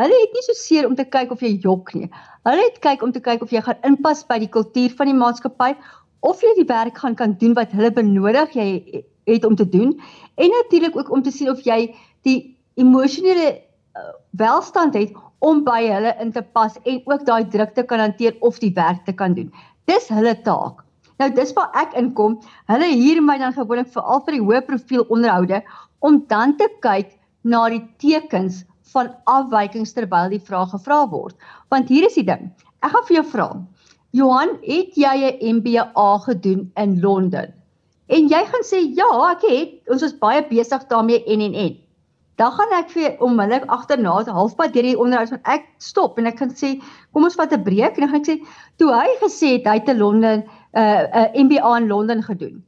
Hulle 0.00 0.18
het 0.22 0.32
nie 0.32 0.44
so 0.46 0.56
seer 0.56 0.86
om 0.88 0.94
te 0.96 1.04
kyk 1.04 1.34
of 1.34 1.42
jy 1.44 1.56
jok 1.60 1.92
nie. 1.94 2.08
Hulle 2.48 2.62
het 2.64 2.78
kyk 2.84 3.02
om 3.04 3.12
te 3.12 3.20
kyk 3.20 3.42
of 3.44 3.50
jy 3.52 3.60
gaan 3.64 3.82
inpas 3.88 4.24
by 4.28 4.38
die 4.40 4.50
kultuur 4.52 4.94
van 4.96 5.10
die 5.10 5.18
maatskappy 5.18 5.74
of 6.24 6.40
jy 6.42 6.54
die 6.56 6.68
werk 6.68 6.98
gaan 7.02 7.16
kan 7.18 7.34
doen 7.40 7.52
wat 7.58 7.74
hulle 7.76 7.90
benodig 7.92 8.54
jy 8.56 8.68
het 9.28 9.44
om 9.44 9.56
te 9.58 9.66
doen 9.68 9.92
en 10.40 10.54
natuurlik 10.54 10.96
ook 10.96 11.10
om 11.12 11.22
te 11.22 11.30
sien 11.34 11.50
of 11.50 11.60
jy 11.66 11.92
die 12.26 12.38
emosionele 12.80 13.50
uh, 13.52 14.14
welstand 14.40 14.96
het 14.96 15.12
om 15.42 15.60
by 15.66 15.80
hulle 15.84 16.14
in 16.22 16.32
te 16.32 16.42
pas 16.56 16.78
en 16.82 17.02
ook 17.04 17.26
daai 17.26 17.44
druk 17.52 17.74
te 17.74 17.84
kan 17.84 18.00
hanteer 18.00 18.38
of 18.40 18.58
die 18.62 18.72
werk 18.74 19.04
te 19.04 19.12
kan 19.12 19.34
doen. 19.34 19.50
Dis 19.90 20.08
hulle 20.08 20.34
taak. 20.46 20.84
Nou 21.18 21.28
dis 21.34 21.52
waar 21.58 21.70
ek 21.82 21.96
inkom. 21.98 22.38
Hulle 22.70 22.88
huur 22.94 23.22
my 23.22 23.36
dan 23.42 23.54
gewoonlik 23.54 23.90
vir 23.94 24.02
al 24.14 24.22
vir 24.26 24.38
die 24.38 24.44
hoë 24.46 24.62
profiel 24.66 25.04
onderhoude 25.08 25.60
om 26.00 26.22
dan 26.30 26.56
te 26.56 26.70
kyk 26.82 27.12
na 27.42 27.66
die 27.74 27.82
tekens 28.02 28.62
van 28.92 29.10
afwykings 29.24 29.92
terwyl 29.96 30.30
die 30.32 30.42
vraag 30.42 30.70
gevra 30.74 31.02
word. 31.08 31.36
Want 31.68 31.88
hier 31.88 32.06
is 32.06 32.18
die 32.18 32.26
ding. 32.28 32.50
Ek 32.82 32.92
gaan 32.94 33.06
vir 33.08 33.16
jou 33.20 33.26
vra. 33.32 33.48
Johan, 34.12 34.58
het 34.62 34.96
jy 34.96 35.14
'n 35.40 35.56
MBA 35.56 36.08
gedoen 36.26 36.70
in 36.76 37.00
Londen? 37.00 37.54
En 38.12 38.28
jy 38.28 38.42
gaan 38.44 38.64
sê 38.68 38.80
ja, 38.96 39.08
ek 39.30 39.46
het. 39.48 39.70
Ons 39.88 40.02
was 40.04 40.18
baie 40.18 40.42
besig 40.48 40.84
daarmee 40.90 41.24
en 41.24 41.40
en 41.40 41.54
en. 41.54 41.76
Dan 42.36 42.52
gaan 42.52 42.72
ek 42.78 42.90
vir 42.90 43.16
onmiddellik 43.20 43.68
agterna 43.70 44.12
halfpad 44.24 44.72
deur 44.72 44.82
die 44.82 44.98
onderhoud 44.98 45.28
van 45.28 45.40
ek 45.44 45.66
stop 45.78 46.18
en 46.18 46.26
ek 46.26 46.38
gaan 46.38 46.52
sê 46.56 46.80
kom 47.12 47.24
ons 47.24 47.36
vat 47.38 47.52
'n 47.52 47.62
breek 47.62 47.96
en 47.96 48.04
dan 48.04 48.12
gaan 48.12 48.24
ek 48.24 48.30
sê 48.30 48.36
toe 48.76 48.90
hy 48.92 49.08
gesê 49.20 49.52
het 49.56 49.68
hy 49.68 49.76
het 49.78 49.86
te 49.86 49.94
Londen 49.94 50.40
'n 50.40 50.44
uh, 50.74 51.02
uh, 51.20 51.28
MBA 51.44 51.76
in 51.76 51.88
Londen 51.88 52.22
gedoen. 52.22 52.64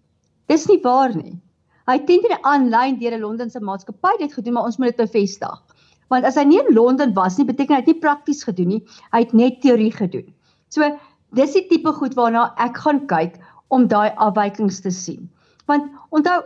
Dis 0.47 0.67
nie 0.69 0.81
waar 0.83 1.17
nie. 1.17 1.41
Hy 1.89 1.99
het 1.99 2.07
teen 2.07 2.39
aanlyn 2.43 2.99
deur 2.99 3.17
'n 3.17 3.21
Londense 3.21 3.61
maatskappy 3.61 4.17
dit 4.19 4.33
gedoen, 4.33 4.53
maar 4.53 4.65
ons 4.65 4.79
moet 4.79 4.97
dit 4.97 4.97
bevestig. 4.97 5.64
Want 6.13 6.25
as 6.29 6.37
hy 6.37 6.45
nie 6.49 6.61
in 6.61 6.75
Londen 6.75 7.15
was 7.17 7.39
nie, 7.39 7.47
beteken 7.49 7.77
hy 7.77 7.83
het 7.83 7.91
nie 7.91 8.01
prakties 8.01 8.45
gedoen 8.45 8.75
nie. 8.75 8.83
Hy 9.13 9.25
het 9.25 9.35
net 9.35 9.61
teorie 9.63 9.93
gedoen. 9.93 10.27
So 10.69 10.87
dis 11.35 11.55
die 11.57 11.67
tipe 11.71 11.93
goed 11.97 12.17
waarna 12.19 12.53
ek 12.63 12.81
gaan 12.85 13.05
kyk 13.11 13.39
om 13.75 13.89
daai 13.91 14.13
afwykings 14.23 14.83
te 14.85 14.93
sien. 14.95 15.31
Want 15.71 15.91
onthou 16.15 16.43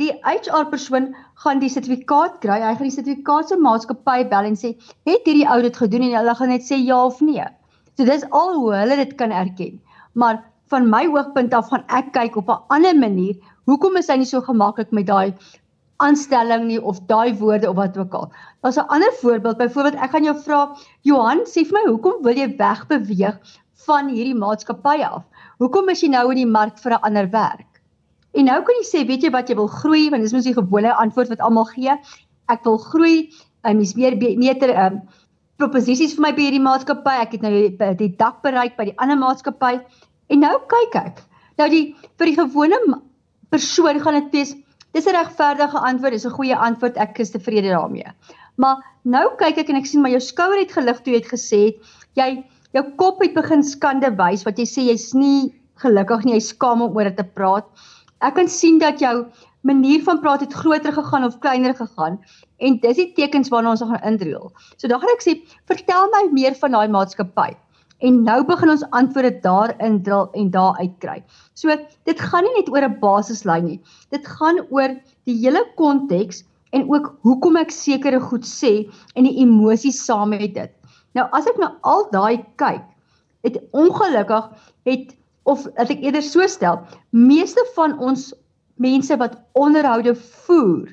die 0.00 0.12
HR 0.24 0.68
persoon 0.72 1.10
gaan 1.44 1.60
die 1.60 1.70
sertifikaat 1.72 2.38
kry. 2.44 2.60
Hy 2.62 2.74
gaan 2.76 2.88
die 2.88 2.94
sertifikaat 2.94 3.50
se 3.50 3.58
maatskappy 3.60 4.22
bel 4.30 4.48
en 4.48 4.56
sê, 4.56 4.76
"Het 5.04 5.26
hierdie 5.26 5.48
ou 5.48 5.60
dit 5.62 5.76
gedoen?" 5.76 6.02
en 6.08 6.16
hulle 6.18 6.34
gaan 6.34 6.48
net 6.48 6.62
sê 6.62 6.78
ja 6.78 7.04
of 7.04 7.20
nee. 7.20 7.44
So 7.96 8.04
dis 8.04 8.24
al 8.30 8.54
hoe 8.54 8.74
hulle 8.74 8.96
dit 8.96 9.14
kan 9.16 9.30
erken. 9.30 9.80
Maar 10.14 10.44
van 10.70 10.88
my 10.90 11.06
oogpunt 11.06 11.54
af 11.54 11.68
gaan 11.68 11.84
ek 11.88 12.12
kyk 12.12 12.36
op 12.36 12.48
'n 12.48 12.62
ander 12.68 12.96
manier. 12.96 13.36
Hoekom 13.66 13.96
is 13.96 14.08
hy 14.08 14.16
nie 14.16 14.30
so 14.30 14.40
gemaklik 14.40 14.92
met 14.92 15.06
daai 15.06 15.34
aanstelling 16.06 16.66
nie 16.68 16.80
of 16.92 17.00
daai 17.10 17.34
woorde 17.38 17.70
of 17.70 17.76
wat 17.78 17.96
ook 17.98 18.14
al. 18.14 18.28
Daar's 18.62 18.78
'n 18.78 18.88
ander 18.96 19.12
voorbeeld. 19.20 19.58
Byvoorbeeld, 19.58 19.94
ek 19.94 20.10
gaan 20.10 20.24
jou 20.24 20.36
vra, 20.44 20.60
Johan, 21.02 21.40
sê 21.46 21.64
vir 21.64 21.72
my, 21.78 21.84
hoekom 21.90 22.22
wil 22.22 22.36
jy 22.36 22.48
wegbeweeg 22.56 23.38
van 23.86 24.08
hierdie 24.08 24.34
maatskappy 24.34 25.02
af? 25.02 25.24
Hoekom 25.58 25.88
is 25.88 26.00
jy 26.00 26.08
nou 26.08 26.30
in 26.30 26.36
die 26.36 26.52
mark 26.58 26.78
vir 26.78 26.92
'n 26.92 27.02
ander 27.02 27.30
werk? 27.30 27.70
En 28.32 28.44
nou 28.44 28.62
kan 28.62 28.74
jy 28.80 28.86
sê, 28.86 29.06
weet 29.06 29.22
jy 29.22 29.30
wat 29.30 29.48
jy 29.48 29.56
wil 29.58 29.66
groei, 29.66 30.10
want 30.10 30.22
dis 30.22 30.32
mos 30.32 30.44
die 30.44 30.54
gewone 30.54 30.92
antwoord 30.94 31.28
wat 31.28 31.40
almal 31.40 31.64
gee. 31.64 31.96
Ek 32.48 32.64
wil 32.64 32.78
groei. 32.78 33.30
Ek 33.62 33.76
mis 33.76 33.94
meer 33.94 34.16
beter 34.18 34.70
ehm 34.70 34.94
um, 34.94 35.00
proposisies 35.60 36.14
vir 36.16 36.22
my 36.22 36.32
by 36.32 36.46
hierdie 36.46 36.62
maatskappy. 36.64 37.16
Ek 37.20 37.32
het 37.32 37.42
nou 37.42 37.50
die, 37.52 37.94
die 37.96 38.16
dak 38.16 38.40
bereik 38.42 38.76
by 38.78 38.84
die 38.84 38.96
ander 38.96 39.18
maatskappy. 39.20 39.80
En 40.30 40.40
nou 40.40 40.56
kyk 40.70 40.94
ek. 40.94 41.22
Nou 41.58 41.68
die 41.68 41.84
vir 42.18 42.30
die 42.30 42.36
gewone 42.38 43.00
persoon 43.50 44.00
gaan 44.00 44.14
dit 44.14 44.32
wees 44.38 44.54
Dis 44.92 45.06
'n 45.06 45.14
regverdige 45.14 45.78
antwoord, 45.78 46.12
dis 46.12 46.26
'n 46.26 46.36
goeie 46.38 46.56
antwoord. 46.56 46.96
Ek 46.96 47.18
is 47.18 47.30
tevrede 47.30 47.68
daarmee. 47.68 48.10
Maar 48.56 48.76
nou 49.02 49.26
kyk 49.36 49.58
ek 49.58 49.68
en 49.70 49.76
ek 49.76 49.86
sien 49.86 50.02
maar 50.02 50.10
jou 50.10 50.20
skouer 50.20 50.58
het 50.58 50.72
gelig 50.72 51.00
toe 51.00 51.12
jy 51.14 51.20
het 51.20 51.32
gesê 51.32 51.62
jy 52.18 52.44
jou 52.72 52.84
kop 52.96 53.22
het 53.22 53.34
begin 53.34 53.62
skande 53.62 54.10
wys 54.18 54.44
wat 54.44 54.58
jy 54.58 54.66
sê 54.66 54.82
jy's 54.88 55.14
nie 55.14 55.54
gelukkig 55.80 56.24
nie, 56.24 56.34
jy 56.34 56.40
skaam 56.40 56.82
om 56.82 56.96
oor 56.96 57.04
dit 57.04 57.16
te 57.16 57.24
praat. 57.24 57.64
Ek 58.20 58.34
kan 58.34 58.48
sien 58.48 58.78
dat 58.78 59.00
jou 59.00 59.30
manier 59.62 60.02
van 60.04 60.20
praat 60.20 60.40
het 60.40 60.52
groter 60.52 60.92
gegaan 60.92 61.24
of 61.24 61.38
kleiner 61.40 61.74
gegaan 61.74 62.18
en 62.58 62.78
dis 62.80 62.96
die 62.96 63.12
tekens 63.16 63.48
waarna 63.52 63.70
ons 63.70 63.84
gaan 63.84 64.04
indreel. 64.12 64.52
So 64.76 64.88
dan 64.88 65.00
gaan 65.00 65.14
ek 65.14 65.24
sê, 65.24 65.36
vertel 65.68 66.08
my 66.12 66.26
meer 66.32 66.56
van 66.60 66.76
daai 66.76 66.88
maatskappy. 66.88 67.54
En 68.00 68.22
nou 68.24 68.38
begin 68.48 68.72
ons 68.72 68.84
antwoorde 68.96 69.32
daarin 69.44 69.98
drill 70.02 70.28
en 70.32 70.50
daar 70.50 70.78
uitkry. 70.80 71.20
So 71.54 71.74
dit 72.08 72.20
gaan 72.20 72.46
nie 72.46 72.54
net 72.56 72.70
oor 72.72 72.86
'n 72.86 72.98
basislyn 73.00 73.64
nie. 73.64 73.80
Dit 74.10 74.26
gaan 74.26 74.60
oor 74.70 74.96
die 75.24 75.36
hele 75.36 75.64
konteks 75.76 76.44
en 76.72 76.88
ook 76.88 77.14
hoekom 77.22 77.56
ek 77.56 77.70
sekere 77.70 78.20
goed 78.20 78.46
sê 78.46 78.88
en 79.14 79.24
die 79.24 79.36
emosies 79.42 80.04
saam 80.04 80.30
met 80.30 80.54
dit. 80.54 80.70
Nou 81.14 81.26
as 81.32 81.46
ek 81.46 81.58
na 81.58 81.76
al 81.82 82.06
daai 82.12 82.44
kyk, 82.56 82.84
het 83.42 83.58
ongelukkig 83.72 84.50
het 84.84 85.16
of 85.44 85.66
as 85.76 85.90
ek 85.90 86.02
eerder 86.04 86.22
so 86.22 86.46
stel, 86.46 86.80
meeste 87.10 87.64
van 87.74 87.98
ons 87.98 88.30
mense 88.80 89.16
wat 89.16 89.40
onderhoude 89.52 90.14
voer, 90.14 90.88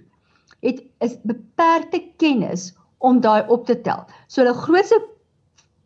het 0.65 0.81
is 1.05 1.17
beperkte 1.23 2.01
kennis 2.17 2.73
om 2.99 3.21
daai 3.21 3.45
op 3.47 3.65
te 3.67 3.75
tel. 3.81 4.07
So 4.27 4.41
hulle 4.41 4.55
grootste 4.57 4.99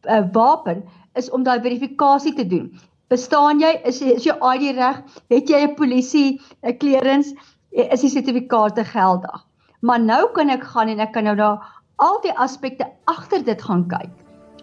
uh, 0.08 0.24
wapen 0.34 0.84
is 1.16 1.30
om 1.30 1.44
daai 1.44 1.60
verifikasie 1.62 2.34
te 2.36 2.48
doen. 2.48 2.72
Bestaan 3.12 3.60
jy 3.60 3.72
is, 3.86 4.02
is 4.02 4.24
jou 4.24 4.38
ID 4.54 4.76
reg? 4.78 5.02
Het 5.30 5.50
jy 5.50 5.62
'n 5.68 5.76
polisie 5.76 6.40
'n 6.64 6.78
clearance? 6.78 7.36
Is 7.72 8.02
die 8.02 8.10
sertifikate 8.10 8.84
geldig? 8.84 9.46
Maar 9.82 10.00
nou 10.00 10.32
kan 10.32 10.50
ek 10.50 10.64
gaan 10.64 10.88
en 10.88 11.00
ek 11.00 11.14
kan 11.14 11.24
nou 11.24 11.36
daar 11.36 11.60
al 11.96 12.20
die 12.22 12.34
aspekte 12.38 12.88
agter 13.06 13.44
dit 13.44 13.62
gaan 13.62 13.88
kyk 13.88 14.12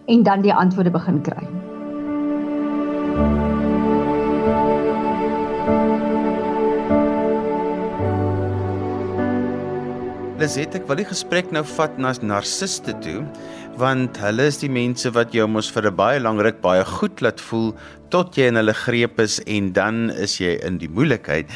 en 0.07 0.23
dan 0.23 0.41
die 0.41 0.53
antwoorde 0.53 0.91
begin 0.91 1.21
kry. 1.21 1.68
Liset, 10.39 10.71
ek 10.77 10.85
wil 10.87 11.01
die 11.01 11.03
gesprek 11.03 11.49
nou 11.51 11.65
vat 11.67 11.97
na 11.99 12.13
narciste 12.23 12.93
toe, 13.03 13.25
want 13.75 14.15
hulle 14.23 14.45
is 14.47 14.61
die 14.61 14.69
mense 14.71 15.09
wat 15.11 15.33
jou 15.35 15.43
mos 15.51 15.67
vir 15.67 15.89
'n 15.89 15.95
baie 15.97 16.19
lang 16.19 16.39
ruk 16.39 16.61
baie 16.63 16.85
goed 16.85 17.19
laat 17.19 17.41
voel 17.43 17.75
tot 18.09 18.37
jy 18.37 18.47
in 18.47 18.55
hulle 18.55 18.71
greep 18.71 19.19
is 19.19 19.41
en 19.45 19.73
dan 19.73 20.09
is 20.11 20.39
jy 20.39 20.55
in 20.63 20.77
die 20.79 20.87
moeilikheid. 20.87 21.51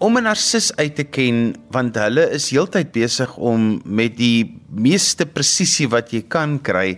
Om 0.00 0.16
'n 0.16 0.24
narcis 0.24 0.72
uit 0.78 0.96
te 0.96 1.04
ken, 1.04 1.54
want 1.70 1.94
hulle 1.96 2.24
is 2.32 2.48
heeltyd 2.50 2.90
besig 2.92 3.36
om 3.36 3.82
met 3.84 4.16
die 4.16 4.48
meeste 4.70 5.26
presisie 5.26 5.88
wat 5.88 6.10
jy 6.10 6.22
kan 6.22 6.58
kry 6.58 6.96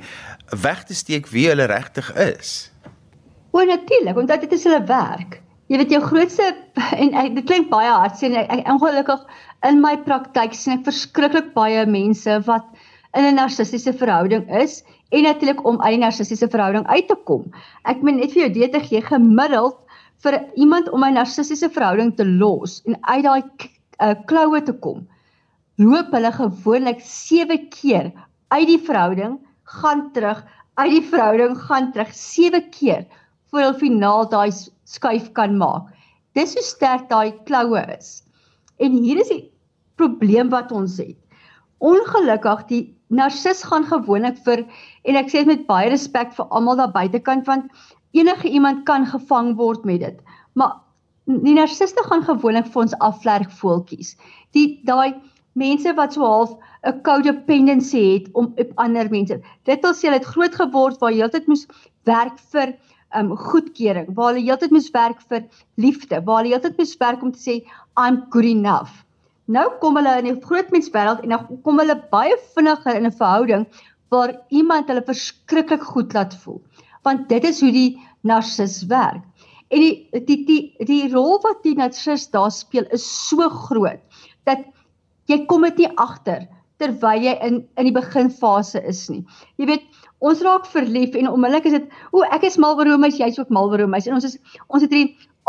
weg 0.54 0.84
te 0.84 0.94
steek 0.94 1.26
wie 1.32 1.48
hulle 1.48 1.66
regtig 1.66 2.14
is. 2.14 2.70
O, 3.50 3.58
natuurlik, 3.64 4.16
omdat 4.16 4.40
dit 4.40 4.52
is 4.52 4.64
hulle 4.64 4.86
werk. 4.86 5.42
Jy 5.72 5.78
weet 5.80 5.92
jou 5.94 6.02
grootste 6.04 6.50
en 7.00 7.14
dit 7.32 7.46
klink 7.48 7.70
baie 7.70 7.88
hartseer 7.88 8.34
en 8.34 8.42
ek, 8.42 8.66
ongelukkig 8.68 9.20
in 9.64 9.78
my 9.80 9.94
praktyk 10.04 10.52
sien 10.52 10.74
ek 10.74 10.82
verskriklik 10.84 11.46
baie 11.54 11.86
mense 11.88 12.34
wat 12.44 12.66
in 13.16 13.24
'n 13.24 13.38
narcissiese 13.38 13.94
verhouding 13.96 14.44
is 14.60 14.82
en 15.16 15.24
natuurlik 15.24 15.62
om 15.64 15.80
uit 15.80 15.94
die 15.94 16.02
narcissiese 16.02 16.48
verhouding 16.52 16.84
uit 16.92 17.08
te 17.08 17.16
kom. 17.30 17.46
Ek 17.88 18.02
meen 18.04 18.20
net 18.20 18.34
vir 18.34 18.42
jou 18.42 18.50
dit 18.58 18.72
te 18.72 18.82
gee 18.84 19.00
gemiddeld 19.00 19.78
vir 20.20 20.36
iemand 20.60 20.90
om 20.92 21.04
'n 21.08 21.16
narcissiese 21.16 21.72
verhouding 21.72 22.12
te 22.20 22.26
los 22.26 22.82
en 22.84 22.98
uit 23.00 23.24
daai 23.24 23.40
uh, 23.40 24.12
kloue 24.28 24.60
te 24.60 24.76
kom. 24.76 25.08
Loop 25.78 26.12
hulle 26.12 26.32
gewoonlik 26.32 27.00
7 27.00 27.68
keer 27.72 28.12
uit 28.52 28.68
die 28.68 28.82
verhouding, 28.90 29.40
gaan 29.64 30.12
terug, 30.12 30.44
uit 30.76 30.90
die 30.90 31.08
verhouding 31.08 31.56
gaan 31.56 31.92
terug 31.92 32.12
7 32.12 32.68
keer 32.68 33.06
voor 33.48 33.60
hulle 33.60 33.78
finaal 33.80 34.28
daai 34.28 34.50
skuif 34.92 35.32
kan 35.38 35.56
maak. 35.58 35.88
Dis 36.36 36.54
hoe 36.56 36.64
sterk 36.64 37.08
daai 37.10 37.32
kloue 37.48 37.82
is. 37.96 38.22
En 38.80 38.92
hier 38.92 39.20
is 39.20 39.32
die 39.32 39.44
probleem 40.00 40.52
wat 40.52 40.72
ons 40.72 40.98
het. 41.00 41.18
Ongelukkig 41.82 42.66
die 42.70 42.82
narcis 43.12 43.62
gaan 43.68 43.84
gewoonlik 43.88 44.38
vir 44.46 44.64
en 45.08 45.18
ek 45.20 45.32
sê 45.32 45.42
dit 45.42 45.50
met 45.52 45.66
baie 45.68 45.90
respek 45.92 46.32
vir 46.36 46.48
almal 46.50 46.78
daar 46.80 46.94
buitekant 46.94 47.48
want 47.50 47.68
enige 48.16 48.48
iemand 48.48 48.84
kan 48.88 49.06
gevang 49.08 49.54
word 49.58 49.84
met 49.88 50.00
dit. 50.04 50.18
Maar 50.54 50.78
die 51.26 51.54
narciste 51.56 52.02
gaan 52.08 52.24
gewoonlik 52.26 52.68
vir 52.72 52.84
ons 52.84 52.96
afvlerk 53.04 53.52
voeltjies. 53.60 54.16
Die 54.56 54.80
daai 54.88 55.14
mense 55.58 55.92
wat 55.98 56.16
so 56.16 56.24
half 56.24 56.54
'n 56.86 57.02
codependency 57.06 58.02
het 58.14 58.28
om 58.32 58.52
op 58.56 58.70
ander 58.76 59.10
mense. 59.10 59.40
Dit 59.64 59.82
wil 59.82 59.94
sê 59.94 60.08
hulle 60.08 60.18
het 60.18 60.32
groot 60.34 60.54
geword 60.54 61.00
waar 61.00 61.12
jy 61.12 61.22
heeltyd 61.22 61.46
moes 61.48 61.66
werk 62.04 62.38
vir 62.52 62.74
um 63.18 63.32
goedkeuring, 63.36 64.10
waar 64.16 64.32
hulle 64.32 64.44
heeltyd 64.44 64.74
moes 64.74 64.90
werk 64.94 65.22
vir 65.28 65.46
liefde, 65.80 66.20
waar 66.26 66.42
hulle 66.42 66.54
heeltyd 66.54 66.78
moes 66.78 66.94
werk 67.00 67.22
om 67.22 67.32
te 67.32 67.42
sê 67.42 67.56
I'm 67.98 68.22
good 68.30 68.48
enough. 68.48 69.02
Nou 69.46 69.66
kom 69.82 69.98
hulle 69.98 70.14
in 70.20 70.28
die 70.30 70.36
groot 70.44 70.70
menswêreld 70.72 71.24
en 71.24 71.34
dan 71.34 71.60
kom 71.64 71.80
hulle 71.82 71.98
baie 72.12 72.36
vinniger 72.54 72.96
in 72.96 73.06
'n 73.06 73.18
verhouding 73.18 73.66
waar 74.12 74.36
iemand 74.50 74.88
hulle 74.88 75.02
verskriklik 75.04 75.82
goed 75.82 76.14
laat 76.14 76.34
voel. 76.44 76.60
Want 77.02 77.28
dit 77.28 77.44
is 77.44 77.60
hoe 77.60 77.72
die 77.72 78.00
narcis 78.22 78.86
werk. 78.86 79.22
En 79.72 79.80
die 79.80 80.08
die 80.28 80.44
die 80.46 80.86
die 80.86 81.12
rol 81.12 81.40
wat 81.42 81.62
die 81.64 81.74
narcis 81.74 82.28
daar 82.30 82.50
speel 82.50 82.86
is 82.92 83.04
so 83.28 83.48
groot 83.48 84.00
dat 84.44 84.64
jy 85.26 85.44
kom 85.46 85.62
dit 85.62 85.78
nie 85.78 85.92
agter 85.96 86.48
terwyl 86.82 87.22
jy 87.22 87.34
in 87.46 87.62
in 87.78 87.88
die 87.88 87.94
beginfase 87.94 88.82
is 88.88 89.08
nie. 89.10 89.24
Jy 89.56 89.66
weet, 89.66 89.84
ons 90.22 90.42
raak 90.46 90.68
verlief 90.70 91.16
en 91.18 91.28
onmiddellik 91.32 91.66
is 91.70 91.76
dit 91.78 91.90
o, 92.12 92.22
ek 92.22 92.46
is 92.48 92.58
mal 92.62 92.78
oor 92.78 92.88
Romeis, 92.92 93.18
jy's 93.18 93.38
ook 93.40 93.50
mal 93.50 93.70
oor 93.70 93.82
Romeis 93.82 94.06
en 94.06 94.18
ons 94.18 94.28
is 94.28 94.38
ons 94.68 94.84
het 94.84 94.94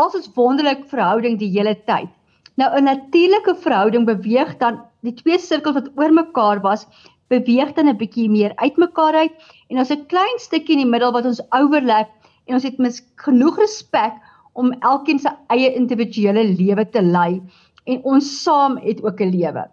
al 0.01 0.09
ons 0.09 0.29
wonderlike 0.35 0.89
verhouding 0.89 1.37
die 1.37 1.51
hele 1.53 1.75
tyd. 1.89 2.09
Nou 2.57 2.69
'n 2.77 2.89
natuurlike 2.89 3.55
verhouding 3.65 4.05
beweeg 4.05 4.57
dan 4.57 4.81
die 5.01 5.13
twee 5.13 5.37
sirkels 5.39 5.75
wat 5.75 5.91
oor 5.97 6.11
mekaar 6.13 6.61
was, 6.61 6.87
beweeg 7.29 7.73
dan 7.77 7.89
'n 7.89 7.97
bietjie 7.97 8.29
meer 8.29 8.53
uitmekaar 8.57 9.15
uit 9.15 9.33
en 9.69 9.77
ons 9.77 9.91
'n 9.91 10.05
klein 10.07 10.37
stukkie 10.39 10.75
in 10.77 10.83
die 10.83 10.91
middel 10.95 11.11
wat 11.11 11.25
ons 11.25 11.41
overlap 11.51 12.09
en 12.47 12.55
ons 12.55 12.63
het 12.63 12.77
mis 12.77 13.01
genoeg 13.25 13.57
respek 13.59 14.13
om 14.53 14.73
elkeen 14.81 15.19
se 15.19 15.29
eie 15.49 15.73
individuele 15.73 16.43
lewe 16.43 16.85
te 16.89 17.01
lei 17.01 17.41
en 17.85 18.01
ons 18.03 18.43
saam 18.43 18.77
het 18.77 19.03
ook 19.03 19.21
'n 19.21 19.31
lewe. 19.37 19.63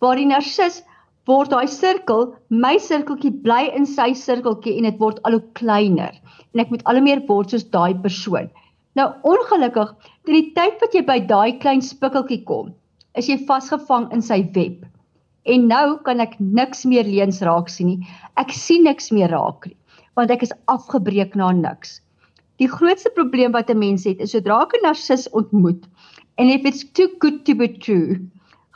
Waar 0.00 0.16
die 0.16 0.26
narcis 0.26 0.82
word 1.28 1.52
daai 1.52 1.68
sirkel, 1.68 2.32
my 2.48 2.76
sirkeltjie 2.80 3.34
bly 3.44 3.68
in 3.76 3.86
sy 3.86 4.14
sirkeltjie 4.16 4.78
en 4.78 4.88
dit 4.88 5.00
word 5.02 5.20
al 5.28 5.36
hoe 5.36 5.44
kleiner 5.60 6.16
en 6.54 6.62
ek 6.64 6.72
moet 6.72 6.84
al 6.88 6.98
hoe 6.98 7.04
meer 7.04 7.20
word 7.28 7.52
soos 7.52 7.66
daai 7.74 7.92
persoon. 8.02 8.48
Nou 8.96 9.10
ongelukkig, 9.28 9.90
teen 10.24 10.38
die 10.38 10.52
tyd 10.56 10.80
wat 10.82 10.94
jy 10.96 11.04
by 11.06 11.18
daai 11.30 11.58
klein 11.62 11.84
spikkeltjie 11.84 12.40
kom, 12.48 12.72
is 13.14 13.28
jy 13.30 13.36
vasgevang 13.50 14.08
in 14.16 14.24
sy 14.24 14.40
web. 14.56 14.86
En 15.48 15.68
nou 15.68 15.98
kan 16.06 16.24
ek 16.24 16.38
niks 16.40 16.84
meer 16.88 17.06
leens 17.06 17.42
raak 17.46 17.70
sien 17.72 17.92
nie. 17.92 18.08
Ek 18.40 18.52
sien 18.52 18.84
niks 18.88 19.12
meer 19.14 19.30
raak 19.32 19.68
nie, 19.68 19.76
want 20.18 20.32
ek 20.34 20.44
is 20.48 20.56
afgebreek 20.72 21.36
na 21.38 21.52
niks. 21.56 22.00
Die 22.58 22.68
grootste 22.72 23.12
probleem 23.14 23.52
wat 23.54 23.70
'n 23.70 23.78
mens 23.78 24.04
het, 24.04 24.20
is 24.20 24.32
sodra 24.32 24.64
'n 24.64 24.82
narcis 24.82 25.28
ontmoet 25.30 25.84
en 26.38 26.50
if 26.50 26.64
it's 26.64 26.84
too 26.92 27.08
good 27.20 27.44
to 27.44 27.54
be 27.54 27.68
true, 27.68 28.18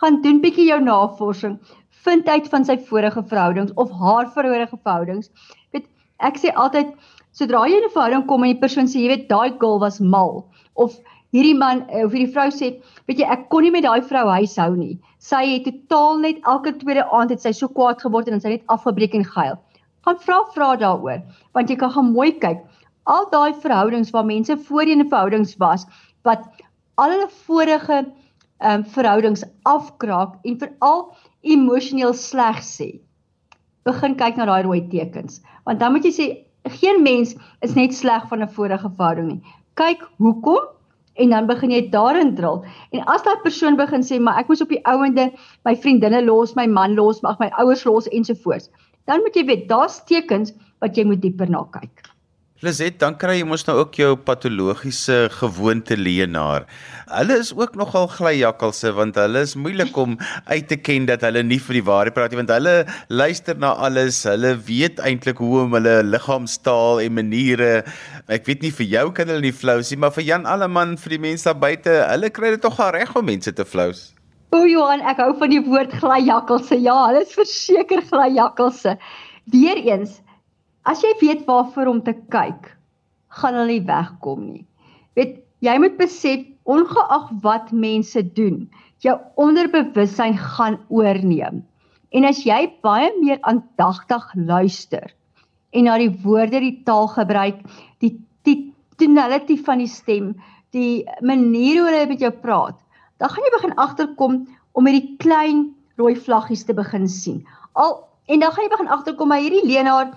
gaan 0.03 0.23
doen 0.23 0.41
bietjie 0.43 0.67
jou 0.67 0.81
navorsing, 0.83 1.59
vind 2.05 2.29
uit 2.29 2.49
van 2.49 2.65
sy 2.65 2.77
vorige 2.91 3.23
verhoudings 3.31 3.73
of 3.75 3.91
haar 4.03 4.31
vorige 4.35 4.77
verhoudings. 4.77 5.31
Weet, 5.73 5.89
ek 6.19 6.39
sê 6.43 6.53
altyd 6.65 6.95
sodra 7.33 7.65
jy 7.69 7.81
in 7.81 7.89
'n 7.89 7.95
verhouding 7.95 8.27
kom 8.27 8.45
en 8.45 8.53
die 8.53 8.61
persoon 8.61 8.91
sê 8.91 9.03
jy 9.03 9.09
weet 9.15 9.29
daai 9.29 9.59
girl 9.59 9.79
was 9.81 10.01
mal 10.01 10.45
of 10.75 10.99
hierdie 11.33 11.57
man 11.57 11.85
eh, 11.89 12.05
of 12.05 12.13
hierdie 12.13 12.33
vrou 12.33 12.49
sê, 12.53 12.71
weet 13.09 13.23
jy 13.23 13.29
ek 13.35 13.49
kon 13.53 13.65
nie 13.65 13.73
met 13.73 13.87
daai 13.87 14.03
vrou 14.09 14.27
huishou 14.29 14.77
nie. 14.77 14.99
Sy 15.19 15.43
het 15.55 15.65
totaal 15.69 16.21
net 16.25 16.43
elke 16.55 16.75
tweede 16.83 17.07
aand 17.09 17.31
het 17.31 17.41
sy 17.41 17.53
so 17.57 17.69
kwaad 17.69 18.03
geword 18.05 18.29
en 18.29 18.41
sy 18.41 18.57
net 18.57 18.67
afgebreek 18.75 19.15
en 19.15 19.25
gehuil. 19.25 19.59
Gaan 20.05 20.19
vra 20.27 20.39
vra 20.55 20.77
daaroor 20.77 21.23
want 21.55 21.71
jy 21.71 21.77
kan 21.81 21.95
gaan 21.95 22.13
mooi 22.13 22.33
kyk. 22.45 22.61
Al 23.07 23.29
daai 23.33 23.55
verhoudings 23.63 24.13
waar 24.15 24.27
mense 24.27 24.57
voorheen 24.69 25.01
in 25.01 25.11
verhoudings 25.11 25.57
was 25.63 25.87
wat 26.29 26.45
al 27.01 27.15
hulle 27.15 27.31
vorige 27.47 28.05
ehm 28.63 28.83
um, 28.83 28.83
verhoudings 28.95 29.43
afkraak 29.67 30.37
en 30.47 30.59
veral 30.59 31.01
emosioneel 31.43 32.15
sleg 32.15 32.63
sê. 32.63 32.91
Begin 33.85 34.15
kyk 34.19 34.39
na 34.39 34.47
daai 34.47 34.63
rooi 34.67 34.83
tekens, 34.91 35.41
want 35.67 35.81
dan 35.81 35.93
moet 35.93 36.07
jy 36.07 36.13
sê 36.15 36.27
geen 36.79 37.03
mens 37.03 37.35
is 37.67 37.75
net 37.75 37.95
sleg 37.95 38.29
van 38.29 38.43
'n 38.43 38.49
vorige 38.49 38.91
verhouding 38.97 39.29
nie. 39.29 39.43
Kyk 39.75 40.07
hoekom 40.19 40.69
en 41.15 41.31
dan 41.31 41.47
begin 41.47 41.71
jy 41.71 41.91
daarin 41.91 42.35
drill. 42.35 42.63
En 42.93 43.05
as 43.07 43.23
daai 43.23 43.37
persoon 43.43 43.77
begin 43.77 44.03
sê 44.03 44.21
maar 44.21 44.39
ek 44.39 44.49
moes 44.49 44.63
op 44.63 44.69
die 44.69 44.85
ouende 44.85 45.31
my 45.65 45.75
vriendinne 45.77 46.23
los, 46.25 46.55
my 46.55 46.67
man 46.67 46.95
los, 46.95 47.23
mag 47.23 47.39
my 47.41 47.51
ouers 47.59 47.85
los 47.85 48.09
ensovoorts, 48.09 48.71
dan 49.07 49.21
moet 49.21 49.37
jy 49.37 49.45
weet 49.45 49.69
daar's 49.69 50.05
tekens 50.05 50.55
wat 50.81 50.97
jy 50.97 51.05
moet 51.05 51.21
dieper 51.21 51.51
na 51.51 51.65
kyk. 51.73 52.12
Liset, 52.63 53.01
dan 53.03 53.17
kry 53.19 53.41
jy 53.41 53.47
mos 53.51 53.65
nou 53.67 53.75
ook 53.81 53.97
jou 53.99 54.13
patologiese 54.23 55.17
gewoonte 55.35 55.97
leenaar. 55.99 56.63
Hulle 57.11 57.41
is 57.43 57.49
ook 57.59 57.75
nogal 57.75 58.07
glyjakkalse 58.07 58.93
want 58.95 59.19
hulle 59.19 59.43
is 59.43 59.57
moeilik 59.59 59.99
om 59.99 60.15
uit 60.47 60.69
te 60.71 60.79
ken 60.79 61.09
dat 61.11 61.25
hulle 61.27 61.43
nie 61.43 61.59
vir 61.59 61.81
die 61.81 61.83
waarheid 61.89 62.15
praat 62.15 62.31
nie 62.31 62.39
want 62.39 62.55
hulle 62.55 62.77
luister 63.11 63.59
na 63.59 63.73
alles. 63.89 64.23
Hulle 64.31 64.55
weet 64.71 65.03
eintlik 65.03 65.43
hoe 65.43 65.65
om 65.65 65.75
hulle 65.75 65.99
liggaamstaal 66.07 67.03
en 67.03 67.19
maniere. 67.19 67.73
Ek 68.31 68.47
weet 68.47 68.63
nie 68.63 68.71
vir 68.79 68.93
jou 68.95 69.07
kan 69.19 69.35
hulle 69.35 69.49
nie 69.49 69.57
flou 69.65 69.81
sien, 69.83 69.99
maar 69.99 70.15
vir 70.15 70.31
Jan 70.31 70.47
Alleman 70.47 70.95
vir 71.03 71.19
die 71.19 71.23
mense 71.27 71.51
daar 71.51 71.59
buite, 71.59 71.99
hulle 72.15 72.31
kry 72.31 72.55
dit 72.55 72.63
tog 72.63 72.79
reg 72.95 73.11
om 73.19 73.27
mense 73.27 73.51
te 73.51 73.67
flou. 73.67 73.91
O 74.55 74.63
Johan, 74.71 75.03
ek 75.03 75.19
hou 75.19 75.33
van 75.43 75.51
die 75.51 75.65
woord 75.67 75.99
glyjakkalse. 75.99 76.79
Ja, 76.79 77.09
hulle 77.09 77.27
is 77.27 77.35
verseker 77.35 78.07
glyjakkalse. 78.07 79.01
Weereens 79.51 80.21
As 80.83 81.03
jy 81.05 81.13
weet 81.21 81.45
waarvoor 81.47 81.91
om 81.93 82.01
te 82.03 82.15
kyk, 82.33 82.73
gaan 83.39 83.55
hulle 83.55 83.79
nie 83.79 83.87
wegkom 83.87 84.47
nie. 84.49 84.65
Weet, 85.17 85.39
jy 85.63 85.77
moet 85.79 85.99
besef 86.01 86.43
ongeag 86.67 87.29
wat 87.45 87.71
mense 87.75 88.23
doen, 88.35 88.65
jou 89.03 89.15
onderbewussyn 89.41 90.35
gaan 90.39 90.79
oorneem. 90.91 91.63
En 92.13 92.27
as 92.29 92.43
jy 92.47 92.67
baie 92.85 93.11
meer 93.21 93.41
aandagtig 93.49 94.27
luister 94.37 95.11
en 95.73 95.87
na 95.89 95.95
die 95.97 96.11
woorde, 96.21 96.61
die 96.61 96.83
taal 96.85 97.07
gebruik, 97.09 97.63
die 98.05 98.19
die 98.45 98.75
tonality 99.01 99.57
van 99.65 99.81
die 99.81 99.89
stem, 99.89 100.35
die 100.77 101.07
manier 101.25 101.79
hoe 101.81 101.87
hulle 101.89 102.09
met 102.11 102.21
jou 102.21 102.33
praat, 102.43 102.77
dan 103.23 103.33
gaan 103.33 103.47
jy 103.47 103.53
begin 103.55 103.77
agterkom 103.81 104.35
om 104.77 104.85
met 104.85 104.99
die 104.99 105.17
klein 105.23 105.71
rooi 105.97 106.13
vlaggies 106.19 106.67
te 106.69 106.77
begin 106.77 107.09
sien. 107.09 107.41
Al 107.73 108.03
en 108.29 108.43
dan 108.45 108.53
gaan 108.53 108.67
jy 108.67 108.73
begin 108.75 108.93
agterkom 108.93 109.33
maar 109.33 109.41
hierdie 109.43 109.65
leenaar 109.65 110.13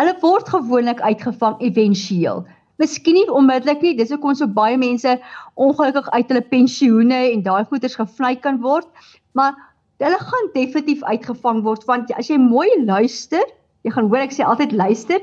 Hulle 0.00 0.14
word 0.22 0.48
gewoonlik 0.50 1.00
uitgevang 1.06 1.60
éventueel. 1.62 2.42
Miskien 2.82 3.14
nie 3.14 3.28
onmiddellik 3.30 3.84
nie, 3.84 3.92
dis 3.94 4.10
hoekom 4.10 4.34
so 4.34 4.50
baie 4.50 4.74
mense 4.80 5.12
ongelukkig 5.54 6.08
uit 6.10 6.32
hulle 6.32 6.42
pensioene 6.50 7.20
en 7.28 7.44
daai 7.46 7.62
goeders 7.70 7.94
gevlei 8.00 8.32
kan 8.46 8.58
word, 8.64 8.88
maar 9.38 9.54
hulle 10.02 10.18
gaan 10.18 10.50
definitief 10.56 11.04
uitgevang 11.06 11.62
word 11.62 11.86
want 11.86 12.10
as 12.18 12.32
jy 12.32 12.40
mooi 12.42 12.66
luister, 12.82 13.44
jy 13.86 13.94
gaan 13.94 14.10
hoor 14.10 14.24
ek 14.24 14.34
sê 14.34 14.42
altyd 14.42 14.74
luister 14.74 15.22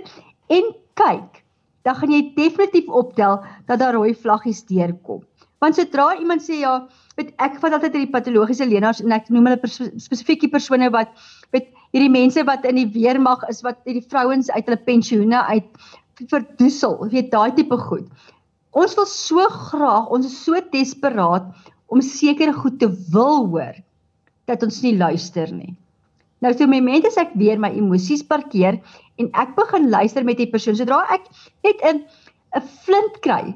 en 0.55 0.71
kyk, 1.01 1.43
dan 1.83 1.99
gaan 1.99 2.15
jy 2.15 2.21
definitief 2.37 2.87
optel 2.87 3.41
dat 3.67 3.83
daar 3.83 3.97
rooi 3.99 4.15
vlaggies 4.15 4.63
deurkom. 4.71 5.19
Want 5.61 5.75
sodra 5.77 6.13
iemand 6.15 6.47
sê 6.47 6.63
ja, 6.63 6.77
weet 7.19 7.35
ek 7.43 7.59
vat 7.59 7.75
altyd 7.75 7.99
hierdie 7.99 8.13
patologiese 8.15 8.65
leenaars 8.71 9.03
en 9.03 9.11
ek 9.19 9.27
noem 9.29 9.51
hulle 9.51 9.59
pers 9.61 9.81
spesifieke 9.99 10.47
persone 10.53 10.87
wat 10.95 11.11
weet 11.51 11.67
hierdie 11.91 12.11
mense 12.11 12.43
wat 12.47 12.65
in 12.67 12.79
die 12.79 12.89
weermag 12.93 13.43
is 13.51 13.61
wat 13.65 13.81
hierdie 13.87 14.05
vrouens 14.07 14.49
uit 14.51 14.65
hulle 14.65 14.79
pensioene 14.87 15.43
uit 15.51 15.67
verdoesel, 16.29 16.99
weet 17.11 17.31
daai 17.33 17.51
tipe 17.57 17.77
goed. 17.81 18.07
Ons 18.77 18.95
wil 18.95 19.07
so 19.09 19.47
graag, 19.51 20.11
ons 20.13 20.27
is 20.29 20.37
so 20.45 20.59
desperaat 20.71 21.49
om 21.91 22.03
sekere 22.05 22.53
goed 22.55 22.79
te 22.79 22.87
wil 23.11 23.47
hoor 23.51 23.75
dat 24.47 24.63
ons 24.63 24.79
nie 24.85 24.95
luister 24.97 25.51
nie. 25.51 25.73
Nou 26.41 26.53
so 26.55 26.67
met 26.69 26.83
mense 26.83 27.11
ek 27.21 27.35
weer 27.37 27.59
my 27.61 27.69
emosies 27.77 28.23
parkeer 28.25 28.79
en 29.21 29.29
ek 29.37 29.53
begin 29.57 29.89
luister 29.91 30.25
met 30.25 30.39
die 30.39 30.49
persoon 30.49 30.77
sodra 30.79 31.03
ek 31.13 31.27
net 31.65 31.83
'n 31.85 32.05
'n 32.55 32.63
flint 32.85 33.19
kry 33.21 33.53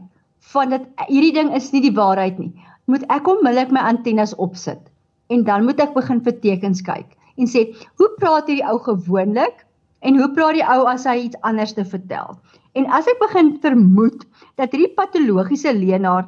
van 0.53 0.69
dat 0.69 0.83
hierdie 1.07 1.33
ding 1.33 1.53
is 1.55 1.71
nie 1.73 1.81
die 1.81 1.95
waarheid 1.95 2.37
nie, 2.39 2.53
moet 2.85 3.03
ek 3.09 3.27
onmiddellik 3.27 3.71
my 3.71 3.81
antennes 3.81 4.35
opsit 4.35 4.81
en 5.29 5.43
dan 5.43 5.65
moet 5.65 5.79
ek 5.79 5.95
begin 5.95 6.21
vir 6.21 6.35
tekens 6.43 6.81
kyk 6.81 7.17
en 7.37 7.47
sê, 7.47 7.75
"Hoe 7.97 8.09
praat 8.19 8.47
hierdie 8.47 8.67
ou 8.67 8.79
gewoonlik 8.79 9.65
en 10.01 10.17
hoe 10.17 10.31
praat 10.33 10.53
die 10.53 10.67
ou 10.75 10.87
as 10.87 11.05
hy 11.05 11.17
iets 11.25 11.41
anders 11.41 11.73
te 11.73 11.85
vertel?" 11.85 12.39
En 12.75 12.85
as 12.91 13.07
ek 13.07 13.19
begin 13.19 13.57
vermoed 13.63 14.25
dat 14.57 14.71
hierdie 14.71 14.95
patologiese 14.95 15.73
leenaar 15.73 16.27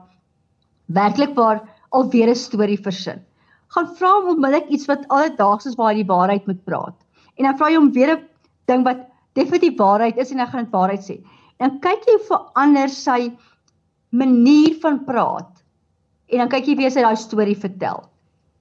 werklik 0.87 1.35
waar 1.35 1.63
alweer 1.91 2.29
'n 2.29 2.35
storie 2.35 2.79
versin, 2.79 3.19
gaan 3.75 3.87
vra 3.95 4.11
hom 4.15 4.29
onmiddellik 4.35 4.69
iets 4.69 4.87
wat 4.87 5.07
alledaags 5.09 5.65
is 5.65 5.75
waar 5.75 5.93
hy 5.93 6.03
die 6.03 6.11
waarheid 6.13 6.47
moet 6.47 6.63
praat. 6.63 6.95
En 7.37 7.43
dan 7.43 7.57
vra 7.57 7.69
jy 7.69 7.77
hom 7.77 7.91
weer 7.91 8.15
'n 8.15 8.23
ding 8.67 8.83
wat 8.83 9.07
definitief 9.33 9.77
waarheid 9.77 10.17
is 10.17 10.31
en 10.31 10.39
hy 10.39 10.45
gaan 10.45 10.63
dit 10.63 10.73
waarheid 10.73 11.03
sê. 11.03 11.23
En 11.59 11.79
kyk 11.79 12.05
jy 12.05 12.17
hoe 12.17 12.27
verander 12.27 12.89
sy 12.89 13.31
manier 14.09 14.75
van 14.81 15.03
praat. 15.05 15.63
En 16.29 16.37
dan 16.37 16.49
kyk 16.49 16.65
jy 16.67 16.75
weer 16.75 16.91
sy 16.91 17.01
daai 17.01 17.15
storie 17.15 17.55
vertel 17.55 18.09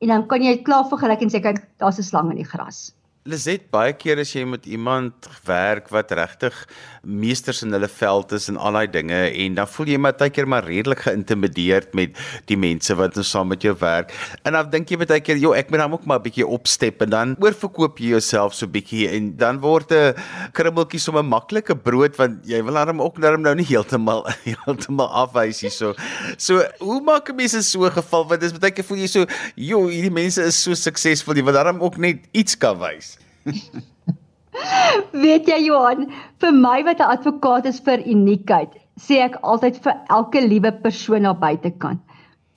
en 0.01 0.09
dan 0.09 0.27
kan 0.29 0.43
jy 0.43 0.57
klaar 0.63 0.89
vergelyk 0.91 1.23
en 1.23 1.33
sê 1.33 1.41
kyk 1.43 1.61
daar's 1.81 1.99
'n 1.99 2.03
slang 2.03 2.31
in 2.31 2.37
die 2.43 2.51
gras. 2.53 2.93
Liset 3.27 3.65
baie 3.75 3.91
keer 3.99 4.21
as 4.23 4.31
jy 4.31 4.45
met 4.47 4.67
iemand 4.71 5.27
werk 5.49 5.89
wat 5.91 6.13
regtig 6.15 6.55
meesters 7.03 7.65
in 7.67 7.75
hulle 7.75 7.89
veld 7.91 8.31
is 8.37 8.45
en 8.53 8.59
al 8.63 8.77
daai 8.79 8.87
dinge 8.95 9.19
en 9.27 9.57
dan 9.59 9.67
voel 9.71 9.91
jy 9.91 9.97
maar 9.99 10.15
baie 10.21 10.31
keer 10.31 10.47
maar 10.47 10.67
redelik 10.67 11.03
geïntimideerd 11.03 11.97
met 11.99 12.15
die 12.47 12.59
mense 12.61 12.95
wat 12.99 13.19
nou 13.19 13.25
saam 13.27 13.51
met 13.51 13.67
jou 13.67 13.75
werk. 13.81 14.13
En 14.47 14.55
dan 14.55 14.71
dink 14.71 14.93
jy 14.95 15.01
baie 15.03 15.21
keer, 15.21 15.37
"Jo, 15.43 15.53
ek 15.59 15.71
moet 15.71 15.81
dan 15.81 15.93
ook 15.93 16.07
maar 16.07 16.21
'n 16.21 16.23
bietjie 16.23 16.47
opstep" 16.47 17.03
en 17.03 17.11
dan 17.11 17.37
oorverkoop 17.41 17.99
jy 17.99 18.15
jouself 18.15 18.55
so 18.55 18.67
bietjie 18.67 19.09
en 19.09 19.37
dan 19.37 19.59
word 19.61 19.91
'n 19.91 20.15
kribbeltjie 20.53 21.01
sommer 21.01 21.25
maklike 21.25 21.75
brood 21.75 22.17
want 22.17 22.47
jy 22.47 22.63
wil 22.63 22.77
hom 22.77 23.03
ook 23.03 23.21
darm 23.21 23.43
nou 23.43 23.55
nie 23.55 23.67
heeltemal 23.67 24.25
heeltemal 24.45 25.09
afwys 25.09 25.61
hier 25.61 25.71
so. 25.71 25.95
So, 26.39 26.63
hoe 26.79 27.01
maak 27.01 27.29
'n 27.29 27.37
mens 27.37 27.55
in 27.55 27.63
so 27.63 27.87
'n 27.87 27.91
geval 27.91 28.29
want 28.29 28.41
dis 28.41 28.53
baie 28.53 28.71
keer 28.71 28.85
voel 28.85 28.99
jy 28.99 29.07
so, 29.07 29.27
"Jo, 29.57 29.89
hierdie 29.89 30.13
mense 30.13 30.43
is 30.43 30.63
so 30.63 30.75
suksesvol, 30.75 31.35
jy 31.35 31.43
wil 31.43 31.53
darm 31.53 31.83
ook 31.83 31.97
net 31.97 32.19
iets 32.33 32.55
kan 32.55 32.79
wys." 32.79 33.16
Weet 35.23 35.49
jy 35.51 35.59
Johan, 35.67 36.07
vir 36.43 36.55
my 36.55 36.79
wat 36.87 37.01
'n 37.01 37.13
advokaat 37.17 37.67
is 37.71 37.81
vir 37.89 38.03
uniekheid, 38.03 38.73
sê 38.99 39.21
ek 39.27 39.39
altyd 39.43 39.79
vir 39.85 39.95
elke 40.19 40.43
liewe 40.43 40.73
persoon 40.85 41.29
daar 41.29 41.39
buitekant. 41.39 42.01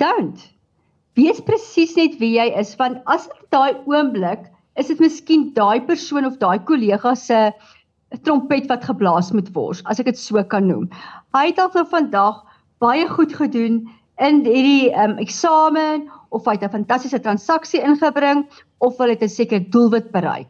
Don't. 0.02 0.40
Wees 1.20 1.42
presies 1.44 1.96
net 1.98 2.18
wie 2.22 2.38
jy 2.38 2.48
is 2.62 2.76
want 2.80 3.04
as 3.06 3.28
in 3.28 3.46
daai 3.52 3.74
oomblik 3.86 4.48
is 4.80 4.88
dit 4.88 5.02
miskien 5.04 5.50
daai 5.54 5.82
persoon 5.86 6.26
of 6.26 6.40
daai 6.40 6.60
kollega 6.64 7.16
se 7.16 7.40
trompet 8.26 8.70
wat 8.72 8.88
geblaas 8.88 9.34
moet 9.36 9.50
word, 9.54 9.82
as 9.86 10.00
ek 10.00 10.10
dit 10.10 10.18
so 10.18 10.42
kan 10.44 10.68
noem. 10.68 10.88
Hy 11.36 11.50
het 11.52 11.60
al 11.60 11.74
vandag 11.74 12.46
baie 12.80 13.06
goed 13.10 13.36
gedoen 13.36 13.84
in 14.18 14.42
hierdie 14.46 14.90
um, 14.96 15.20
eksamen 15.20 16.08
of 16.32 16.48
hy 16.48 16.56
het 16.56 16.64
'n 16.64 16.78
fantastiese 16.80 17.20
transaksie 17.20 17.84
ingebring 17.84 18.48
of 18.80 18.98
hy 18.98 19.12
het 19.12 19.24
'n 19.24 19.30
sekere 19.30 19.70
doelwit 19.70 20.12
bereik 20.16 20.50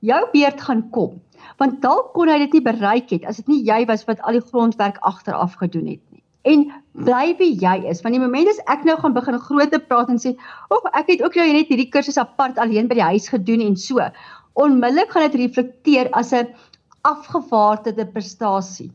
jou 0.00 0.20
beurt 0.32 0.60
gaan 0.60 0.84
kom. 0.94 1.18
Want 1.60 1.80
dalk 1.84 2.12
kon 2.16 2.28
hy 2.28 2.38
dit 2.44 2.58
nie 2.58 2.64
bereik 2.64 3.12
het 3.12 3.26
as 3.28 3.40
dit 3.40 3.50
nie 3.52 3.60
jy 3.66 3.84
was 3.88 4.06
wat 4.08 4.20
al 4.24 4.38
die 4.38 4.44
grondwerk 4.44 5.00
agteraf 5.06 5.58
gedoen 5.60 5.88
het 5.92 6.02
nie. 6.12 6.22
En 6.48 6.66
bly 6.96 7.34
wie 7.38 7.52
jy 7.60 7.76
is. 7.90 8.00
Want 8.04 8.16
die 8.16 8.22
oomblik 8.22 8.48
as 8.52 8.62
ek 8.72 8.86
nou 8.88 8.96
gaan 9.00 9.16
begin 9.16 9.38
groot 9.44 9.72
te 9.72 9.80
praat 9.80 10.08
en 10.08 10.20
sê, 10.20 10.34
"O, 10.70 10.76
oh, 10.76 10.90
ek 10.96 11.12
het 11.12 11.22
ook 11.22 11.36
nou 11.36 11.52
net 11.52 11.68
hierdie 11.68 11.90
kursus 11.92 12.18
apart 12.18 12.58
alleen 12.58 12.88
by 12.88 12.94
die 12.94 13.10
huis 13.12 13.28
gedoen 13.28 13.60
en 13.60 13.76
so." 13.76 14.00
Onmiddellik 14.54 15.10
gaan 15.10 15.30
dit 15.30 15.40
reflekteer 15.40 16.10
as 16.12 16.32
'n 16.32 16.48
afgevaardigde 17.02 18.06
prestasie. 18.06 18.92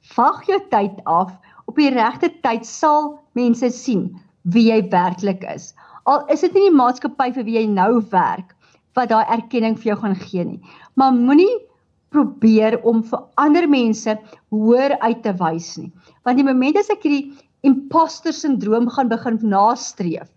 Vag 0.00 0.46
jou 0.46 0.60
tyd 0.70 1.04
af. 1.04 1.32
Op 1.66 1.76
die 1.76 1.90
regte 1.90 2.30
tyd 2.42 2.66
sal 2.66 3.18
mense 3.34 3.70
sien 3.70 4.20
wie 4.42 4.70
jy 4.70 4.88
werklik 4.88 5.44
is. 5.54 5.74
Al 6.04 6.26
is 6.30 6.40
dit 6.40 6.54
nie 6.54 6.70
die 6.70 6.76
maatskappy 6.76 7.32
vir 7.32 7.44
wie 7.44 7.58
jy 7.58 7.66
nou 7.66 8.00
werk 8.10 8.55
wat 8.96 9.12
daai 9.12 9.26
erkenning 9.38 9.76
vir 9.78 9.92
jou 9.92 9.98
gaan 10.02 10.16
gee 10.20 10.44
nie. 10.44 10.60
Maar 10.96 11.12
moenie 11.16 11.52
probeer 12.14 12.78
om 12.86 13.02
vir 13.04 13.24
ander 13.42 13.66
mense 13.68 14.14
hoër 14.54 14.96
uit 15.02 15.20
te 15.24 15.34
wys 15.40 15.74
nie. 15.80 15.92
Want 16.24 16.40
die 16.40 16.46
oomblik 16.46 16.80
as 16.80 16.90
ek 16.94 17.04
hierdie 17.04 17.34
imposter 17.66 18.34
sindroom 18.36 18.88
gaan 18.94 19.10
begin 19.10 19.38
nastreef, 19.50 20.28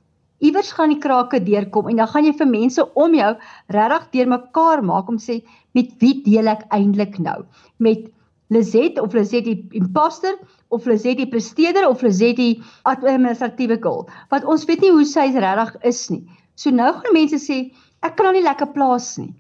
iewers 0.44 0.72
gaan 0.76 0.94
die 0.94 1.02
krake 1.04 1.42
deurkom 1.44 1.90
en 1.92 2.00
dan 2.00 2.10
gaan 2.12 2.26
jy 2.28 2.34
vir 2.40 2.50
mense 2.50 2.86
om 3.00 3.16
jou 3.16 3.34
regtig 3.76 4.08
deurmekaar 4.16 4.84
maak 4.88 5.10
om 5.12 5.20
sê 5.20 5.42
met 5.78 5.92
wie 6.02 6.16
deel 6.26 6.50
ek 6.52 6.66
eintlik 6.76 7.20
nou? 7.22 7.44
Met 7.78 8.08
Lizet 8.50 8.98
of 8.98 9.14
Lizet 9.14 9.46
die 9.46 9.60
imposter 9.78 10.40
of 10.74 10.88
Lizet 10.90 11.20
die 11.20 11.30
presteerder 11.30 11.86
of 11.90 12.02
Lizet 12.02 12.40
die 12.40 12.64
administratiewe 12.90 13.78
goal? 13.84 14.08
Want 14.34 14.48
ons 14.50 14.66
weet 14.66 14.82
nie 14.82 14.94
hoe 14.96 15.06
sy 15.06 15.28
regtig 15.36 15.76
is 15.92 16.08
nie. 16.10 16.24
So 16.58 16.74
nou 16.74 16.90
gaan 16.96 17.16
mense 17.16 17.38
sê 17.44 17.60
ek 18.06 18.16
kan 18.16 18.30
hom 18.30 18.38
nie 18.38 18.46
lekker 18.46 18.72
plaas 18.76 19.18
nie. 19.18 19.34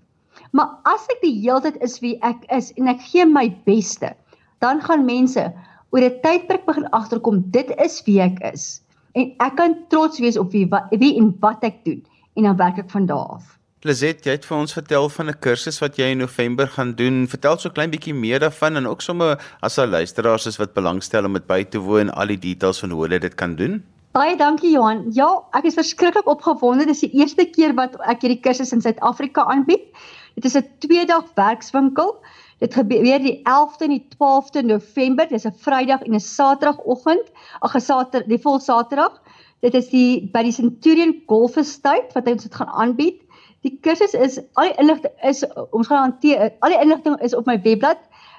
Maar 0.51 0.69
as 0.89 1.05
ek 1.13 1.21
die 1.21 1.35
heeltyd 1.41 1.77
is 1.85 1.99
wie 2.03 2.17
ek 2.25 2.45
is 2.55 2.71
en 2.77 2.87
ek 2.87 3.01
gee 3.11 3.25
my 3.25 3.49
beste, 3.65 4.13
dan 4.59 4.81
gaan 4.81 5.05
mense 5.05 5.51
oor 5.91 6.03
'n 6.05 6.21
tydperk 6.23 6.65
begin 6.65 6.87
agterkom 6.91 7.43
dit 7.51 7.69
is 7.77 8.01
wie 8.05 8.21
ek 8.21 8.39
is 8.53 8.81
en 9.15 9.31
ek 9.39 9.55
kan 9.57 9.75
trots 9.89 10.19
wees 10.19 10.37
op 10.37 10.51
wie 10.51 10.67
wie 10.91 11.15
en 11.17 11.31
wat 11.41 11.63
ek 11.63 11.83
doen 11.85 12.01
en 12.37 12.43
dan 12.43 12.57
werk 12.57 12.77
ek 12.77 12.89
van 12.89 13.05
daar 13.05 13.39
af. 13.39 13.55
Plazet, 13.79 14.25
jy 14.27 14.33
het 14.35 14.45
vir 14.45 14.57
ons 14.57 14.73
vertel 14.75 15.09
van 15.09 15.29
'n 15.29 15.39
kursus 15.39 15.79
wat 15.79 15.95
jy 15.95 16.11
in 16.11 16.19
November 16.19 16.67
gaan 16.67 16.95
doen. 16.95 17.27
Vertel 17.27 17.57
so 17.57 17.69
klein 17.69 17.91
bietjie 17.91 18.13
meer 18.13 18.39
daarvan 18.39 18.75
en 18.75 18.87
ook 18.87 19.01
sommer 19.01 19.39
as 19.61 19.79
al 19.79 19.87
luisteraars 19.87 20.47
is 20.47 20.57
wat 20.57 20.73
belangstel 20.73 21.25
om 21.25 21.33
dit 21.33 21.47
by 21.47 21.63
te 21.63 21.79
woon, 21.79 22.09
al 22.09 22.27
die 22.27 22.37
details 22.37 22.79
van 22.79 22.91
hoe 22.91 23.03
hulle 23.03 23.19
dit 23.19 23.35
kan 23.35 23.55
doen. 23.55 23.83
Baie 24.11 24.37
dankie 24.37 24.71
Johan. 24.73 25.03
Ja, 25.13 25.27
ek 25.53 25.67
is 25.69 25.75
verskriklik 25.77 26.25
opgewonde. 26.31 26.87
Dit 26.87 26.95
is 26.95 27.03
die 27.05 27.11
eerste 27.21 27.45
keer 27.45 27.75
wat 27.77 27.93
ek 28.09 28.23
hierdie 28.25 28.39
kursus 28.41 28.73
in 28.73 28.81
Suid-Afrika 28.81 29.43
aanbied. 29.53 29.85
Dit 30.33 30.47
is 30.49 30.57
'n 30.57 30.65
2-dag 30.81 31.29
werkswinkel. 31.37 32.17
Dit 32.57 32.73
gebeur 32.73 33.21
die 33.21 33.37
11de 33.45 33.85
en 33.85 33.93
die 33.93 34.07
12de 34.17 34.65
November. 34.65 35.29
Dis 35.29 35.45
'n 35.45 35.53
Vrydag 35.53 36.01
en 36.01 36.15
'n 36.15 36.19
Saterdagoggend. 36.19 37.29
Ag, 37.61 37.75
'n 37.75 37.81
Saterdag, 37.81 38.27
die 38.27 38.41
vol 38.41 38.59
Saterdag. 38.59 39.21
Dit 39.61 39.73
is 39.73 39.89
die 39.89 40.29
by 40.33 40.43
die 40.43 40.51
Centurion 40.51 41.21
Golf 41.27 41.57
Estate 41.57 42.07
wat 42.13 42.27
ons 42.27 42.43
dit 42.43 42.55
gaan 42.55 42.67
aanbied. 42.67 43.21
Die 43.61 43.79
kursus 43.81 44.13
is 44.13 44.39
al 44.55 44.63
die 44.63 44.77
inligting 44.79 45.13
is 45.21 45.45
ons 45.71 45.87
gaan 45.87 46.09
hanteer. 46.09 46.51
Al 46.59 46.69
die 46.69 46.81
inligting 46.81 47.21
is 47.21 47.35
op 47.35 47.45
my 47.45 47.61
webblad 47.61 47.97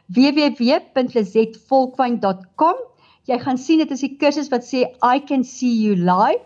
www.lizetvolkwyn.com. 0.09 2.75
Jy 3.29 3.39
gaan 3.39 3.59
sien 3.59 3.79
dit 3.79 3.91
is 3.91 4.01
die 4.01 4.17
kursus 4.17 4.49
wat 4.53 4.65
sê 4.65 4.87
I 5.05 5.21
can 5.21 5.45
see 5.45 5.73
you 5.83 5.97
live. 5.97 6.41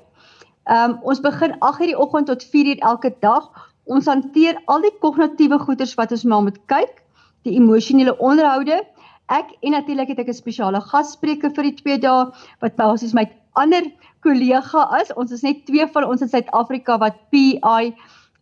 Ehm 0.65 0.91
um, 0.91 0.99
ons 1.03 1.21
begin 1.21 1.55
8:00 1.61 1.87
die 1.93 1.99
oggend 1.99 2.27
tot 2.27 2.43
4:00 2.45 2.81
elke 2.81 3.15
dag. 3.21 3.51
Ons 3.85 4.07
hanteer 4.07 4.61
al 4.67 4.81
die 4.81 4.95
kognitiewe 5.01 5.59
goeters 5.59 5.95
wat 5.95 6.13
ons 6.13 6.25
maar 6.25 6.43
moet 6.43 6.59
kyk, 6.67 7.03
die 7.45 7.57
emosionele 7.61 8.17
onderhoude. 8.19 8.83
Ek 9.29 9.53
en 9.61 9.71
natuurlik 9.71 10.09
het 10.09 10.19
ek 10.19 10.29
'n 10.29 10.41
spesiale 10.41 10.81
gasspreker 10.81 11.51
vir 11.51 11.65
die 11.65 11.77
2 11.83 11.99
dae 11.99 12.33
wat 12.61 12.77
basies 12.77 13.15
my 13.15 13.31
ander 13.53 13.85
kollega 14.21 14.89
is. 15.01 15.13
Ons 15.17 15.33
is 15.33 15.43
net 15.43 15.67
twee 15.67 15.87
van 15.87 16.05
ons 16.05 16.21
in 16.21 16.29
Suid-Afrika 16.29 16.99
wat 16.99 17.17
PI 17.31 17.61
um 17.63 17.93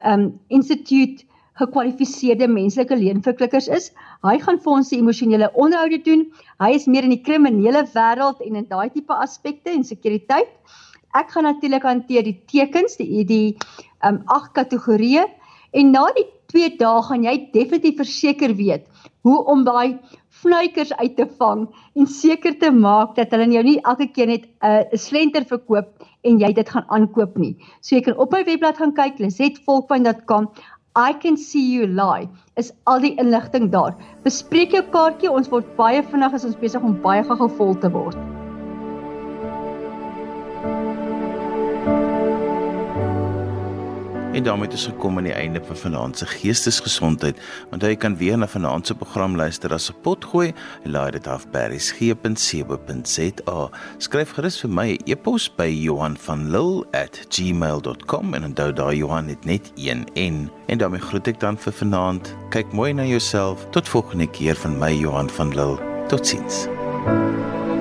ehm, 0.01 0.31
Institute 0.49 1.25
gekwalifiseerde 1.61 2.49
menslike 2.49 2.97
leenverklikkers 2.97 3.69
is. 3.69 3.91
Hy 4.25 4.39
gaan 4.43 4.61
vir 4.63 4.73
ons 4.73 4.93
die 4.93 5.01
emosionele 5.03 5.51
onderhoude 5.53 6.01
doen. 6.07 6.25
Hy 6.63 6.73
is 6.79 6.89
meer 6.89 7.09
in 7.09 7.15
die 7.17 7.23
kriminele 7.25 7.85
wêreld 7.93 8.41
en 8.45 8.57
in 8.63 8.69
daai 8.71 8.89
tipe 8.95 9.15
aspekte 9.15 9.73
en 9.75 9.85
sekuriteit. 9.85 10.51
Ek 11.19 11.35
gaan 11.35 11.45
natuurlik 11.45 11.85
hanteer 11.85 12.25
die 12.25 12.39
tekens, 12.49 12.97
die 12.97 13.25
die 13.29 13.57
um 14.07 14.23
agt 14.33 14.55
kategorieë 14.57 15.27
en 15.77 15.93
na 15.93 16.07
die 16.17 16.27
2 16.53 16.77
dae 16.81 17.05
gaan 17.09 17.25
jy 17.25 17.37
definitief 17.53 18.01
verseker 18.01 18.57
weet 18.57 18.89
hoe 19.27 19.39
om 19.49 19.63
daai 19.65 19.99
fluikers 20.43 20.91
uit 20.99 21.15
te 21.17 21.27
vang 21.39 21.67
en 21.99 22.09
seker 22.11 22.57
te 22.59 22.71
maak 22.75 23.15
dat 23.19 23.31
hulle 23.35 23.47
jou 23.55 23.63
nie 23.67 23.79
elke 23.89 24.09
keer 24.17 24.29
net 24.33 24.45
'n 24.45 24.71
uh, 24.71 24.99
slenter 24.99 25.45
verkoop 25.45 25.89
en 26.25 26.41
jy 26.41 26.53
dit 26.53 26.69
gaan 26.69 26.87
aankoop 26.89 27.39
nie. 27.39 27.55
So 27.81 27.97
jy 27.97 28.03
kan 28.03 28.17
op 28.17 28.33
my 28.33 28.45
webblad 28.45 28.79
gaan 28.79 28.95
kyk, 28.95 29.19
lisetvolkpunt.com. 29.19 30.49
I 30.95 31.15
can 31.15 31.39
see 31.39 31.73
you 31.73 31.87
live. 31.87 32.29
Is 32.57 32.73
al 32.85 33.01
die 33.01 33.15
inligting 33.17 33.71
daar. 33.73 33.95
Bespreek 34.27 34.77
jou 34.77 34.83
kaartjie, 34.93 35.31
ons 35.33 35.49
word 35.49 35.71
baie 35.79 36.03
vinnig 36.05 36.37
as 36.37 36.45
ons 36.45 36.59
besig 36.61 36.85
om 36.85 36.99
baie 37.01 37.25
gou-gou 37.25 37.49
vol 37.57 37.79
te 37.81 37.89
word. 37.95 38.42
En 44.33 44.43
daarmee 44.43 44.71
ons 44.71 44.85
gekom 44.85 45.17
aan 45.17 45.25
die 45.29 45.33
einde 45.33 45.61
van 45.65 45.77
vanaand 45.77 46.19
se 46.19 46.27
geestesgesondheid. 46.27 47.41
Onthou 47.71 47.91
jy 47.93 47.99
kan 48.01 48.17
weer 48.17 48.39
na 48.39 48.49
vanaand 48.49 48.87
se 48.87 48.95
program 48.97 49.37
luister 49.37 49.73
as 49.73 49.91
'n 49.91 49.95
potgooi. 50.03 50.53
Laai 50.85 51.11
dit 51.11 51.27
af 51.27 51.51
by 51.51 51.59
resgep.co.za. 51.59 53.71
Skryf 53.99 54.33
gerus 54.33 54.61
vir 54.61 54.71
my 54.71 54.89
'n 54.89 54.99
e 55.05 55.11
e-pos 55.13 55.55
by 55.55 55.69
Johanvanlull@gmail.com 55.69 58.35
en 58.35 58.45
onthou 58.45 58.73
daai 58.73 58.97
Johan 58.97 59.29
het 59.29 59.45
net 59.45 59.73
een 59.75 60.07
N. 60.17 60.51
En 60.67 60.79
daarmee 60.79 61.01
groet 61.01 61.27
ek 61.27 61.41
dan 61.41 61.59
vir 61.59 61.73
vanaand. 61.73 62.35
Kyk 62.49 62.73
mooi 62.73 62.93
na 62.93 63.05
jouself. 63.05 63.67
Tot 63.71 63.89
volgende 63.89 64.27
keer 64.27 64.57
van 64.57 64.79
my 64.79 64.93
Johan 64.93 65.31
van 65.31 65.55
Lill. 65.55 65.79
Totsiens. 66.09 66.67
thank 67.05 67.67
you 67.67 67.72